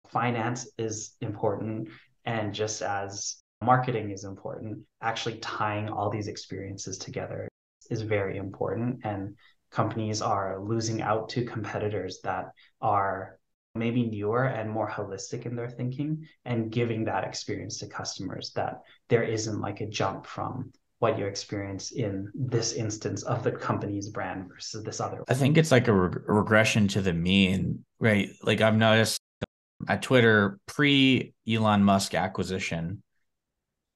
finance 0.08 0.68
is 0.78 1.16
important 1.20 1.88
and 2.24 2.54
just 2.54 2.80
as 2.82 3.36
marketing 3.62 4.10
is 4.10 4.24
important 4.24 4.78
actually 5.02 5.38
tying 5.38 5.88
all 5.88 6.08
these 6.08 6.28
experiences 6.28 6.96
together 6.98 7.48
is 7.90 8.02
very 8.02 8.36
important. 8.36 9.00
And 9.04 9.36
companies 9.74 10.22
are 10.22 10.60
losing 10.62 11.02
out 11.02 11.28
to 11.30 11.44
competitors 11.44 12.20
that 12.22 12.52
are 12.80 13.38
maybe 13.74 14.04
newer 14.04 14.44
and 14.44 14.70
more 14.70 14.88
holistic 14.88 15.46
in 15.46 15.56
their 15.56 15.68
thinking 15.68 16.24
and 16.44 16.70
giving 16.70 17.04
that 17.04 17.24
experience 17.24 17.78
to 17.78 17.88
customers 17.88 18.52
that 18.54 18.82
there 19.08 19.24
isn't 19.24 19.60
like 19.60 19.80
a 19.80 19.86
jump 19.86 20.26
from 20.26 20.72
what 21.00 21.18
you 21.18 21.26
experience 21.26 21.90
in 21.90 22.30
this 22.34 22.72
instance 22.74 23.24
of 23.24 23.42
the 23.42 23.50
company's 23.50 24.08
brand 24.10 24.48
versus 24.48 24.84
this 24.84 25.00
other 25.00 25.24
i 25.28 25.34
think 25.34 25.58
it's 25.58 25.72
like 25.72 25.88
a, 25.88 25.92
reg- 25.92 26.22
regression 26.28 26.86
to 26.86 27.02
the 27.02 27.12
mean 27.12 27.84
right 27.98 28.30
like 28.44 28.60
i've 28.60 28.76
noticed 28.76 29.20
um, 29.42 29.86
at 29.88 30.02
Twitter 30.02 30.58
pre 30.66 31.34
Elon 31.48 31.82
Musk 31.82 32.14
acquisition. 32.14 33.02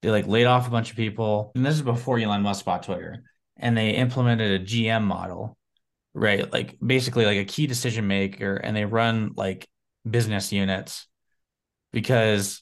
They 0.01 0.11
like 0.11 0.27
laid 0.27 0.45
off 0.45 0.67
a 0.67 0.71
bunch 0.71 0.91
of 0.91 0.95
people. 0.95 1.51
And 1.55 1.65
this 1.65 1.75
is 1.75 1.81
before 1.81 2.19
Elon 2.19 2.41
Musk 2.41 2.65
bought 2.65 2.83
Twitter. 2.83 3.23
And 3.57 3.75
they 3.75 3.91
implemented 3.91 4.61
a 4.61 4.63
GM 4.63 5.03
model, 5.03 5.57
right? 6.13 6.51
Like 6.51 6.77
basically 6.85 7.25
like 7.25 7.37
a 7.37 7.45
key 7.45 7.67
decision 7.67 8.07
maker. 8.07 8.55
And 8.55 8.75
they 8.75 8.85
run 8.85 9.31
like 9.35 9.67
business 10.09 10.51
units 10.51 11.07
because 11.91 12.61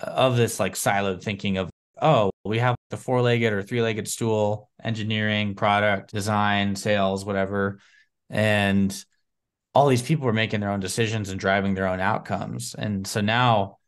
of 0.00 0.36
this 0.36 0.60
like 0.60 0.74
siloed 0.74 1.22
thinking 1.22 1.58
of, 1.58 1.70
oh, 2.00 2.30
we 2.44 2.58
have 2.58 2.76
the 2.90 2.96
four 2.96 3.22
legged 3.22 3.52
or 3.52 3.62
three 3.62 3.82
legged 3.82 4.08
stool, 4.08 4.70
engineering, 4.82 5.54
product, 5.54 6.12
design, 6.12 6.76
sales, 6.76 7.24
whatever. 7.24 7.78
And 8.30 9.04
all 9.74 9.88
these 9.88 10.02
people 10.02 10.26
were 10.26 10.32
making 10.32 10.60
their 10.60 10.70
own 10.70 10.80
decisions 10.80 11.28
and 11.30 11.40
driving 11.40 11.74
their 11.74 11.86
own 11.86 12.00
outcomes. 12.00 12.74
And 12.74 13.06
so 13.06 13.20
now 13.20 13.78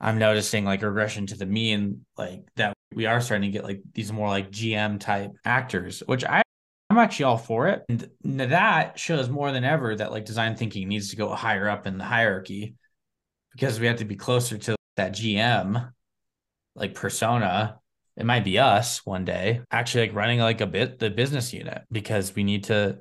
I'm 0.00 0.18
noticing 0.18 0.64
like 0.64 0.82
regression 0.82 1.26
to 1.26 1.36
the 1.36 1.46
mean, 1.46 2.06
like 2.16 2.42
that 2.56 2.74
we 2.94 3.06
are 3.06 3.20
starting 3.20 3.50
to 3.50 3.58
get 3.58 3.64
like 3.64 3.82
these 3.94 4.12
more 4.12 4.28
like 4.28 4.50
GM 4.50 5.00
type 5.00 5.32
actors, 5.44 6.02
which 6.06 6.24
I 6.24 6.42
I'm 6.90 6.98
actually 6.98 7.24
all 7.26 7.38
for 7.38 7.68
it. 7.68 7.84
And 7.88 8.10
that 8.24 8.98
shows 8.98 9.28
more 9.28 9.52
than 9.52 9.64
ever 9.64 9.94
that 9.96 10.10
like 10.10 10.24
design 10.24 10.56
thinking 10.56 10.88
needs 10.88 11.10
to 11.10 11.16
go 11.16 11.34
higher 11.34 11.68
up 11.68 11.86
in 11.86 11.98
the 11.98 12.04
hierarchy 12.04 12.76
because 13.52 13.78
we 13.78 13.86
have 13.86 13.98
to 13.98 14.04
be 14.04 14.16
closer 14.16 14.56
to 14.56 14.76
that 14.96 15.12
GM 15.12 15.92
like 16.74 16.94
persona. 16.94 17.78
It 18.16 18.24
might 18.24 18.44
be 18.44 18.58
us 18.58 19.04
one 19.04 19.24
day 19.24 19.60
actually 19.70 20.08
like 20.08 20.16
running 20.16 20.40
like 20.40 20.60
a 20.60 20.66
bit 20.66 20.98
the 20.98 21.10
business 21.10 21.52
unit 21.52 21.82
because 21.92 22.34
we 22.34 22.42
need 22.42 22.64
to 22.64 22.98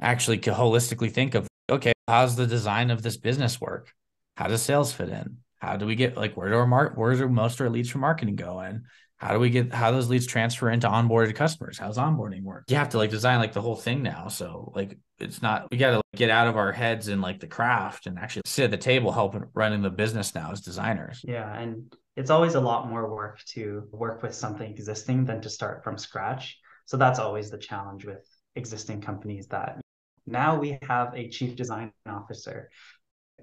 actually 0.00 0.38
holistically 0.38 1.10
think 1.10 1.34
of 1.34 1.46
okay, 1.70 1.92
how's 2.06 2.36
the 2.36 2.46
design 2.46 2.90
of 2.90 3.02
this 3.02 3.16
business 3.16 3.60
work? 3.60 3.92
How 4.36 4.48
does 4.48 4.62
sales 4.62 4.92
fit 4.92 5.08
in? 5.08 5.38
How 5.60 5.76
do 5.76 5.86
we 5.86 5.94
get 5.94 6.16
like 6.16 6.36
where 6.36 6.50
do 6.50 6.56
our 6.56 6.66
mark 6.66 6.96
where 6.96 7.14
do 7.14 7.28
most 7.28 7.54
of 7.54 7.60
our 7.62 7.70
leads 7.70 7.90
from 7.90 8.00
marketing 8.00 8.36
go 8.36 8.60
in? 8.60 8.84
How 9.18 9.32
do 9.32 9.40
we 9.40 9.50
get 9.50 9.72
how 9.72 9.90
those 9.90 10.08
leads 10.08 10.26
transfer 10.26 10.70
into 10.70 10.88
onboarded 10.88 11.34
customers? 11.34 11.76
How's 11.76 11.98
onboarding 11.98 12.44
work? 12.44 12.64
You 12.68 12.76
have 12.76 12.90
to 12.90 12.98
like 12.98 13.10
design 13.10 13.40
like 13.40 13.52
the 13.52 13.60
whole 13.60 13.74
thing 13.74 14.02
now. 14.02 14.28
So 14.28 14.72
like 14.76 14.96
it's 15.18 15.42
not 15.42 15.68
we 15.72 15.76
got 15.76 15.90
to 15.90 15.96
like, 15.96 16.04
get 16.14 16.30
out 16.30 16.46
of 16.46 16.56
our 16.56 16.70
heads 16.70 17.08
and 17.08 17.20
like 17.20 17.40
the 17.40 17.48
craft 17.48 18.06
and 18.06 18.16
actually 18.18 18.42
sit 18.46 18.64
at 18.64 18.70
the 18.70 18.76
table 18.76 19.10
helping 19.10 19.44
running 19.54 19.82
the 19.82 19.90
business 19.90 20.34
now 20.36 20.52
as 20.52 20.60
designers. 20.60 21.20
Yeah, 21.26 21.52
and 21.52 21.92
it's 22.16 22.30
always 22.30 22.54
a 22.54 22.60
lot 22.60 22.88
more 22.88 23.12
work 23.12 23.40
to 23.54 23.88
work 23.90 24.22
with 24.22 24.34
something 24.34 24.70
existing 24.70 25.24
than 25.24 25.40
to 25.40 25.50
start 25.50 25.82
from 25.82 25.98
scratch. 25.98 26.56
So 26.86 26.96
that's 26.96 27.18
always 27.18 27.50
the 27.50 27.58
challenge 27.58 28.04
with 28.04 28.24
existing 28.54 29.00
companies 29.00 29.48
that 29.48 29.80
now 30.26 30.58
we 30.58 30.78
have 30.82 31.12
a 31.14 31.28
chief 31.28 31.56
design 31.56 31.92
officer. 32.06 32.70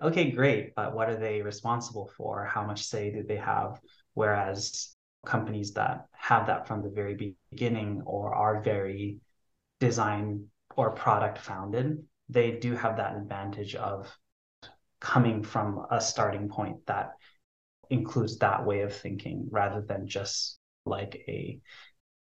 Okay, 0.02 0.32
great, 0.32 0.74
but 0.76 0.96
what 0.96 1.10
are 1.10 1.18
they 1.18 1.42
responsible 1.42 2.10
for? 2.18 2.46
How 2.46 2.66
much 2.66 2.84
say 2.84 3.12
do 3.12 3.24
they 3.24 3.38
have? 3.38 3.80
Whereas 4.14 4.95
companies 5.26 5.74
that 5.74 6.08
have 6.12 6.48
that 6.48 6.68
from 6.68 6.82
the 6.82 6.90
very 6.90 7.36
beginning 7.52 8.02
or 8.06 8.34
are 8.34 8.62
very 8.62 9.20
design 9.80 10.46
or 10.76 10.92
product 10.92 11.38
founded, 11.38 12.04
they 12.30 12.52
do 12.52 12.76
have 12.76 12.98
that 12.98 13.16
advantage 13.16 13.76
of 13.76 14.16
coming 15.00 15.44
from 15.44 15.86
a 15.92 16.02
starting 16.02 16.50
point 16.50 16.78
that 16.88 17.12
includes 17.90 18.38
that 18.40 18.66
way 18.66 18.82
of 18.82 18.96
thinking 18.96 19.48
rather 19.52 19.82
than 19.82 20.08
just 20.08 20.58
like 20.86 21.24
a, 21.28 21.60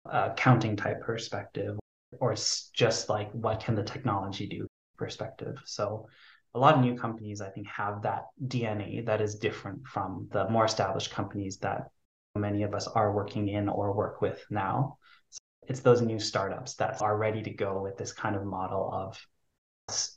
a 0.07 0.32
counting 0.36 0.76
type 0.76 1.01
perspective 1.01 1.78
or 2.20 2.34
just 2.72 3.09
like 3.09 3.30
what 3.32 3.61
can 3.61 3.74
the 3.74 3.82
technology 3.82 4.47
do 4.47 4.66
perspective. 4.97 5.57
So 5.64 6.09
a 6.55 6.59
lot 6.59 6.76
of 6.76 6.80
new 6.80 6.97
companies 6.97 7.40
I 7.40 7.51
think 7.51 7.66
have 7.66 8.03
that 8.03 8.26
DNA 8.47 9.05
that 9.07 9.20
is 9.20 9.36
different 9.36 9.86
from 9.86 10.28
the 10.32 10.49
more 10.49 10.64
established 10.64 11.11
companies 11.11 11.59
that 11.59 11.90
many 12.35 12.62
of 12.62 12.74
us 12.74 12.89
are 12.89 13.12
working 13.12 13.49
in 13.49 13.68
or 13.68 13.93
work 13.93 14.20
with 14.20 14.45
now. 14.51 14.99
So 15.30 15.41
it's 15.68 15.80
those 15.80 16.03
new 16.03 16.18
startups 16.18 16.74
that 16.76 17.01
are 17.01 17.16
ready 17.16 17.43
to 17.43 17.51
go 17.51 17.80
with 17.80 17.97
this 17.97 18.12
kind 18.12 18.37
of 18.37 18.45
model 18.45 18.91
of 18.93 19.20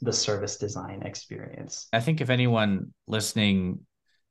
the 0.01 0.13
service 0.13 0.57
design 0.57 1.03
experience. 1.03 1.87
I 1.93 1.99
think 1.99 2.21
if 2.21 2.29
anyone 2.29 2.93
listening, 3.07 3.81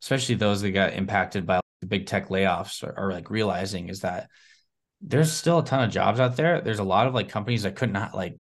especially 0.03 0.35
those 0.35 0.63
that 0.63 0.71
got 0.73 0.95
impacted 0.95 1.47
by 1.47 1.61
the 1.81 1.87
big 1.87 2.07
tech 2.07 2.29
layoffs, 2.29 2.83
are, 2.83 2.99
are 2.99 3.13
like 3.13 3.31
realizing 3.31 3.89
is 3.89 4.01
that 4.01 4.29
there's 5.01 5.31
still 5.31 5.61
a 5.61 5.65
ton 5.65 5.85
of 5.85 5.91
jobs 5.91 6.19
out 6.19 6.37
there. 6.37 6.61
There's 6.61 6.79
a 6.79 6.85
lot 6.85 7.07
of 7.07 7.15
like 7.15 7.29
companies 7.29 7.63
that 7.63 7.77
could 7.77 7.93
not 7.93 8.15
like 8.15 8.37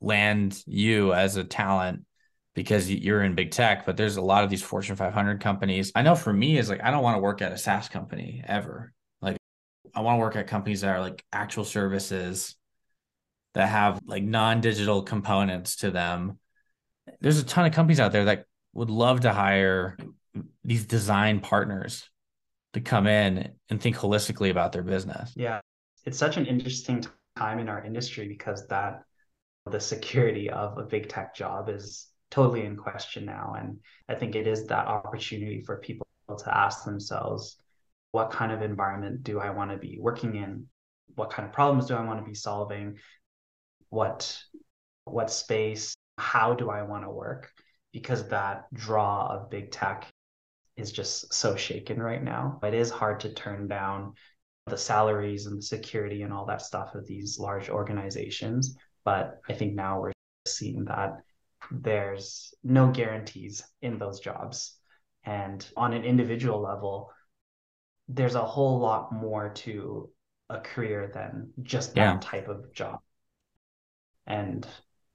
land 0.00 0.62
you 0.66 1.12
as 1.12 1.36
a 1.36 1.44
talent 1.44 2.04
because 2.56 2.90
you're 2.90 3.22
in 3.22 3.36
big 3.36 3.52
tech, 3.52 3.86
but 3.86 3.96
there's 3.96 4.16
a 4.16 4.22
lot 4.22 4.42
of 4.42 4.50
these 4.50 4.62
Fortune 4.62 4.96
500 4.96 5.40
companies. 5.40 5.92
I 5.94 6.02
know 6.02 6.16
for 6.16 6.32
me 6.32 6.58
is 6.58 6.68
like 6.68 6.82
I 6.82 6.90
don't 6.90 7.04
want 7.04 7.16
to 7.16 7.20
work 7.20 7.40
at 7.40 7.52
a 7.52 7.58
SaaS 7.58 7.88
company 7.88 8.42
ever. 8.44 8.92
Like 9.22 9.36
I 9.94 10.00
want 10.00 10.16
to 10.16 10.20
work 10.20 10.34
at 10.34 10.48
companies 10.48 10.80
that 10.80 10.88
are 10.88 11.00
like 11.00 11.24
actual 11.32 11.64
services 11.64 12.56
that 13.54 13.68
have 13.68 14.00
like 14.04 14.24
non-digital 14.24 15.02
components 15.02 15.76
to 15.76 15.92
them. 15.92 16.40
There's 17.20 17.38
a 17.38 17.44
ton 17.44 17.66
of 17.66 17.72
companies 17.72 18.00
out 18.00 18.10
there 18.10 18.24
that 18.24 18.46
would 18.74 18.90
love 18.90 19.20
to 19.20 19.32
hire 19.32 19.96
these 20.64 20.84
design 20.84 21.38
partners 21.38 22.10
to 22.72 22.80
come 22.80 23.06
in 23.06 23.52
and 23.70 23.80
think 23.80 23.96
holistically 23.96 24.50
about 24.50 24.72
their 24.72 24.82
business. 24.82 25.32
Yeah 25.36 25.60
it's 26.06 26.18
such 26.18 26.36
an 26.36 26.46
interesting 26.46 27.04
time 27.36 27.58
in 27.58 27.68
our 27.68 27.84
industry 27.84 28.28
because 28.28 28.66
that 28.68 29.02
the 29.66 29.80
security 29.80 30.48
of 30.48 30.78
a 30.78 30.84
big 30.84 31.08
tech 31.08 31.34
job 31.34 31.68
is 31.68 32.06
totally 32.30 32.64
in 32.64 32.76
question 32.76 33.24
now. 33.24 33.54
And 33.58 33.78
i 34.08 34.14
think 34.14 34.34
it 34.34 34.46
is 34.46 34.66
that 34.66 34.86
opportunity 34.86 35.62
for 35.62 35.78
people 35.78 36.06
to 36.38 36.56
ask 36.56 36.84
themselves 36.84 37.56
what 38.12 38.30
kind 38.30 38.52
of 38.52 38.62
environment 38.62 39.22
do 39.22 39.40
i 39.40 39.50
want 39.50 39.70
to 39.70 39.76
be 39.76 39.98
working 40.00 40.36
in? 40.36 40.66
What 41.14 41.30
kind 41.30 41.46
of 41.46 41.52
problems 41.52 41.86
do 41.86 41.94
i 41.94 42.04
want 42.04 42.18
to 42.20 42.28
be 42.28 42.34
solving? 42.34 42.98
What 43.90 44.42
what 45.04 45.30
space 45.30 45.94
how 46.18 46.54
do 46.54 46.70
i 46.70 46.82
want 46.82 47.04
to 47.04 47.10
work? 47.10 47.50
Because 47.92 48.28
that 48.28 48.64
draw 48.72 49.26
of 49.28 49.50
big 49.50 49.70
tech 49.70 50.10
is 50.76 50.92
just 50.92 51.32
so 51.32 51.56
shaken 51.56 52.02
right 52.02 52.22
now. 52.22 52.58
It 52.62 52.74
is 52.74 52.90
hard 52.90 53.20
to 53.20 53.32
turn 53.32 53.68
down 53.68 54.14
the 54.66 54.76
salaries 54.76 55.46
and 55.46 55.58
the 55.58 55.62
security 55.62 56.22
and 56.22 56.32
all 56.32 56.44
that 56.46 56.60
stuff 56.60 56.94
of 56.94 57.06
these 57.06 57.38
large 57.38 57.70
organizations. 57.70 58.76
But 59.04 59.40
I 59.48 59.54
think 59.54 59.74
now 59.74 60.00
we're 60.00 60.12
seeing 60.46 60.84
that 60.86 61.20
there's 61.70 62.54
no 62.62 62.90
guarantees 62.90 63.62
in 63.82 63.98
those 63.98 64.20
jobs. 64.20 64.76
And 65.24 65.66
on 65.76 65.92
an 65.92 66.04
individual 66.04 66.60
level, 66.60 67.10
there's 68.08 68.34
a 68.34 68.44
whole 68.44 68.78
lot 68.78 69.12
more 69.12 69.50
to 69.50 70.10
a 70.48 70.60
career 70.60 71.10
than 71.12 71.50
just 71.62 71.94
that 71.94 72.14
yeah. 72.14 72.18
type 72.20 72.48
of 72.48 72.72
job. 72.72 73.00
And 74.26 74.66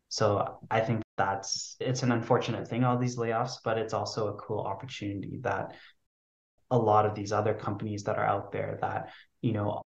so 0.09 0.59
I 0.69 0.81
think 0.81 1.01
that's 1.17 1.77
it's 1.79 2.03
an 2.03 2.11
unfortunate 2.11 2.67
thing, 2.67 2.83
all 2.83 2.97
these 2.97 3.17
layoffs, 3.17 3.57
but 3.63 3.77
it's 3.77 3.93
also 3.93 4.27
a 4.27 4.37
cool 4.37 4.59
opportunity 4.59 5.39
that 5.43 5.73
a 6.69 6.77
lot 6.77 7.05
of 7.05 7.15
these 7.15 7.31
other 7.31 7.53
companies 7.53 8.03
that 8.03 8.17
are 8.17 8.25
out 8.25 8.51
there 8.51 8.77
that, 8.81 9.09
you 9.41 9.53
know, 9.53 9.81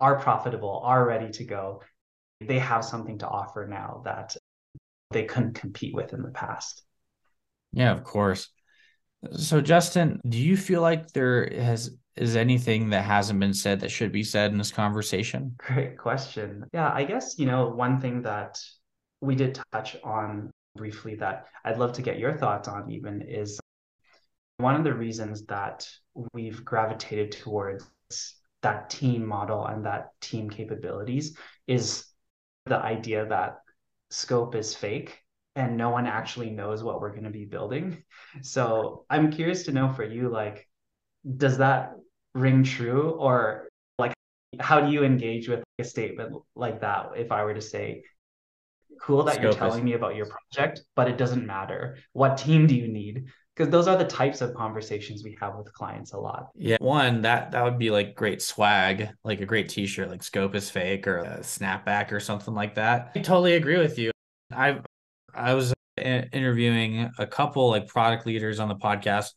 are 0.00 0.18
profitable, 0.18 0.80
are 0.84 1.06
ready 1.06 1.30
to 1.30 1.44
go, 1.44 1.82
they 2.40 2.58
have 2.58 2.84
something 2.84 3.18
to 3.18 3.28
offer 3.28 3.66
now 3.68 4.02
that 4.04 4.36
they 5.10 5.24
couldn't 5.24 5.54
compete 5.54 5.94
with 5.94 6.12
in 6.12 6.22
the 6.22 6.30
past. 6.30 6.82
Yeah, 7.72 7.92
of 7.92 8.04
course. 8.04 8.48
So 9.32 9.60
Justin, 9.60 10.20
do 10.28 10.38
you 10.38 10.56
feel 10.56 10.82
like 10.82 11.12
there 11.12 11.48
has 11.52 11.96
is 12.16 12.34
anything 12.34 12.90
that 12.90 13.04
hasn't 13.04 13.40
been 13.40 13.52
said 13.52 13.80
that 13.80 13.90
should 13.90 14.10
be 14.10 14.22
said 14.22 14.50
in 14.50 14.58
this 14.58 14.72
conversation? 14.72 15.54
Great 15.58 15.98
question. 15.98 16.64
Yeah, 16.72 16.90
I 16.92 17.04
guess, 17.04 17.38
you 17.38 17.46
know, 17.46 17.68
one 17.68 18.00
thing 18.00 18.22
that 18.22 18.58
we 19.20 19.34
did 19.34 19.60
touch 19.72 19.96
on 20.02 20.50
briefly 20.76 21.14
that 21.16 21.46
I'd 21.64 21.78
love 21.78 21.92
to 21.94 22.02
get 22.02 22.18
your 22.18 22.36
thoughts 22.36 22.68
on 22.68 22.90
even 22.90 23.22
is 23.22 23.60
one 24.58 24.74
of 24.74 24.84
the 24.84 24.94
reasons 24.94 25.44
that 25.46 25.86
we've 26.32 26.64
gravitated 26.64 27.32
towards 27.32 27.86
that 28.62 28.88
team 28.88 29.26
model 29.26 29.66
and 29.66 29.84
that 29.84 30.08
team 30.20 30.48
capabilities 30.48 31.36
is 31.66 32.06
the 32.64 32.78
idea 32.78 33.26
that 33.26 33.58
scope 34.10 34.54
is 34.54 34.74
fake 34.74 35.18
and 35.54 35.76
no 35.76 35.90
one 35.90 36.06
actually 36.06 36.50
knows 36.50 36.84
what 36.84 37.00
we're 37.00 37.10
going 37.10 37.24
to 37.24 37.30
be 37.30 37.44
building. 37.44 38.04
So 38.42 39.04
I'm 39.08 39.32
curious 39.32 39.64
to 39.64 39.72
know 39.72 39.88
for 39.88 40.04
you, 40.04 40.28
like, 40.28 40.68
does 41.36 41.58
that 41.58 41.92
ring 42.34 42.62
true 42.62 43.10
or 43.10 43.68
like 43.98 44.12
how 44.60 44.80
do 44.80 44.92
you 44.92 45.02
engage 45.02 45.48
with 45.48 45.64
a 45.78 45.84
statement 45.84 46.36
like 46.54 46.82
that 46.82 47.12
if 47.16 47.32
I 47.32 47.44
were 47.44 47.54
to 47.54 47.62
say, 47.62 48.04
cool 49.00 49.24
that 49.24 49.34
Scope 49.34 49.42
you're 49.42 49.52
telling 49.52 49.80
is... 49.80 49.84
me 49.84 49.94
about 49.94 50.14
your 50.14 50.26
project, 50.26 50.82
but 50.94 51.08
it 51.08 51.16
doesn't 51.16 51.46
matter. 51.46 51.98
What 52.12 52.36
team 52.36 52.66
do 52.66 52.74
you 52.74 52.88
need? 52.88 53.26
Because 53.56 53.70
those 53.70 53.88
are 53.88 53.96
the 53.96 54.04
types 54.04 54.42
of 54.42 54.54
conversations 54.54 55.24
we 55.24 55.36
have 55.40 55.56
with 55.56 55.72
clients 55.72 56.12
a 56.12 56.18
lot. 56.18 56.50
Yeah. 56.54 56.76
One, 56.78 57.22
that 57.22 57.52
that 57.52 57.64
would 57.64 57.78
be 57.78 57.90
like 57.90 58.14
great 58.14 58.42
swag, 58.42 59.08
like 59.24 59.40
a 59.40 59.46
great 59.46 59.70
t-shirt, 59.70 60.10
like 60.10 60.22
scope 60.22 60.54
is 60.54 60.68
fake 60.68 61.06
or 61.06 61.18
a 61.18 61.38
snapback 61.38 62.12
or 62.12 62.20
something 62.20 62.52
like 62.52 62.74
that. 62.74 63.12
I 63.14 63.20
totally 63.20 63.54
agree 63.54 63.78
with 63.78 63.98
you. 63.98 64.10
I 64.52 64.80
I 65.34 65.54
was 65.54 65.72
uh, 65.72 66.02
interviewing 66.02 67.10
a 67.18 67.26
couple 67.26 67.70
like 67.70 67.88
product 67.88 68.26
leaders 68.26 68.60
on 68.60 68.68
the 68.68 68.74
podcast, 68.74 69.30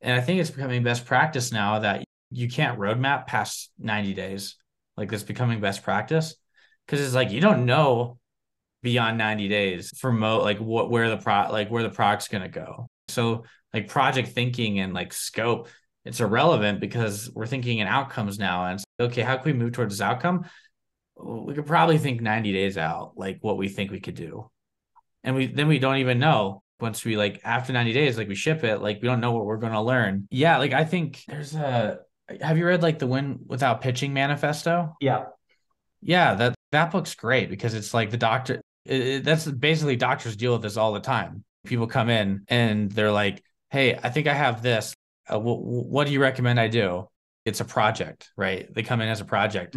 and 0.00 0.18
I 0.18 0.22
think 0.22 0.40
it's 0.40 0.50
becoming 0.50 0.84
best 0.84 1.04
practice 1.04 1.50
now 1.50 1.80
that 1.80 2.04
you 2.30 2.48
can't 2.48 2.78
roadmap 2.78 3.26
past 3.26 3.72
90 3.78 4.14
days. 4.14 4.56
Like 4.96 5.12
it's 5.12 5.24
becoming 5.24 5.60
best 5.60 5.82
practice 5.82 6.36
because 6.86 7.04
it's 7.04 7.14
like 7.14 7.32
you 7.32 7.40
don't 7.40 7.66
know 7.66 8.18
beyond 8.82 9.18
90 9.18 9.48
days 9.48 9.90
for 9.98 10.12
mo 10.12 10.38
like 10.38 10.58
what 10.58 10.88
where 10.88 11.10
the 11.10 11.16
pro 11.16 11.48
like 11.50 11.68
where 11.68 11.82
the 11.82 11.90
product's 11.90 12.28
gonna 12.28 12.48
go. 12.48 12.88
So 13.08 13.44
like 13.72 13.88
project 13.88 14.28
thinking 14.28 14.80
and 14.80 14.94
like 14.94 15.12
scope, 15.12 15.68
it's 16.04 16.20
irrelevant 16.20 16.80
because 16.80 17.30
we're 17.34 17.46
thinking 17.46 17.78
in 17.78 17.86
outcomes 17.86 18.38
now. 18.38 18.66
And 18.66 18.82
okay, 19.00 19.22
how 19.22 19.36
can 19.36 19.52
we 19.52 19.58
move 19.58 19.72
towards 19.72 19.94
this 19.94 20.00
outcome? 20.00 20.46
We 21.16 21.54
could 21.54 21.66
probably 21.66 21.98
think 21.98 22.20
90 22.20 22.52
days 22.52 22.78
out, 22.78 23.12
like 23.16 23.38
what 23.40 23.56
we 23.56 23.68
think 23.68 23.90
we 23.90 24.00
could 24.00 24.14
do. 24.14 24.50
And 25.24 25.34
we 25.34 25.46
then 25.46 25.66
we 25.66 25.78
don't 25.78 25.96
even 25.96 26.18
know 26.18 26.62
once 26.78 27.04
we 27.04 27.16
like 27.16 27.40
after 27.44 27.72
90 27.72 27.92
days, 27.92 28.18
like 28.18 28.28
we 28.28 28.34
ship 28.34 28.64
it, 28.64 28.80
like 28.80 29.00
we 29.02 29.08
don't 29.08 29.20
know 29.20 29.32
what 29.32 29.46
we're 29.46 29.56
gonna 29.56 29.82
learn. 29.82 30.28
Yeah, 30.30 30.58
like 30.58 30.72
I 30.72 30.84
think 30.84 31.22
there's 31.26 31.54
a 31.54 32.00
have 32.40 32.58
you 32.58 32.66
read 32.66 32.82
like 32.82 32.98
the 32.98 33.06
win 33.06 33.40
without 33.46 33.80
pitching 33.80 34.12
manifesto? 34.12 34.96
Yeah. 35.00 35.24
Yeah, 36.02 36.34
that 36.34 36.54
that 36.72 36.90
book's 36.90 37.14
great 37.14 37.50
because 37.50 37.74
it's 37.74 37.94
like 37.94 38.10
the 38.10 38.16
doctor 38.16 38.60
it, 38.84 39.24
that's 39.24 39.46
basically 39.46 39.96
doctors 39.96 40.36
deal 40.36 40.52
with 40.52 40.62
this 40.62 40.76
all 40.76 40.92
the 40.92 41.00
time. 41.00 41.44
People 41.66 41.86
come 41.86 42.10
in 42.10 42.44
and 42.48 42.90
they're 42.90 43.12
like, 43.12 43.42
"Hey, 43.70 43.94
I 43.94 44.10
think 44.10 44.26
I 44.26 44.34
have 44.34 44.62
this. 44.62 44.94
Uh, 45.28 45.38
what 45.38 46.06
do 46.06 46.12
you 46.12 46.20
recommend 46.20 46.60
I 46.60 46.68
do?" 46.68 47.08
It's 47.44 47.60
a 47.60 47.64
project, 47.64 48.30
right? 48.36 48.72
They 48.72 48.82
come 48.82 49.00
in 49.00 49.08
as 49.08 49.20
a 49.20 49.24
project. 49.24 49.76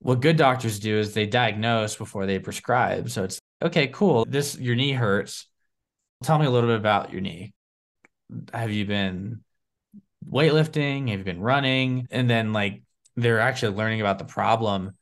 What 0.00 0.20
good 0.20 0.36
doctors 0.36 0.80
do 0.80 0.98
is 0.98 1.14
they 1.14 1.26
diagnose 1.26 1.96
before 1.96 2.26
they 2.26 2.38
prescribe. 2.40 3.10
So 3.10 3.24
it's 3.24 3.38
okay, 3.62 3.88
cool. 3.88 4.24
This 4.24 4.58
your 4.58 4.74
knee 4.74 4.92
hurts. 4.92 5.46
Tell 6.24 6.38
me 6.38 6.46
a 6.46 6.50
little 6.50 6.68
bit 6.68 6.78
about 6.78 7.12
your 7.12 7.20
knee. 7.20 7.52
Have 8.52 8.72
you 8.72 8.84
been 8.84 9.42
weightlifting? 10.28 11.08
Have 11.08 11.18
you 11.18 11.24
been 11.24 11.40
running? 11.40 12.06
And 12.10 12.28
then 12.28 12.52
like 12.52 12.82
they're 13.16 13.40
actually 13.40 13.76
learning 13.76 14.00
about 14.00 14.18
the 14.18 14.24
problem 14.24 14.92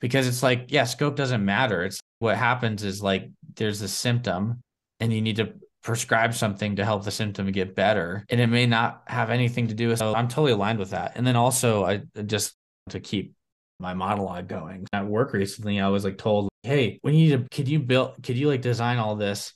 because 0.00 0.28
it's 0.28 0.42
like, 0.42 0.66
yeah, 0.68 0.84
scope 0.84 1.16
doesn't 1.16 1.44
matter. 1.44 1.84
It's 1.84 2.00
what 2.18 2.36
happens 2.36 2.82
is 2.82 3.02
like 3.02 3.30
there's 3.56 3.82
a 3.82 3.88
symptom 3.88 4.62
and 5.00 5.12
you 5.12 5.20
need 5.20 5.36
to 5.36 5.54
prescribe 5.82 6.34
something 6.34 6.76
to 6.76 6.84
help 6.84 7.04
the 7.04 7.10
symptom 7.10 7.50
get 7.52 7.76
better. 7.76 8.24
And 8.28 8.40
it 8.40 8.48
may 8.48 8.66
not 8.66 9.02
have 9.06 9.30
anything 9.30 9.68
to 9.68 9.74
do 9.74 9.88
with 9.88 9.98
so 9.98 10.14
I'm 10.14 10.28
totally 10.28 10.52
aligned 10.52 10.78
with 10.78 10.90
that. 10.90 11.12
And 11.14 11.26
then 11.26 11.36
also 11.36 11.84
I 11.84 12.02
just 12.26 12.54
to 12.90 13.00
keep 13.00 13.34
my 13.78 13.94
monologue 13.94 14.48
going. 14.48 14.86
At 14.92 15.06
work 15.06 15.32
recently, 15.32 15.80
I 15.80 15.88
was 15.88 16.04
like 16.04 16.18
told, 16.18 16.48
hey, 16.62 16.98
we 17.02 17.12
need 17.12 17.30
to 17.30 17.46
could 17.50 17.68
you 17.68 17.78
build 17.78 18.14
could 18.22 18.36
you 18.36 18.48
like 18.48 18.62
design 18.62 18.98
all 18.98 19.16
this 19.16 19.52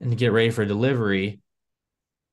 and 0.00 0.16
get 0.16 0.32
ready 0.32 0.50
for 0.50 0.64
delivery 0.64 1.40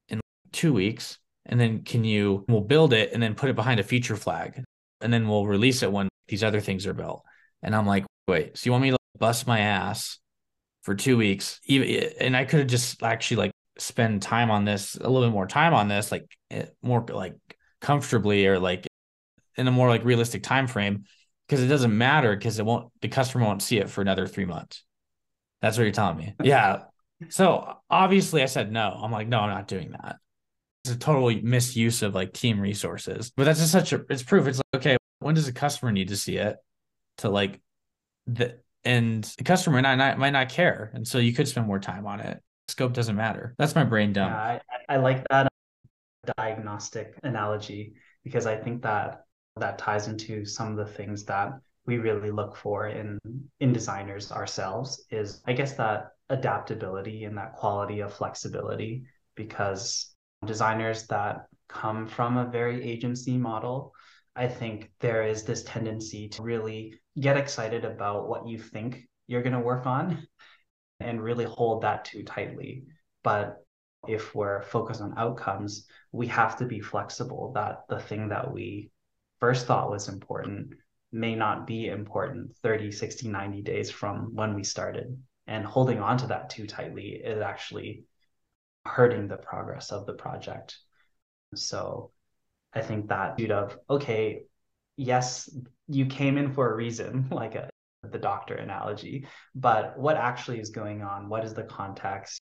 in 0.09 0.19
two 0.51 0.73
weeks? 0.73 1.17
And 1.45 1.59
then 1.59 1.83
can 1.83 2.03
you 2.03 2.45
we'll 2.47 2.61
build 2.61 2.93
it 2.93 3.13
and 3.13 3.23
then 3.23 3.35
put 3.35 3.49
it 3.49 3.55
behind 3.55 3.79
a 3.79 3.83
feature 3.83 4.15
flag 4.15 4.63
and 5.01 5.11
then 5.11 5.27
we'll 5.27 5.47
release 5.47 5.81
it 5.81 5.91
when 5.91 6.09
these 6.27 6.43
other 6.43 6.61
things 6.61 6.85
are 6.85 6.93
built. 6.93 7.23
And 7.63 7.75
I'm 7.75 7.87
like, 7.87 8.05
wait, 8.27 8.57
so 8.57 8.67
you 8.67 8.71
want 8.71 8.83
me 8.83 8.91
to 8.91 8.97
bust 9.17 9.47
my 9.47 9.59
ass 9.59 10.19
for 10.89 10.95
two 10.95 11.17
weeks? 11.17 11.59
Even 11.65 11.87
and 12.19 12.35
I 12.35 12.45
could 12.45 12.59
have 12.59 12.67
just 12.67 13.03
actually 13.03 13.37
like 13.37 13.51
spend 13.77 14.23
time 14.23 14.49
on 14.49 14.65
this, 14.65 14.95
a 14.95 15.07
little 15.07 15.27
bit 15.27 15.33
more 15.33 15.45
time 15.45 15.75
on 15.75 15.87
this, 15.87 16.11
like 16.11 16.25
eh, 16.49 16.65
more 16.81 17.05
like 17.07 17.35
comfortably 17.79 18.47
or 18.47 18.57
like 18.57 18.87
in 19.55 19.67
a 19.67 19.71
more 19.71 19.87
like 19.87 20.03
realistic 20.03 20.41
time 20.41 20.65
frame 20.65 21.03
because 21.47 21.63
it 21.63 21.67
doesn't 21.67 21.95
matter 21.95 22.35
because 22.35 22.57
it 22.57 22.65
won't 22.65 22.91
the 23.01 23.07
customer 23.07 23.45
won't 23.45 23.61
see 23.61 23.77
it 23.77 23.89
for 23.89 24.01
another 24.01 24.25
three 24.25 24.45
months. 24.45 24.83
That's 25.61 25.77
what 25.77 25.83
you're 25.83 25.93
telling 25.93 26.17
me. 26.17 26.35
Yeah. 26.43 26.83
So 27.27 27.75
obviously 27.89 28.41
I 28.41 28.47
said 28.47 28.71
no. 28.71 28.97
I'm 28.99 29.11
like, 29.11 29.27
no, 29.27 29.41
I'm 29.41 29.49
not 29.49 29.67
doing 29.67 29.91
that. 29.91 30.15
It's 30.85 30.95
a 30.95 30.97
total 30.97 31.29
misuse 31.43 32.01
of 32.01 32.15
like 32.15 32.33
team 32.33 32.59
resources. 32.59 33.31
But 33.35 33.43
that's 33.43 33.59
just 33.59 33.73
such 33.73 33.93
a 33.93 34.01
it's 34.09 34.23
proof. 34.23 34.47
It's 34.47 34.57
like, 34.57 34.81
okay, 34.81 34.97
when 35.19 35.35
does 35.35 35.47
a 35.47 35.53
customer 35.53 35.91
need 35.91 36.07
to 36.07 36.17
see 36.17 36.37
it? 36.37 36.57
to 37.19 37.29
like 37.29 37.59
the 38.27 38.59
and 38.85 39.23
the 39.37 39.43
customer 39.43 39.81
might 39.81 39.95
not, 39.95 40.17
might 40.17 40.31
not 40.31 40.49
care. 40.49 40.91
And 40.93 41.07
so 41.07 41.17
you 41.17 41.33
could 41.33 41.47
spend 41.47 41.67
more 41.67 41.79
time 41.79 42.05
on 42.05 42.19
it. 42.19 42.41
Scope 42.67 42.93
doesn't 42.93 43.15
matter. 43.15 43.55
That's 43.57 43.75
my 43.75 43.83
brain 43.83 44.13
dump. 44.13 44.31
Yeah, 44.31 44.59
I, 44.89 44.95
I 44.95 44.97
like 44.97 45.25
that 45.29 45.47
uh, 45.47 45.49
diagnostic 46.37 47.15
analogy 47.23 47.93
because 48.23 48.45
i 48.45 48.55
think 48.55 48.81
that 48.81 49.23
that 49.55 49.77
ties 49.77 50.07
into 50.07 50.45
some 50.45 50.71
of 50.71 50.77
the 50.77 50.93
things 50.93 51.23
that 51.25 51.53
we 51.85 51.97
really 51.97 52.29
look 52.29 52.55
for 52.55 52.87
in 52.87 53.17
in 53.59 53.73
designers 53.73 54.31
ourselves 54.31 55.05
is 55.11 55.41
i 55.47 55.53
guess 55.53 55.73
that 55.73 56.11
adaptability 56.29 57.23
and 57.23 57.37
that 57.37 57.53
quality 57.53 58.01
of 58.01 58.13
flexibility 58.13 59.03
because 59.35 60.13
designers 60.45 61.07
that 61.07 61.45
come 61.67 62.05
from 62.05 62.37
a 62.37 62.45
very 62.45 62.83
agency 62.83 63.37
model 63.37 63.93
I 64.35 64.47
think 64.47 64.89
there 65.01 65.23
is 65.23 65.43
this 65.43 65.63
tendency 65.63 66.29
to 66.29 66.41
really 66.41 66.98
get 67.19 67.37
excited 67.37 67.85
about 67.85 68.27
what 68.27 68.47
you 68.47 68.59
think 68.59 69.07
you're 69.27 69.43
going 69.43 69.53
to 69.53 69.59
work 69.59 69.85
on 69.85 70.27
and 70.99 71.21
really 71.21 71.45
hold 71.45 71.83
that 71.83 72.05
too 72.05 72.23
tightly. 72.23 72.83
But 73.23 73.57
if 74.07 74.33
we're 74.33 74.63
focused 74.63 75.01
on 75.01 75.17
outcomes, 75.17 75.87
we 76.11 76.27
have 76.27 76.57
to 76.57 76.65
be 76.65 76.79
flexible 76.79 77.51
that 77.53 77.83
the 77.89 77.99
thing 77.99 78.29
that 78.29 78.51
we 78.51 78.91
first 79.39 79.67
thought 79.67 79.89
was 79.89 80.07
important 80.07 80.73
may 81.11 81.35
not 81.35 81.65
be 81.65 81.87
important 81.87 82.55
30, 82.57 82.91
60, 82.91 83.29
90 83.29 83.61
days 83.61 83.89
from 83.89 84.35
when 84.35 84.55
we 84.55 84.63
started. 84.63 85.21
And 85.47 85.65
holding 85.65 85.99
on 85.99 86.17
to 86.19 86.27
that 86.27 86.49
too 86.49 86.67
tightly 86.67 87.21
is 87.23 87.41
actually 87.41 88.03
hurting 88.85 89.27
the 89.27 89.37
progress 89.37 89.91
of 89.91 90.05
the 90.05 90.13
project. 90.13 90.77
So 91.55 92.11
I 92.73 92.81
think 92.81 93.09
that 93.09 93.37
dude 93.37 93.51
of 93.51 93.77
okay, 93.89 94.43
yes, 94.95 95.49
you 95.89 96.05
came 96.05 96.37
in 96.37 96.53
for 96.53 96.71
a 96.71 96.75
reason, 96.75 97.27
like 97.31 97.55
a, 97.55 97.69
the 98.03 98.19
doctor 98.19 98.55
analogy, 98.55 99.27
but 99.55 99.97
what 99.97 100.15
actually 100.15 100.59
is 100.59 100.69
going 100.69 101.01
on? 101.01 101.27
What 101.27 101.43
is 101.43 101.53
the 101.53 101.63
context? 101.63 102.41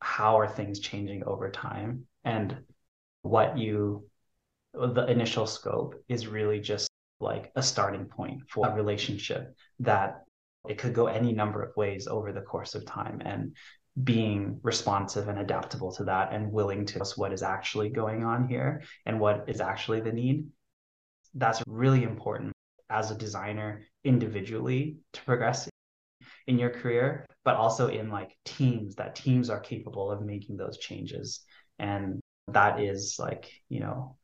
How 0.00 0.38
are 0.38 0.46
things 0.48 0.78
changing 0.78 1.24
over 1.24 1.50
time? 1.50 2.06
And 2.24 2.58
what 3.22 3.58
you, 3.58 4.06
the 4.74 5.06
initial 5.06 5.46
scope 5.46 5.94
is 6.08 6.26
really 6.26 6.60
just 6.60 6.88
like 7.18 7.50
a 7.56 7.62
starting 7.62 8.04
point 8.04 8.42
for 8.48 8.68
a 8.68 8.74
relationship 8.74 9.56
that 9.80 10.22
it 10.68 10.78
could 10.78 10.92
go 10.92 11.06
any 11.06 11.32
number 11.32 11.62
of 11.62 11.74
ways 11.76 12.06
over 12.06 12.32
the 12.32 12.42
course 12.42 12.74
of 12.74 12.84
time 12.84 13.22
and 13.24 13.56
being 14.04 14.60
responsive 14.62 15.28
and 15.28 15.38
adaptable 15.38 15.90
to 15.90 16.04
that 16.04 16.32
and 16.32 16.52
willing 16.52 16.84
to 16.84 17.00
us 17.00 17.16
what 17.16 17.32
is 17.32 17.42
actually 17.42 17.88
going 17.88 18.24
on 18.24 18.46
here 18.46 18.82
and 19.06 19.18
what 19.18 19.44
is 19.48 19.60
actually 19.62 20.00
the 20.00 20.12
need 20.12 20.44
that's 21.34 21.62
really 21.66 22.02
important 22.02 22.52
as 22.90 23.10
a 23.10 23.14
designer 23.16 23.82
individually 24.04 24.98
to 25.12 25.22
progress 25.22 25.68
in 26.46 26.58
your 26.58 26.70
career 26.70 27.26
but 27.46 27.54
also 27.54 27.86
in 27.86 28.10
like 28.10 28.36
teams 28.44 28.96
that 28.96 29.14
teams 29.14 29.48
are 29.48 29.60
capable 29.60 30.10
of 30.10 30.20
making 30.20 30.56
those 30.56 30.78
changes. 30.78 31.44
And 31.78 32.20
that 32.48 32.80
is 32.80 33.16
like 33.18 33.50
you 33.68 33.80
know 33.80 34.16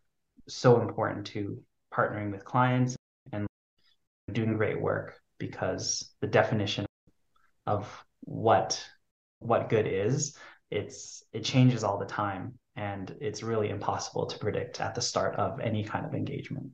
so 0.49 0.81
important 0.81 1.27
to 1.29 1.63
partnering 1.95 2.33
with 2.33 2.45
clients 2.45 2.97
and 3.33 3.47
doing 4.33 4.57
great 4.57 4.81
work 4.81 5.21
because 5.39 6.13
the 6.21 6.27
definition 6.27 6.85
of 7.67 7.89
what 8.25 8.85
what 9.39 9.69
good 9.69 9.87
is 9.87 10.37
it's 10.71 11.23
it 11.33 11.45
changes 11.45 11.85
all 11.85 11.99
the 11.99 12.07
time 12.07 12.55
and 12.75 13.15
it's 13.21 13.43
really 13.43 13.69
impossible 13.69 14.27
to 14.27 14.39
predict 14.39 14.81
at 14.81 14.95
the 14.97 15.01
start 15.01 15.37
of 15.37 15.61
any 15.61 15.85
kind 15.85 16.07
of 16.07 16.15
engagement. 16.15 16.71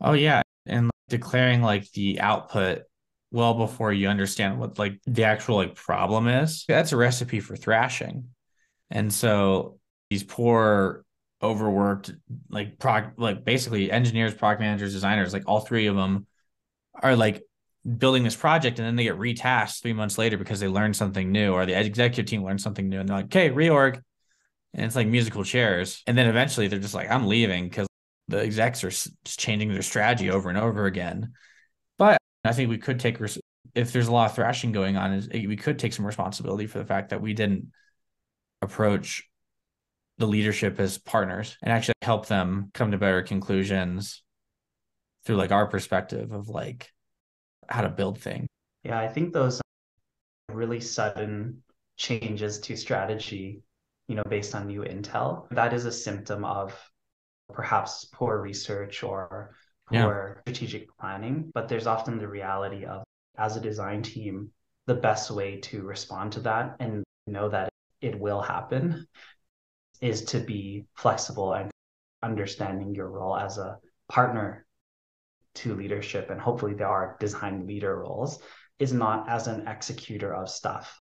Oh 0.00 0.12
yeah. 0.12 0.42
And 0.66 0.90
declaring 1.08 1.62
like 1.62 1.90
the 1.92 2.20
output 2.20 2.82
well 3.30 3.54
before 3.54 3.92
you 3.92 4.08
understand 4.08 4.58
what 4.58 4.78
like 4.78 5.00
the 5.06 5.24
actual 5.24 5.56
like 5.56 5.74
problem 5.74 6.28
is 6.28 6.64
that's 6.68 6.92
a 6.92 6.96
recipe 6.96 7.40
for 7.40 7.56
thrashing. 7.56 8.28
And 8.90 9.12
so 9.12 9.78
these 10.08 10.22
poor 10.22 11.04
overworked 11.42 12.14
like 12.48 12.78
prog 12.78 13.12
like 13.16 13.44
basically 13.44 13.90
engineers 13.90 14.32
product 14.32 14.60
managers 14.60 14.92
designers 14.92 15.32
like 15.32 15.42
all 15.46 15.60
three 15.60 15.86
of 15.86 15.96
them 15.96 16.26
are 17.02 17.16
like 17.16 17.42
building 17.98 18.22
this 18.22 18.36
project 18.36 18.78
and 18.78 18.86
then 18.86 18.96
they 18.96 19.02
get 19.02 19.18
retasked 19.18 19.82
three 19.82 19.92
months 19.92 20.16
later 20.16 20.38
because 20.38 20.60
they 20.60 20.68
learned 20.68 20.96
something 20.96 21.30
new 21.30 21.52
or 21.52 21.66
the 21.66 21.78
executive 21.78 22.24
team 22.24 22.42
learned 22.42 22.60
something 22.60 22.88
new 22.88 23.00
and 23.00 23.08
they're 23.08 23.16
like 23.16 23.26
okay 23.26 23.50
reorg. 23.50 24.00
And 24.72 24.84
it's 24.86 24.96
like 24.96 25.06
musical 25.06 25.44
chairs. 25.44 26.02
And 26.06 26.18
then 26.18 26.28
eventually 26.28 26.68
they're 26.68 26.78
just 26.78 26.94
like 26.94 27.10
i'm 27.10 27.26
leaving 27.26 27.68
because 27.68 27.88
the 28.28 28.40
execs 28.40 28.84
are 28.84 29.10
changing 29.24 29.72
their 29.72 29.82
strategy 29.82 30.30
over 30.30 30.48
and 30.48 30.58
over 30.58 30.86
again 30.86 31.32
but 31.98 32.18
i 32.44 32.52
think 32.52 32.68
we 32.70 32.78
could 32.78 33.00
take 33.00 33.18
if 33.74 33.92
there's 33.92 34.08
a 34.08 34.12
lot 34.12 34.30
of 34.30 34.36
thrashing 34.36 34.72
going 34.72 34.96
on 34.96 35.28
we 35.32 35.56
could 35.56 35.78
take 35.78 35.92
some 35.92 36.06
responsibility 36.06 36.66
for 36.66 36.78
the 36.78 36.84
fact 36.84 37.10
that 37.10 37.20
we 37.20 37.34
didn't 37.34 37.70
approach 38.62 39.28
the 40.18 40.26
leadership 40.26 40.78
as 40.78 40.98
partners 40.98 41.56
and 41.62 41.72
actually 41.72 41.94
help 42.02 42.26
them 42.26 42.70
come 42.72 42.90
to 42.90 42.98
better 42.98 43.22
conclusions 43.22 44.22
through 45.24 45.36
like 45.36 45.52
our 45.52 45.66
perspective 45.66 46.32
of 46.32 46.48
like 46.48 46.90
how 47.68 47.82
to 47.82 47.88
build 47.88 48.20
things. 48.20 48.46
Yeah, 48.82 48.98
I 48.98 49.08
think 49.08 49.32
those 49.32 49.60
really 50.52 50.80
sudden 50.80 51.62
changes 51.96 52.60
to 52.60 52.76
strategy, 52.76 53.62
you 54.08 54.14
know, 54.14 54.22
based 54.28 54.54
on 54.54 54.66
new 54.66 54.82
intel, 54.82 55.48
that 55.50 55.72
is 55.72 55.84
a 55.86 55.92
symptom 55.92 56.44
of 56.44 56.78
perhaps 57.52 58.06
poor 58.12 58.40
research 58.40 59.02
or 59.02 59.54
poor 59.86 60.34
yeah. 60.36 60.40
strategic 60.42 60.96
planning. 60.98 61.50
But 61.54 61.68
there's 61.68 61.86
often 61.86 62.18
the 62.18 62.28
reality 62.28 62.84
of, 62.84 63.04
as 63.36 63.56
a 63.56 63.60
design 63.60 64.02
team, 64.02 64.50
the 64.86 64.94
best 64.94 65.30
way 65.30 65.58
to 65.58 65.82
respond 65.82 66.32
to 66.32 66.40
that 66.40 66.76
and 66.80 67.04
know 67.26 67.48
that 67.48 67.70
it 68.00 68.18
will 68.18 68.42
happen 68.42 69.06
is 70.00 70.24
to 70.26 70.38
be 70.38 70.84
flexible 70.94 71.54
and 71.54 71.70
understanding 72.22 72.94
your 72.94 73.08
role 73.08 73.36
as 73.36 73.58
a 73.58 73.78
partner 74.08 74.66
to 75.54 75.74
leadership 75.74 76.30
and 76.30 76.40
hopefully 76.40 76.74
there 76.74 76.88
are 76.88 77.16
design 77.20 77.66
leader 77.66 77.96
roles 78.00 78.40
is 78.78 78.92
not 78.92 79.28
as 79.28 79.46
an 79.46 79.66
executor 79.68 80.34
of 80.34 80.50
stuff 80.50 81.00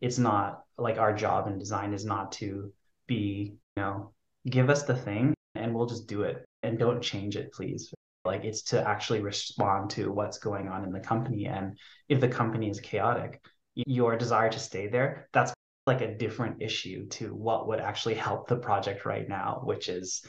it's 0.00 0.18
not 0.18 0.62
like 0.76 0.98
our 0.98 1.14
job 1.14 1.46
in 1.46 1.58
design 1.58 1.94
is 1.94 2.04
not 2.04 2.32
to 2.32 2.72
be 3.06 3.54
you 3.76 3.82
know 3.82 4.12
give 4.48 4.68
us 4.68 4.82
the 4.82 4.96
thing 4.96 5.35
and 5.56 5.74
we'll 5.74 5.86
just 5.86 6.06
do 6.06 6.22
it 6.22 6.44
and 6.62 6.78
don't 6.78 7.02
change 7.02 7.36
it 7.36 7.52
please 7.52 7.92
like 8.24 8.44
it's 8.44 8.62
to 8.62 8.88
actually 8.88 9.20
respond 9.20 9.90
to 9.90 10.10
what's 10.12 10.38
going 10.38 10.68
on 10.68 10.84
in 10.84 10.92
the 10.92 11.00
company 11.00 11.46
and 11.46 11.78
if 12.08 12.20
the 12.20 12.28
company 12.28 12.68
is 12.68 12.80
chaotic 12.80 13.40
your 13.74 14.16
desire 14.16 14.50
to 14.50 14.58
stay 14.58 14.88
there 14.88 15.28
that's 15.32 15.52
like 15.86 16.00
a 16.00 16.16
different 16.16 16.60
issue 16.60 17.06
to 17.08 17.34
what 17.34 17.68
would 17.68 17.78
actually 17.78 18.14
help 18.14 18.48
the 18.48 18.56
project 18.56 19.04
right 19.04 19.28
now 19.28 19.60
which 19.64 19.88
is 19.88 20.24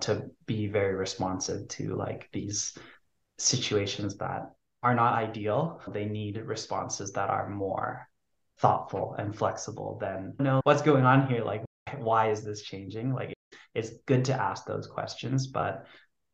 to 0.00 0.28
be 0.46 0.66
very 0.66 0.94
responsive 0.94 1.68
to 1.68 1.94
like 1.94 2.28
these 2.32 2.76
situations 3.38 4.16
that 4.18 4.50
are 4.82 4.94
not 4.94 5.14
ideal. 5.14 5.80
They 5.88 6.06
need 6.06 6.36
responses 6.38 7.12
that 7.12 7.30
are 7.30 7.48
more 7.48 8.08
thoughtful 8.58 9.14
and 9.18 9.36
flexible 9.36 9.98
than 10.00 10.34
you 10.38 10.44
know 10.44 10.60
what's 10.64 10.80
going 10.80 11.04
on 11.04 11.28
here 11.28 11.44
like 11.44 11.62
why 11.98 12.30
is 12.30 12.42
this 12.42 12.62
changing 12.62 13.12
like 13.12 13.34
it's 13.76 13.90
good 14.06 14.24
to 14.24 14.34
ask 14.34 14.64
those 14.64 14.86
questions 14.86 15.46
but 15.46 15.86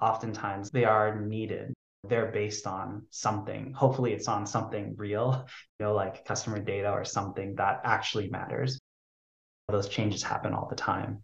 oftentimes 0.03 0.71
they 0.71 0.85
are 0.85 1.21
needed. 1.21 1.73
They're 2.09 2.33
based 2.33 2.67
on 2.67 3.07
something. 3.11 3.73
Hopefully 3.73 4.13
it's 4.13 4.27
on 4.27 4.45
something 4.45 4.95
real 4.97 5.47
you 5.79 5.87
know 5.87 5.95
like 5.95 6.25
customer 6.25 6.59
data 6.59 6.91
or 6.91 7.05
something 7.05 7.55
that 7.57 7.81
actually 7.85 8.29
matters. 8.29 8.79
Those 9.69 9.89
changes 9.89 10.23
happen 10.23 10.53
all 10.53 10.67
the 10.69 10.77
time 10.77 11.23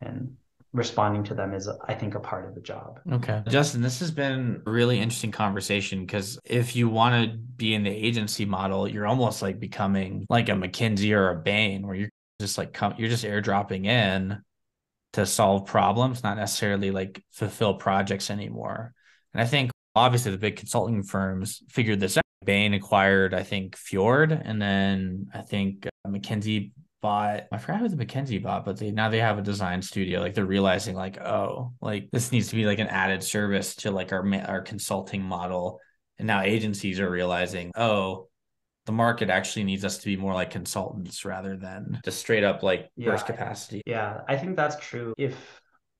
and 0.00 0.36
responding 0.72 1.24
to 1.24 1.32
them 1.32 1.54
is 1.54 1.70
i 1.88 1.94
think 1.94 2.14
a 2.14 2.20
part 2.20 2.46
of 2.46 2.54
the 2.54 2.60
job. 2.60 3.00
Okay. 3.10 3.42
Justin 3.48 3.80
this 3.80 4.00
has 4.00 4.10
been 4.10 4.62
a 4.66 4.70
really 4.70 4.98
interesting 4.98 5.30
conversation 5.30 6.00
because 6.00 6.38
if 6.44 6.76
you 6.76 6.88
want 6.88 7.14
to 7.30 7.38
be 7.38 7.74
in 7.74 7.82
the 7.82 7.90
agency 7.90 8.44
model 8.44 8.86
you're 8.86 9.06
almost 9.06 9.40
like 9.40 9.58
becoming 9.58 10.26
like 10.28 10.48
a 10.48 10.52
mckinsey 10.52 11.16
or 11.16 11.30
a 11.30 11.36
bain 11.36 11.86
where 11.86 11.94
you're 11.94 12.10
just 12.40 12.58
like 12.58 12.76
you're 12.98 13.08
just 13.08 13.24
airdropping 13.24 13.86
in 13.86 14.42
to 15.16 15.26
solve 15.26 15.66
problems 15.66 16.22
not 16.22 16.36
necessarily 16.36 16.90
like 16.90 17.22
fulfill 17.32 17.74
projects 17.74 18.30
anymore 18.30 18.92
and 19.34 19.42
i 19.42 19.46
think 19.46 19.70
obviously 19.94 20.30
the 20.30 20.38
big 20.38 20.56
consulting 20.56 21.02
firms 21.02 21.62
figured 21.68 21.98
this 21.98 22.16
out 22.16 22.22
bain 22.44 22.74
acquired 22.74 23.34
i 23.34 23.42
think 23.42 23.76
fjord 23.76 24.30
and 24.30 24.60
then 24.62 25.26
i 25.34 25.40
think 25.40 25.86
uh, 25.86 26.08
mckinsey 26.08 26.70
bought 27.02 27.44
I 27.52 27.58
forgot 27.58 27.80
who 27.80 27.88
the 27.88 28.04
McKinsey 28.04 28.42
bought, 28.42 28.64
but 28.64 28.78
they 28.78 28.90
now 28.90 29.08
they 29.08 29.20
have 29.20 29.38
a 29.38 29.42
design 29.42 29.80
studio. 29.82 30.20
Like 30.20 30.34
they're 30.34 30.44
realizing 30.44 30.96
like, 30.96 31.20
oh, 31.20 31.72
like 31.80 32.08
this 32.10 32.32
needs 32.32 32.48
to 32.48 32.56
be 32.56 32.66
like 32.66 32.80
an 32.80 32.88
added 32.88 33.22
service 33.22 33.76
to 33.76 33.92
like 33.92 34.12
our 34.12 34.26
our 34.46 34.62
consulting 34.62 35.22
model. 35.22 35.78
And 36.18 36.26
now 36.26 36.40
agencies 36.40 36.98
are 36.98 37.08
realizing, 37.10 37.70
oh, 37.76 38.28
the 38.86 38.92
market 38.92 39.28
actually 39.28 39.64
needs 39.64 39.84
us 39.84 39.98
to 39.98 40.06
be 40.06 40.16
more 40.16 40.32
like 40.32 40.50
consultants 40.50 41.24
rather 41.24 41.56
than 41.56 42.00
just 42.04 42.18
straight 42.18 42.44
up 42.44 42.62
like 42.62 42.88
yeah, 42.96 43.10
burst 43.10 43.26
capacity. 43.26 43.82
Yeah, 43.84 44.20
I 44.28 44.36
think 44.36 44.56
that's 44.56 44.76
true. 44.76 45.12
If 45.18 45.36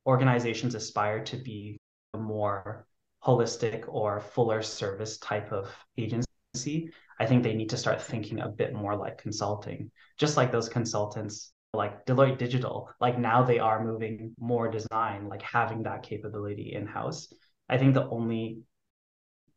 organizations 0.07 0.74
aspire 0.74 1.22
to 1.24 1.37
be 1.37 1.78
a 2.14 2.18
more 2.18 2.87
holistic 3.24 3.84
or 3.89 4.20
fuller 4.20 4.62
service 4.62 5.18
type 5.18 5.53
of 5.53 5.68
agency, 5.99 6.93
I 7.18 7.26
think 7.26 7.43
they 7.43 7.55
need 7.55 7.70
to 7.70 7.76
start 7.76 8.01
thinking 8.01 8.41
a 8.41 8.49
bit 8.49 8.72
more 8.72 8.97
like 8.97 9.18
consulting, 9.18 9.91
just 10.16 10.37
like 10.37 10.53
those 10.53 10.68
consultants 10.68 11.53
like 11.72 12.07
Deloitte 12.07 12.39
Digital, 12.39 12.89
like 13.01 13.18
now 13.18 13.43
they 13.43 13.59
are 13.59 13.84
moving 13.84 14.32
more 14.39 14.70
design, 14.70 15.28
like 15.28 15.43
having 15.43 15.82
that 15.82 16.03
capability 16.03 16.72
in 16.72 16.87
house. 16.87 17.32
I 17.68 17.78
think 17.78 17.95
the 17.95 18.09
only 18.09 18.61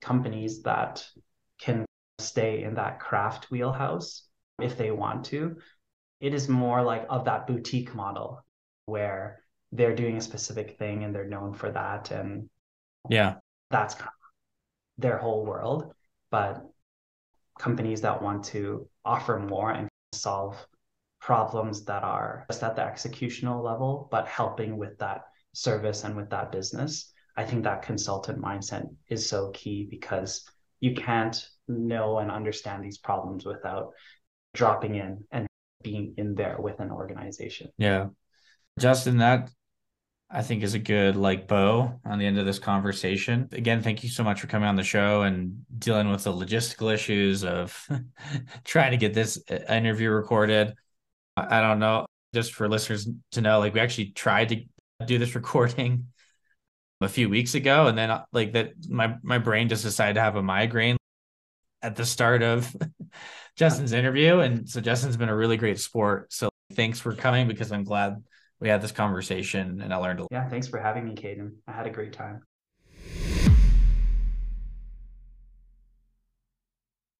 companies 0.01 0.63
that 0.63 1.05
can 1.59 1.86
stay 2.20 2.63
in 2.63 2.76
that 2.76 2.99
craft 2.99 3.51
wheelhouse, 3.51 4.28
if 4.59 4.78
they 4.78 4.91
want 4.91 5.26
to, 5.26 5.57
it 6.20 6.34
is 6.34 6.49
more 6.49 6.82
like 6.84 7.05
of 7.09 7.26
that 7.26 7.47
boutique 7.47 7.95
model 7.95 8.43
where 8.86 9.43
they're 9.72 9.95
doing 9.95 10.17
a 10.17 10.22
specific 10.22 10.78
thing 10.78 11.03
and 11.03 11.13
they're 11.13 11.28
known 11.28 11.53
for 11.53 11.72
that. 11.72 12.11
And 12.11 12.49
yeah, 13.09 13.36
that's 13.72 13.93
kind 13.95 14.07
of 14.07 15.01
their 15.01 15.17
whole 15.17 15.45
world. 15.45 15.93
But 16.32 16.63
companies 17.57 18.01
that 18.01 18.22
want 18.22 18.45
to 18.45 18.88
offer 19.05 19.39
more 19.39 19.72
and 19.72 19.88
solve 20.13 20.57
problems 21.20 21.86
that 21.86 22.03
are 22.03 22.45
just 22.49 22.63
at 22.63 22.76
the 22.76 22.82
executional 22.82 23.63
level, 23.63 24.07
but 24.11 24.28
helping 24.28 24.78
with 24.78 24.97
that 24.99 25.26
service 25.53 26.03
and 26.03 26.15
with 26.15 26.30
that 26.30 26.51
business. 26.51 27.11
I 27.36 27.45
think 27.45 27.63
that 27.63 27.84
consultant 27.84 28.41
mindset 28.41 28.88
is 29.07 29.28
so 29.28 29.51
key 29.51 29.88
because 29.89 30.45
you 30.80 30.95
can't 30.95 31.47
know 31.70 32.20
and 32.20 32.32
understand 32.32 32.84
these 32.84 32.97
problems 32.97 33.45
without 33.45 33.91
dropping 34.53 34.95
in 34.95 35.24
and 35.32 35.47
being 35.84 36.13
in 36.17 36.36
there 36.36 36.57
with 36.59 36.80
an 36.80 36.91
organization. 36.91 37.70
Yeah. 37.78 38.07
Justin, 38.80 39.17
that 39.17 39.49
I 40.32 40.43
think 40.43 40.61
is 40.61 40.76
a 40.76 40.80
good 40.80 41.15
like 41.15 41.47
bow 41.47 41.99
on 42.05 42.20
the 42.20 42.26
end 42.26 42.38
of 42.38 42.45
this 42.45 42.59
conversation. 42.59 43.49
Again, 43.51 43.82
thank 43.82 44.03
you 44.03 44.09
so 44.09 44.24
much 44.24 44.39
for 44.39 44.47
coming 44.47 44.70
on 44.70 44.76
the 44.76 44.84
show 44.84 45.24
and 45.24 45.65
dealing 45.78 46.11
with 46.11 46.24
the 46.24 46.34
logistical 46.34 46.93
issues 46.93 47.43
of 47.43 47.88
trying 48.63 48.91
to 48.91 48.97
get 48.97 49.13
this 49.13 49.41
uh, 49.49 49.55
interview 49.74 50.11
recorded. 50.11 50.76
I 51.36 51.61
don't 51.61 51.80
know, 51.80 52.05
just 52.34 52.53
for 52.53 52.67
listeners 52.67 53.09
to 53.32 53.41
know, 53.41 53.59
like 53.59 53.74
we 53.74 53.80
actually 53.80 54.11
tried 54.11 54.49
to 54.49 54.61
do 55.05 55.17
this 55.17 55.34
recording 55.36 56.07
a 57.01 57.07
few 57.07 57.30
weeks 57.30 57.55
ago, 57.55 57.88
and 57.88 57.97
then 57.97 58.11
uh, 58.11 58.26
like 58.32 58.53
that, 58.53 58.74
my 58.88 59.15
my 59.24 59.39
brain 59.39 59.67
just 59.67 59.84
decided 59.84 60.15
to 60.15 60.22
have 60.22 60.36
a 60.36 60.43
migraine 60.43 60.99
at 61.82 61.95
the 61.95 62.05
start 62.05 62.43
of 62.43 62.75
Justin's 63.55 63.93
interview, 63.93 64.39
and 64.39 64.69
so 64.69 64.82
Justin's 64.82 65.17
been 65.17 65.30
a 65.30 65.36
really 65.36 65.57
great 65.57 65.80
sport. 65.80 66.32
So 66.34 66.49
thanks 66.73 66.99
for 66.99 67.13
coming 67.13 67.47
because 67.47 67.71
I'm 67.71 67.84
glad 67.84 68.23
we 68.59 68.69
had 68.69 68.82
this 68.82 68.91
conversation 68.91 69.82
and 69.82 69.93
I 69.93 69.97
learned 69.97 70.19
a 70.19 70.23
lot. 70.23 70.30
Yeah, 70.32 70.47
thanks 70.47 70.67
for 70.67 70.80
having 70.80 71.05
me, 71.05 71.15
Caden. 71.15 71.53
I 71.67 71.71
had 71.71 71.88
a 71.88 71.89
great 71.89 72.13
time. 72.13 72.41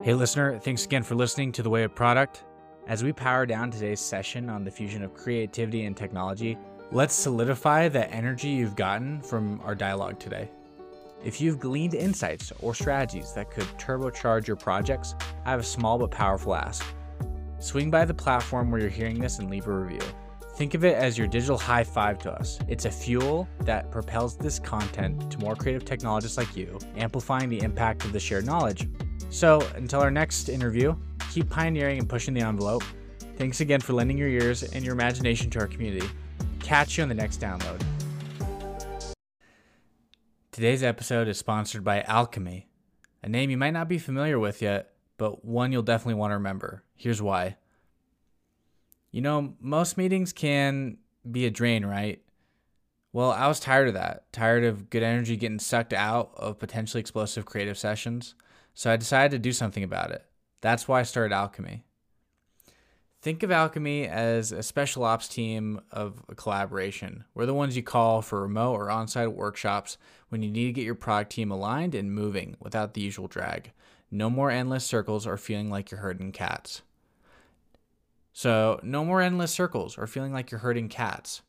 Hey, 0.02 0.14
listener, 0.14 0.58
thanks 0.60 0.86
again 0.86 1.04
for 1.04 1.16
listening 1.16 1.52
to 1.54 1.64
The 1.64 1.70
Way 1.70 1.84
of 1.84 1.94
Product. 1.94 2.44
As 2.88 3.04
we 3.04 3.12
power 3.12 3.46
down 3.46 3.70
today's 3.70 4.00
session 4.00 4.50
on 4.50 4.64
the 4.64 4.72
fusion 4.72 5.04
of 5.04 5.14
creativity 5.14 5.86
and 5.86 5.96
technology, 5.96 6.58
let's 6.92 7.14
solidify 7.14 7.90
the 7.90 8.10
energy 8.10 8.48
you've 8.48 8.78
gotten 8.78 9.22
from 9.22 9.60
our 9.62 9.76
dialogue 9.76 10.18
today. 10.18 10.50
If 11.24 11.42
you've 11.42 11.60
gleaned 11.60 11.96
insights 11.96 12.54
or 12.62 12.74
strategies 12.74 13.34
that 13.34 13.52
could 13.52 13.66
turbocharge 13.78 14.48
your 14.48 14.56
projects, 14.56 15.16
I 15.46 15.52
have 15.52 15.60
a 15.60 15.64
small 15.64 15.98
but 15.98 16.12
powerful 16.12 16.56
ask. 16.56 16.86
Swing 17.60 17.92
by 17.92 18.06
the 18.06 18.14
platform 18.14 18.72
where 18.72 18.80
you're 18.80 18.90
hearing 18.90 19.20
this 19.20 19.40
and 19.40 19.50
leave 19.50 19.68
a 19.68 19.74
review. 19.74 20.00
Think 20.56 20.76
of 20.76 20.86
it 20.86 20.96
as 20.96 21.18
your 21.18 21.28
digital 21.28 21.58
high 21.58 21.84
five 21.84 22.20
to 22.20 22.32
us. 22.32 22.60
It's 22.70 22.86
a 22.86 22.92
fuel 22.92 23.50
that 23.62 23.92
propels 23.92 24.38
this 24.38 24.60
content 24.60 25.30
to 25.32 25.40
more 25.40 25.56
creative 25.56 25.84
technologists 25.84 26.38
like 26.38 26.56
you, 26.56 26.80
amplifying 26.96 27.50
the 27.50 27.62
impact 27.62 28.06
of 28.06 28.14
the 28.14 28.20
shared 28.20 28.46
knowledge. 28.46 28.88
So, 29.30 29.62
until 29.76 30.00
our 30.00 30.12
next 30.12 30.48
interview, 30.48 30.96
keep 31.32 31.50
pioneering 31.50 32.00
and 32.00 32.08
pushing 32.08 32.34
the 32.34 32.42
envelope. 32.42 32.84
Thanks 33.38 33.60
again 33.60 33.82
for 33.82 33.94
lending 33.94 34.18
your 34.18 34.30
ears 34.30 34.64
and 34.64 34.84
your 34.86 34.94
imagination 34.94 35.50
to 35.52 35.60
our 35.60 35.68
community. 35.68 36.10
Catch 36.60 36.98
you 36.98 37.04
on 37.04 37.10
the 37.10 37.16
next 37.16 37.40
download. 37.40 37.82
Today's 40.52 40.82
episode 40.82 41.28
is 41.28 41.38
sponsored 41.38 41.84
by 41.84 42.02
Alchemy, 42.02 42.68
a 43.22 43.30
name 43.30 43.52
you 43.52 43.58
might 43.58 43.70
not 43.70 43.88
be 43.88 44.00
familiar 44.00 44.40
with 44.40 44.64
yet, 44.64 44.94
but 45.16 45.46
one 45.46 45.72
you'll 45.72 45.84
definitely 45.84 46.16
want 46.16 46.32
to 46.32 46.38
remember. 46.38 46.84
Here's 46.96 47.22
why. 47.22 47.58
You 49.12 49.22
know, 49.22 49.54
most 49.62 49.96
meetings 49.96 50.34
can 50.34 50.98
be 51.30 51.46
a 51.46 51.52
drain, 51.52 51.86
right? 51.86 52.24
Well, 53.14 53.30
I 53.30 53.48
was 53.48 53.60
tired 53.60 53.90
of 53.90 53.94
that. 53.94 54.34
Tired 54.34 54.64
of 54.64 54.90
good 54.90 55.04
energy 55.04 55.38
getting 55.38 55.60
sucked 55.60 55.94
out 55.94 56.32
of 56.36 56.58
potentially 56.58 57.00
explosive 57.00 57.46
creative 57.46 57.78
sessions. 57.78 58.34
So 58.74 58.92
I 58.92 58.98
decided 58.98 59.32
to 59.32 59.40
do 59.40 59.54
something 59.54 59.84
about 59.84 60.10
it. 60.10 60.26
That's 60.62 60.88
why 60.88 61.02
I 61.02 61.04
started 61.04 61.34
Alchemy. 61.34 61.84
Think 63.22 63.44
of 63.44 63.52
Alchemy 63.52 64.08
as 64.08 64.52
a 64.52 64.64
special 64.64 65.04
ops 65.04 65.28
team 65.28 65.82
of 65.92 66.24
a 66.28 66.36
collaboration. 66.36 67.26
We're 67.36 67.46
the 67.46 67.54
ones 67.54 67.76
you 67.76 67.84
call 67.84 68.22
for 68.22 68.42
remote 68.42 68.74
or 68.74 68.90
on 68.90 69.08
site 69.08 69.34
workshops 69.34 69.98
when 70.30 70.42
you 70.42 70.50
need 70.50 70.68
to 70.68 70.74
get 70.74 70.86
your 70.86 70.96
product 70.96 71.32
team 71.32 71.52
aligned 71.52 71.94
and 71.94 72.14
moving 72.14 72.56
without 72.60 72.94
the 72.94 73.02
usual 73.02 73.28
drag. 73.28 73.72
No 74.10 74.30
more 74.30 74.50
endless 74.50 74.86
circles 74.86 75.28
or 75.28 75.38
feeling 75.38 75.70
like 75.70 75.92
you're 75.92 76.00
herding 76.00 76.32
cats. 76.32 76.82
So, 78.32 78.80
no 78.84 79.04
more 79.04 79.22
endless 79.22 79.52
circles 79.52 79.98
or 79.98 80.08
feeling 80.08 80.34
like 80.34 80.52
you're 80.52 80.62
herding 80.62 80.88
cats. 80.88 81.42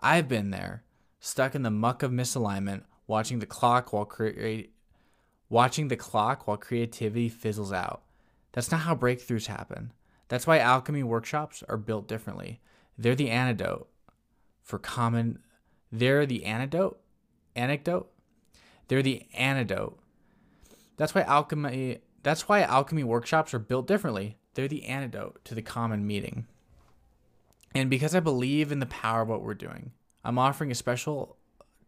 I've 0.00 0.28
been 0.28 0.50
there, 0.50 0.82
stuck 1.20 1.54
in 1.54 1.62
the 1.62 1.70
muck 1.70 2.02
of 2.02 2.10
misalignment, 2.10 2.82
watching 3.06 3.40
the 3.40 3.46
clock 3.46 3.92
while 3.92 4.10
watching 5.48 5.88
the 5.88 5.96
clock 5.96 6.46
while 6.46 6.56
creativity 6.56 7.28
fizzles 7.28 7.72
out. 7.72 8.02
That's 8.52 8.70
not 8.70 8.80
how 8.80 8.94
breakthroughs 8.94 9.46
happen. 9.46 9.92
That's 10.28 10.46
why 10.46 10.58
alchemy 10.58 11.02
workshops 11.02 11.62
are 11.68 11.76
built 11.76 12.08
differently. 12.08 12.60
They're 12.96 13.14
the 13.14 13.30
antidote 13.30 13.88
for 14.62 14.78
common 14.78 15.40
they're 15.90 16.24
the 16.24 16.46
antidote 16.46 16.98
anecdote. 17.56 18.10
They're 18.88 19.02
the 19.02 19.26
antidote. 19.34 19.98
That's 20.96 21.14
why 21.14 21.22
alchemy 21.22 22.00
that's 22.22 22.48
why 22.48 22.62
alchemy 22.62 23.04
workshops 23.04 23.52
are 23.52 23.58
built 23.58 23.86
differently. 23.86 24.36
They're 24.54 24.68
the 24.68 24.84
antidote 24.84 25.44
to 25.46 25.54
the 25.54 25.62
common 25.62 26.06
meeting. 26.06 26.46
And 27.74 27.90
because 27.90 28.14
I 28.14 28.20
believe 28.20 28.70
in 28.70 28.80
the 28.80 28.86
power 28.86 29.22
of 29.22 29.28
what 29.28 29.42
we're 29.42 29.54
doing, 29.54 29.92
I'm 30.24 30.38
offering 30.38 30.70
a 30.70 30.74
special 30.74 31.36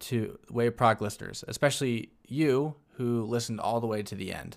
to 0.00 0.38
Way 0.50 0.70
Product 0.70 1.02
listeners, 1.02 1.44
especially 1.46 2.10
you 2.26 2.76
who 2.94 3.24
listened 3.24 3.60
all 3.60 3.80
the 3.80 3.86
way 3.86 4.02
to 4.02 4.14
the 4.14 4.32
end. 4.32 4.56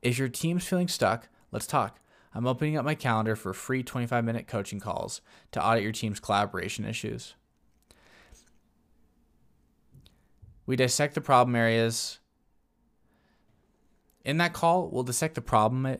If 0.00 0.18
your 0.18 0.28
team's 0.28 0.66
feeling 0.66 0.88
stuck, 0.88 1.28
let's 1.50 1.66
talk. 1.66 1.98
I'm 2.34 2.46
opening 2.46 2.76
up 2.76 2.84
my 2.84 2.94
calendar 2.94 3.36
for 3.36 3.52
free 3.52 3.82
25 3.82 4.24
minute 4.24 4.46
coaching 4.46 4.80
calls 4.80 5.20
to 5.50 5.64
audit 5.64 5.82
your 5.82 5.92
team's 5.92 6.20
collaboration 6.20 6.84
issues. 6.84 7.34
We 10.66 10.76
dissect 10.76 11.14
the 11.14 11.20
problem 11.20 11.56
areas. 11.56 12.18
In 14.24 14.38
that 14.38 14.52
call, 14.52 14.88
we'll 14.88 15.02
dissect 15.02 15.34
the 15.34 15.42
problem. 15.42 15.98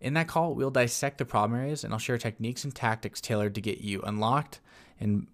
In 0.00 0.14
that 0.14 0.28
call, 0.28 0.54
we'll 0.54 0.70
dissect 0.70 1.18
the 1.18 1.24
problem 1.24 1.60
areas 1.60 1.84
and 1.84 1.92
I'll 1.92 1.98
share 1.98 2.18
techniques 2.18 2.64
and 2.64 2.74
tactics 2.74 3.20
tailored 3.20 3.54
to 3.54 3.60
get 3.60 3.78
you 3.78 4.00
unlocked 4.02 4.60
and 5.00 5.26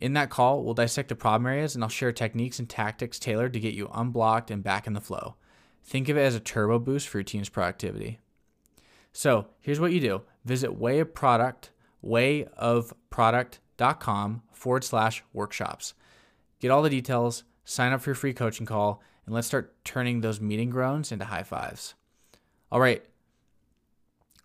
in 0.00 0.14
that 0.14 0.30
call, 0.30 0.64
we'll 0.64 0.74
dissect 0.74 1.10
the 1.10 1.14
problem 1.14 1.46
areas 1.46 1.74
and 1.74 1.84
I'll 1.84 1.90
share 1.90 2.10
techniques 2.10 2.58
and 2.58 2.66
tactics 2.68 3.18
tailored 3.18 3.52
to 3.52 3.60
get 3.60 3.74
you 3.74 3.90
unblocked 3.92 4.50
and 4.50 4.62
back 4.62 4.86
in 4.86 4.94
the 4.94 5.00
flow. 5.00 5.34
Think 5.84 6.08
of 6.08 6.16
it 6.16 6.22
as 6.22 6.34
a 6.34 6.40
turbo 6.40 6.78
boost 6.78 7.06
for 7.08 7.18
your 7.18 7.24
team's 7.24 7.50
productivity. 7.50 8.18
So 9.12 9.48
here's 9.60 9.80
what 9.80 9.92
you 9.92 10.00
do 10.00 10.22
visit 10.44 10.78
way 10.78 11.00
of 11.00 11.14
product, 11.14 11.70
wayofproduct.com 12.02 14.42
forward 14.52 14.84
slash 14.84 15.22
workshops. 15.32 15.94
Get 16.60 16.70
all 16.70 16.82
the 16.82 16.90
details, 16.90 17.44
sign 17.64 17.92
up 17.92 18.00
for 18.00 18.10
your 18.10 18.14
free 18.14 18.34
coaching 18.34 18.66
call, 18.66 19.02
and 19.26 19.34
let's 19.34 19.46
start 19.46 19.74
turning 19.84 20.20
those 20.20 20.40
meeting 20.40 20.70
groans 20.70 21.10
into 21.10 21.24
high 21.24 21.42
fives. 21.42 21.94
All 22.70 22.80
right. 22.80 23.02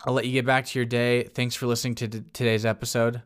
I'll 0.05 0.13
let 0.13 0.25
you 0.25 0.33
get 0.33 0.45
back 0.45 0.65
to 0.67 0.79
your 0.79 0.85
day. 0.85 1.23
Thanks 1.23 1.55
for 1.55 1.65
listening 1.65 1.95
to 1.95 2.07
t- 2.07 2.23
today's 2.31 2.65
episode. 2.65 3.21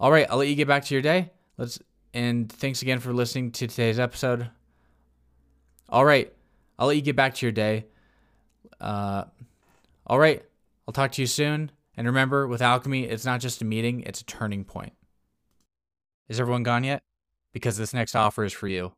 All 0.00 0.10
right, 0.10 0.26
I'll 0.28 0.38
let 0.38 0.48
you 0.48 0.56
get 0.56 0.66
back 0.66 0.84
to 0.86 0.94
your 0.94 1.02
day. 1.02 1.30
Let's 1.56 1.78
and 2.12 2.50
thanks 2.50 2.82
again 2.82 2.98
for 2.98 3.12
listening 3.12 3.52
to 3.52 3.66
today's 3.68 3.98
episode. 3.98 4.50
All 5.88 6.04
right, 6.04 6.32
I'll 6.78 6.88
let 6.88 6.96
you 6.96 7.02
get 7.02 7.16
back 7.16 7.34
to 7.36 7.46
your 7.46 7.52
day. 7.52 7.86
Uh, 8.80 9.24
all 10.06 10.18
right, 10.18 10.42
I'll 10.86 10.92
talk 10.92 11.12
to 11.12 11.22
you 11.22 11.26
soon. 11.26 11.70
And 11.96 12.08
remember, 12.08 12.48
with 12.48 12.60
alchemy, 12.60 13.04
it's 13.04 13.24
not 13.24 13.40
just 13.40 13.62
a 13.62 13.64
meeting; 13.64 14.02
it's 14.02 14.20
a 14.20 14.24
turning 14.24 14.64
point. 14.64 14.94
Is 16.28 16.40
everyone 16.40 16.64
gone 16.64 16.82
yet? 16.82 17.02
Because 17.54 17.76
this 17.76 17.94
next 17.94 18.16
offer 18.16 18.44
is 18.44 18.52
for 18.52 18.66
you. 18.66 18.92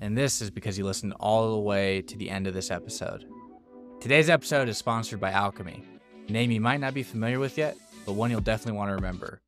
And 0.00 0.16
this 0.16 0.42
is 0.42 0.50
because 0.50 0.76
you 0.76 0.84
listened 0.84 1.14
all 1.18 1.50
the 1.50 1.60
way 1.60 2.02
to 2.02 2.16
the 2.16 2.28
end 2.28 2.46
of 2.46 2.52
this 2.52 2.70
episode. 2.70 3.24
Today's 4.00 4.28
episode 4.28 4.68
is 4.68 4.76
sponsored 4.76 5.18
by 5.18 5.30
Alchemy, 5.30 5.82
a 6.28 6.32
name 6.32 6.50
you 6.50 6.60
might 6.60 6.80
not 6.80 6.92
be 6.92 7.02
familiar 7.02 7.38
with 7.38 7.56
yet, 7.56 7.78
but 8.04 8.12
one 8.12 8.30
you'll 8.30 8.42
definitely 8.42 8.78
want 8.78 8.90
to 8.90 8.94
remember. 8.94 9.40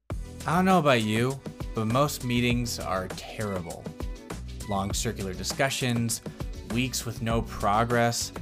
I 0.46 0.56
don't 0.56 0.64
know 0.64 0.78
about 0.78 1.02
you, 1.02 1.38
but 1.74 1.86
most 1.86 2.24
meetings 2.24 2.78
are 2.78 3.06
terrible. 3.08 3.84
Long 4.66 4.94
circular 4.94 5.34
discussions, 5.34 6.22
weeks 6.72 7.04
with 7.04 7.20
no 7.20 7.42
progress. 7.42 8.32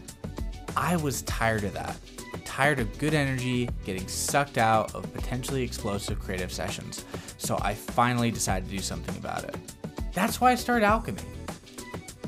I 0.77 0.97
was 0.97 1.23
tired 1.23 1.65
of 1.65 1.75
that. 1.75 1.97
Tired 2.45 2.79
of 2.79 2.97
good 2.99 3.15
energy 3.15 3.69
getting 3.85 4.07
sucked 4.07 4.57
out 4.57 4.95
of 4.95 5.13
potentially 5.13 5.65
explosive 5.65 6.21
creative 6.21 6.53
sessions. 6.53 7.05
So 7.39 7.59
I 7.61 7.75
finally 7.75 8.31
decided 8.31 8.69
to 8.69 8.77
do 8.77 8.83
something 8.83 9.17
about 9.17 9.45
it. 9.45 9.57
That's 10.13 10.41
why 10.41 10.53
I 10.53 10.55
started 10.57 10.85
Alchemy. 10.87 11.23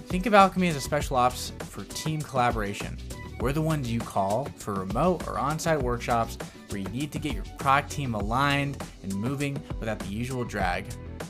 Think 0.07 0.27
of 0.27 0.35
Alchemy 0.35 0.69
as 0.69 0.77
a 0.77 0.81
special 0.81 1.17
ops 1.17 1.53
for 1.61 1.85
team 1.85 2.21
collaboration. 2.23 2.97
We're 3.41 3.53
the 3.53 3.63
ones 3.63 3.91
you 3.91 3.99
call 3.99 4.45
for 4.57 4.75
remote 4.75 5.27
or 5.27 5.39
on 5.39 5.59
site 5.59 5.83
workshops 5.83 6.39
where 6.69 6.81
you 6.81 6.89
need 6.89 7.11
to 7.13 7.19
get 7.19 7.35
your 7.35 7.45
product 7.59 7.91
team 7.91 8.15
aligned 8.15 8.81
and 9.03 9.13
moving 9.15 9.61
without 9.81 9.99
the 9.99 10.07
usual 10.07 10.45
drag. 10.45 10.85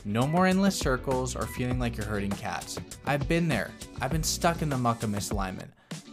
No 0.05 0.27
more 0.27 0.45
endless 0.45 0.77
circles 0.77 1.35
or 1.35 1.47
feeling 1.47 1.79
like 1.79 1.97
you're 1.97 2.05
herding 2.05 2.29
cats. 2.31 2.79
I've 3.05 3.27
been 3.27 3.47
there. 3.47 3.71
I've 3.99 4.11
been 4.11 4.23
stuck 4.23 4.61
in 4.61 4.69
the 4.69 4.77
muck 4.77 5.01
of 5.01 5.09
misalignment, 5.09 5.69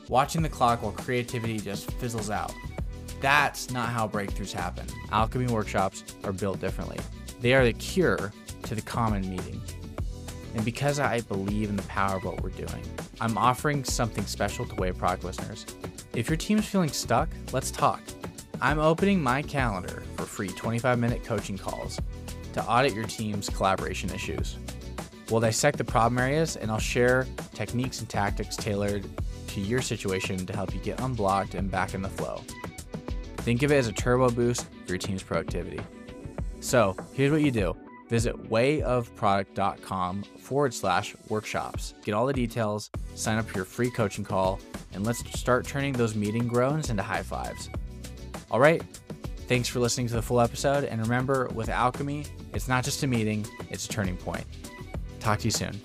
watching 0.09 0.43
the 0.43 0.49
clock 0.49 0.83
while 0.83 0.93
creativity 0.93 1.59
just 1.59 1.91
fizzles 1.93 2.31
out. 2.31 2.55
That's 3.21 3.71
not 3.71 3.91
how 3.91 4.09
breakthroughs 4.09 4.53
happen. 4.53 4.87
Alchemy 5.13 5.49
workshops 5.49 6.05
are 6.25 6.33
built 6.33 6.61
differently. 6.61 6.99
They 7.41 7.53
are 7.53 7.65
the 7.65 7.75
cure 7.75 8.33
to 8.63 8.75
the 8.75 8.83
common 8.83 9.29
meeting. 9.29 9.61
And 10.55 10.65
because 10.65 10.99
I 10.99 11.21
believe 11.23 11.69
in 11.69 11.77
the 11.77 11.83
power 11.85 12.17
of 12.17 12.25
what 12.25 12.43
we're 12.43 12.51
doing, 12.51 12.83
I'm 13.21 13.39
offering 13.39 13.85
something 13.85 14.27
special 14.27 14.67
to 14.67 14.85
of 14.85 15.25
listeners. 15.25 15.67
If 16.15 16.29
your 16.29 16.37
team's 16.37 16.67
feeling 16.67 16.89
stuck, 16.89 17.29
let's 17.53 17.71
talk. 17.71 18.01
I'm 18.61 18.79
opening 18.79 19.23
my 19.23 19.43
calendar 19.43 20.03
for 20.17 20.25
free 20.25 20.49
25 20.49 20.99
minute 20.99 21.25
coaching 21.25 21.57
calls 21.57 22.01
to 22.53 22.65
audit 22.65 22.95
your 22.95 23.05
team's 23.05 23.49
collaboration 23.49 24.11
issues. 24.11 24.57
We'll 25.31 25.41
dissect 25.41 25.79
the 25.79 25.85
problem 25.85 26.19
areas 26.19 26.57
and 26.57 26.71
I'll 26.71 26.79
share 26.79 27.27
techniques 27.55 28.01
and 28.01 28.09
tactics 28.09 28.57
tailored 28.57 29.09
to 29.49 29.61
your 29.61 29.81
situation 29.81 30.45
to 30.47 30.53
help 30.53 30.75
you 30.75 30.81
get 30.81 31.01
unblocked 31.01 31.55
and 31.55 31.71
back 31.71 31.95
in 31.95 32.03
the 32.03 32.09
flow. 32.09 32.43
Think 33.39 33.63
of 33.63 33.73
it 33.73 33.77
as 33.77 33.87
a 33.87 33.93
turbo 33.93 34.31
boost 34.31 34.67
for 34.85 34.89
your 34.89 34.99
team's 34.99 35.23
productivity. 35.23 35.81
So, 36.61 36.95
here's 37.15 37.33
what 37.33 37.43
you 37.43 37.51
do 37.51 37.75
Visit 38.11 38.37
wayofproduct.com 38.51 40.23
forward 40.41 40.75
slash 40.75 41.15
workshops. 41.29 41.95
Get 42.05 42.13
all 42.13 42.27
the 42.27 42.33
details, 42.33 42.91
sign 43.15 43.39
up 43.39 43.47
for 43.47 43.57
your 43.57 43.65
free 43.65 43.89
coaching 43.89 44.25
call, 44.25 44.59
and 44.93 45.07
let's 45.07 45.23
start 45.39 45.65
turning 45.65 45.93
those 45.93 46.17
meeting 46.17 46.49
groans 46.49 46.91
into 46.91 47.05
high 47.05 47.23
fives. 47.23 47.71
All 48.51 48.59
right, 48.59 48.83
thanks 49.47 49.69
for 49.69 49.79
listening 49.79 50.09
to 50.09 50.15
the 50.15 50.23
full 50.23 50.41
episode. 50.41 50.83
And 50.83 51.01
remember, 51.01 51.49
with 51.55 51.69
Alchemy, 51.69 52.27
it's 52.53 52.67
not 52.67 52.83
just 52.83 53.05
a 53.05 53.07
meeting, 53.07 53.47
it's 53.71 53.87
a 53.87 53.89
turning 53.89 54.17
point. 54.17 54.45
Talk 55.21 55.39
to 55.39 55.45
you 55.45 55.53
soon. 55.53 55.81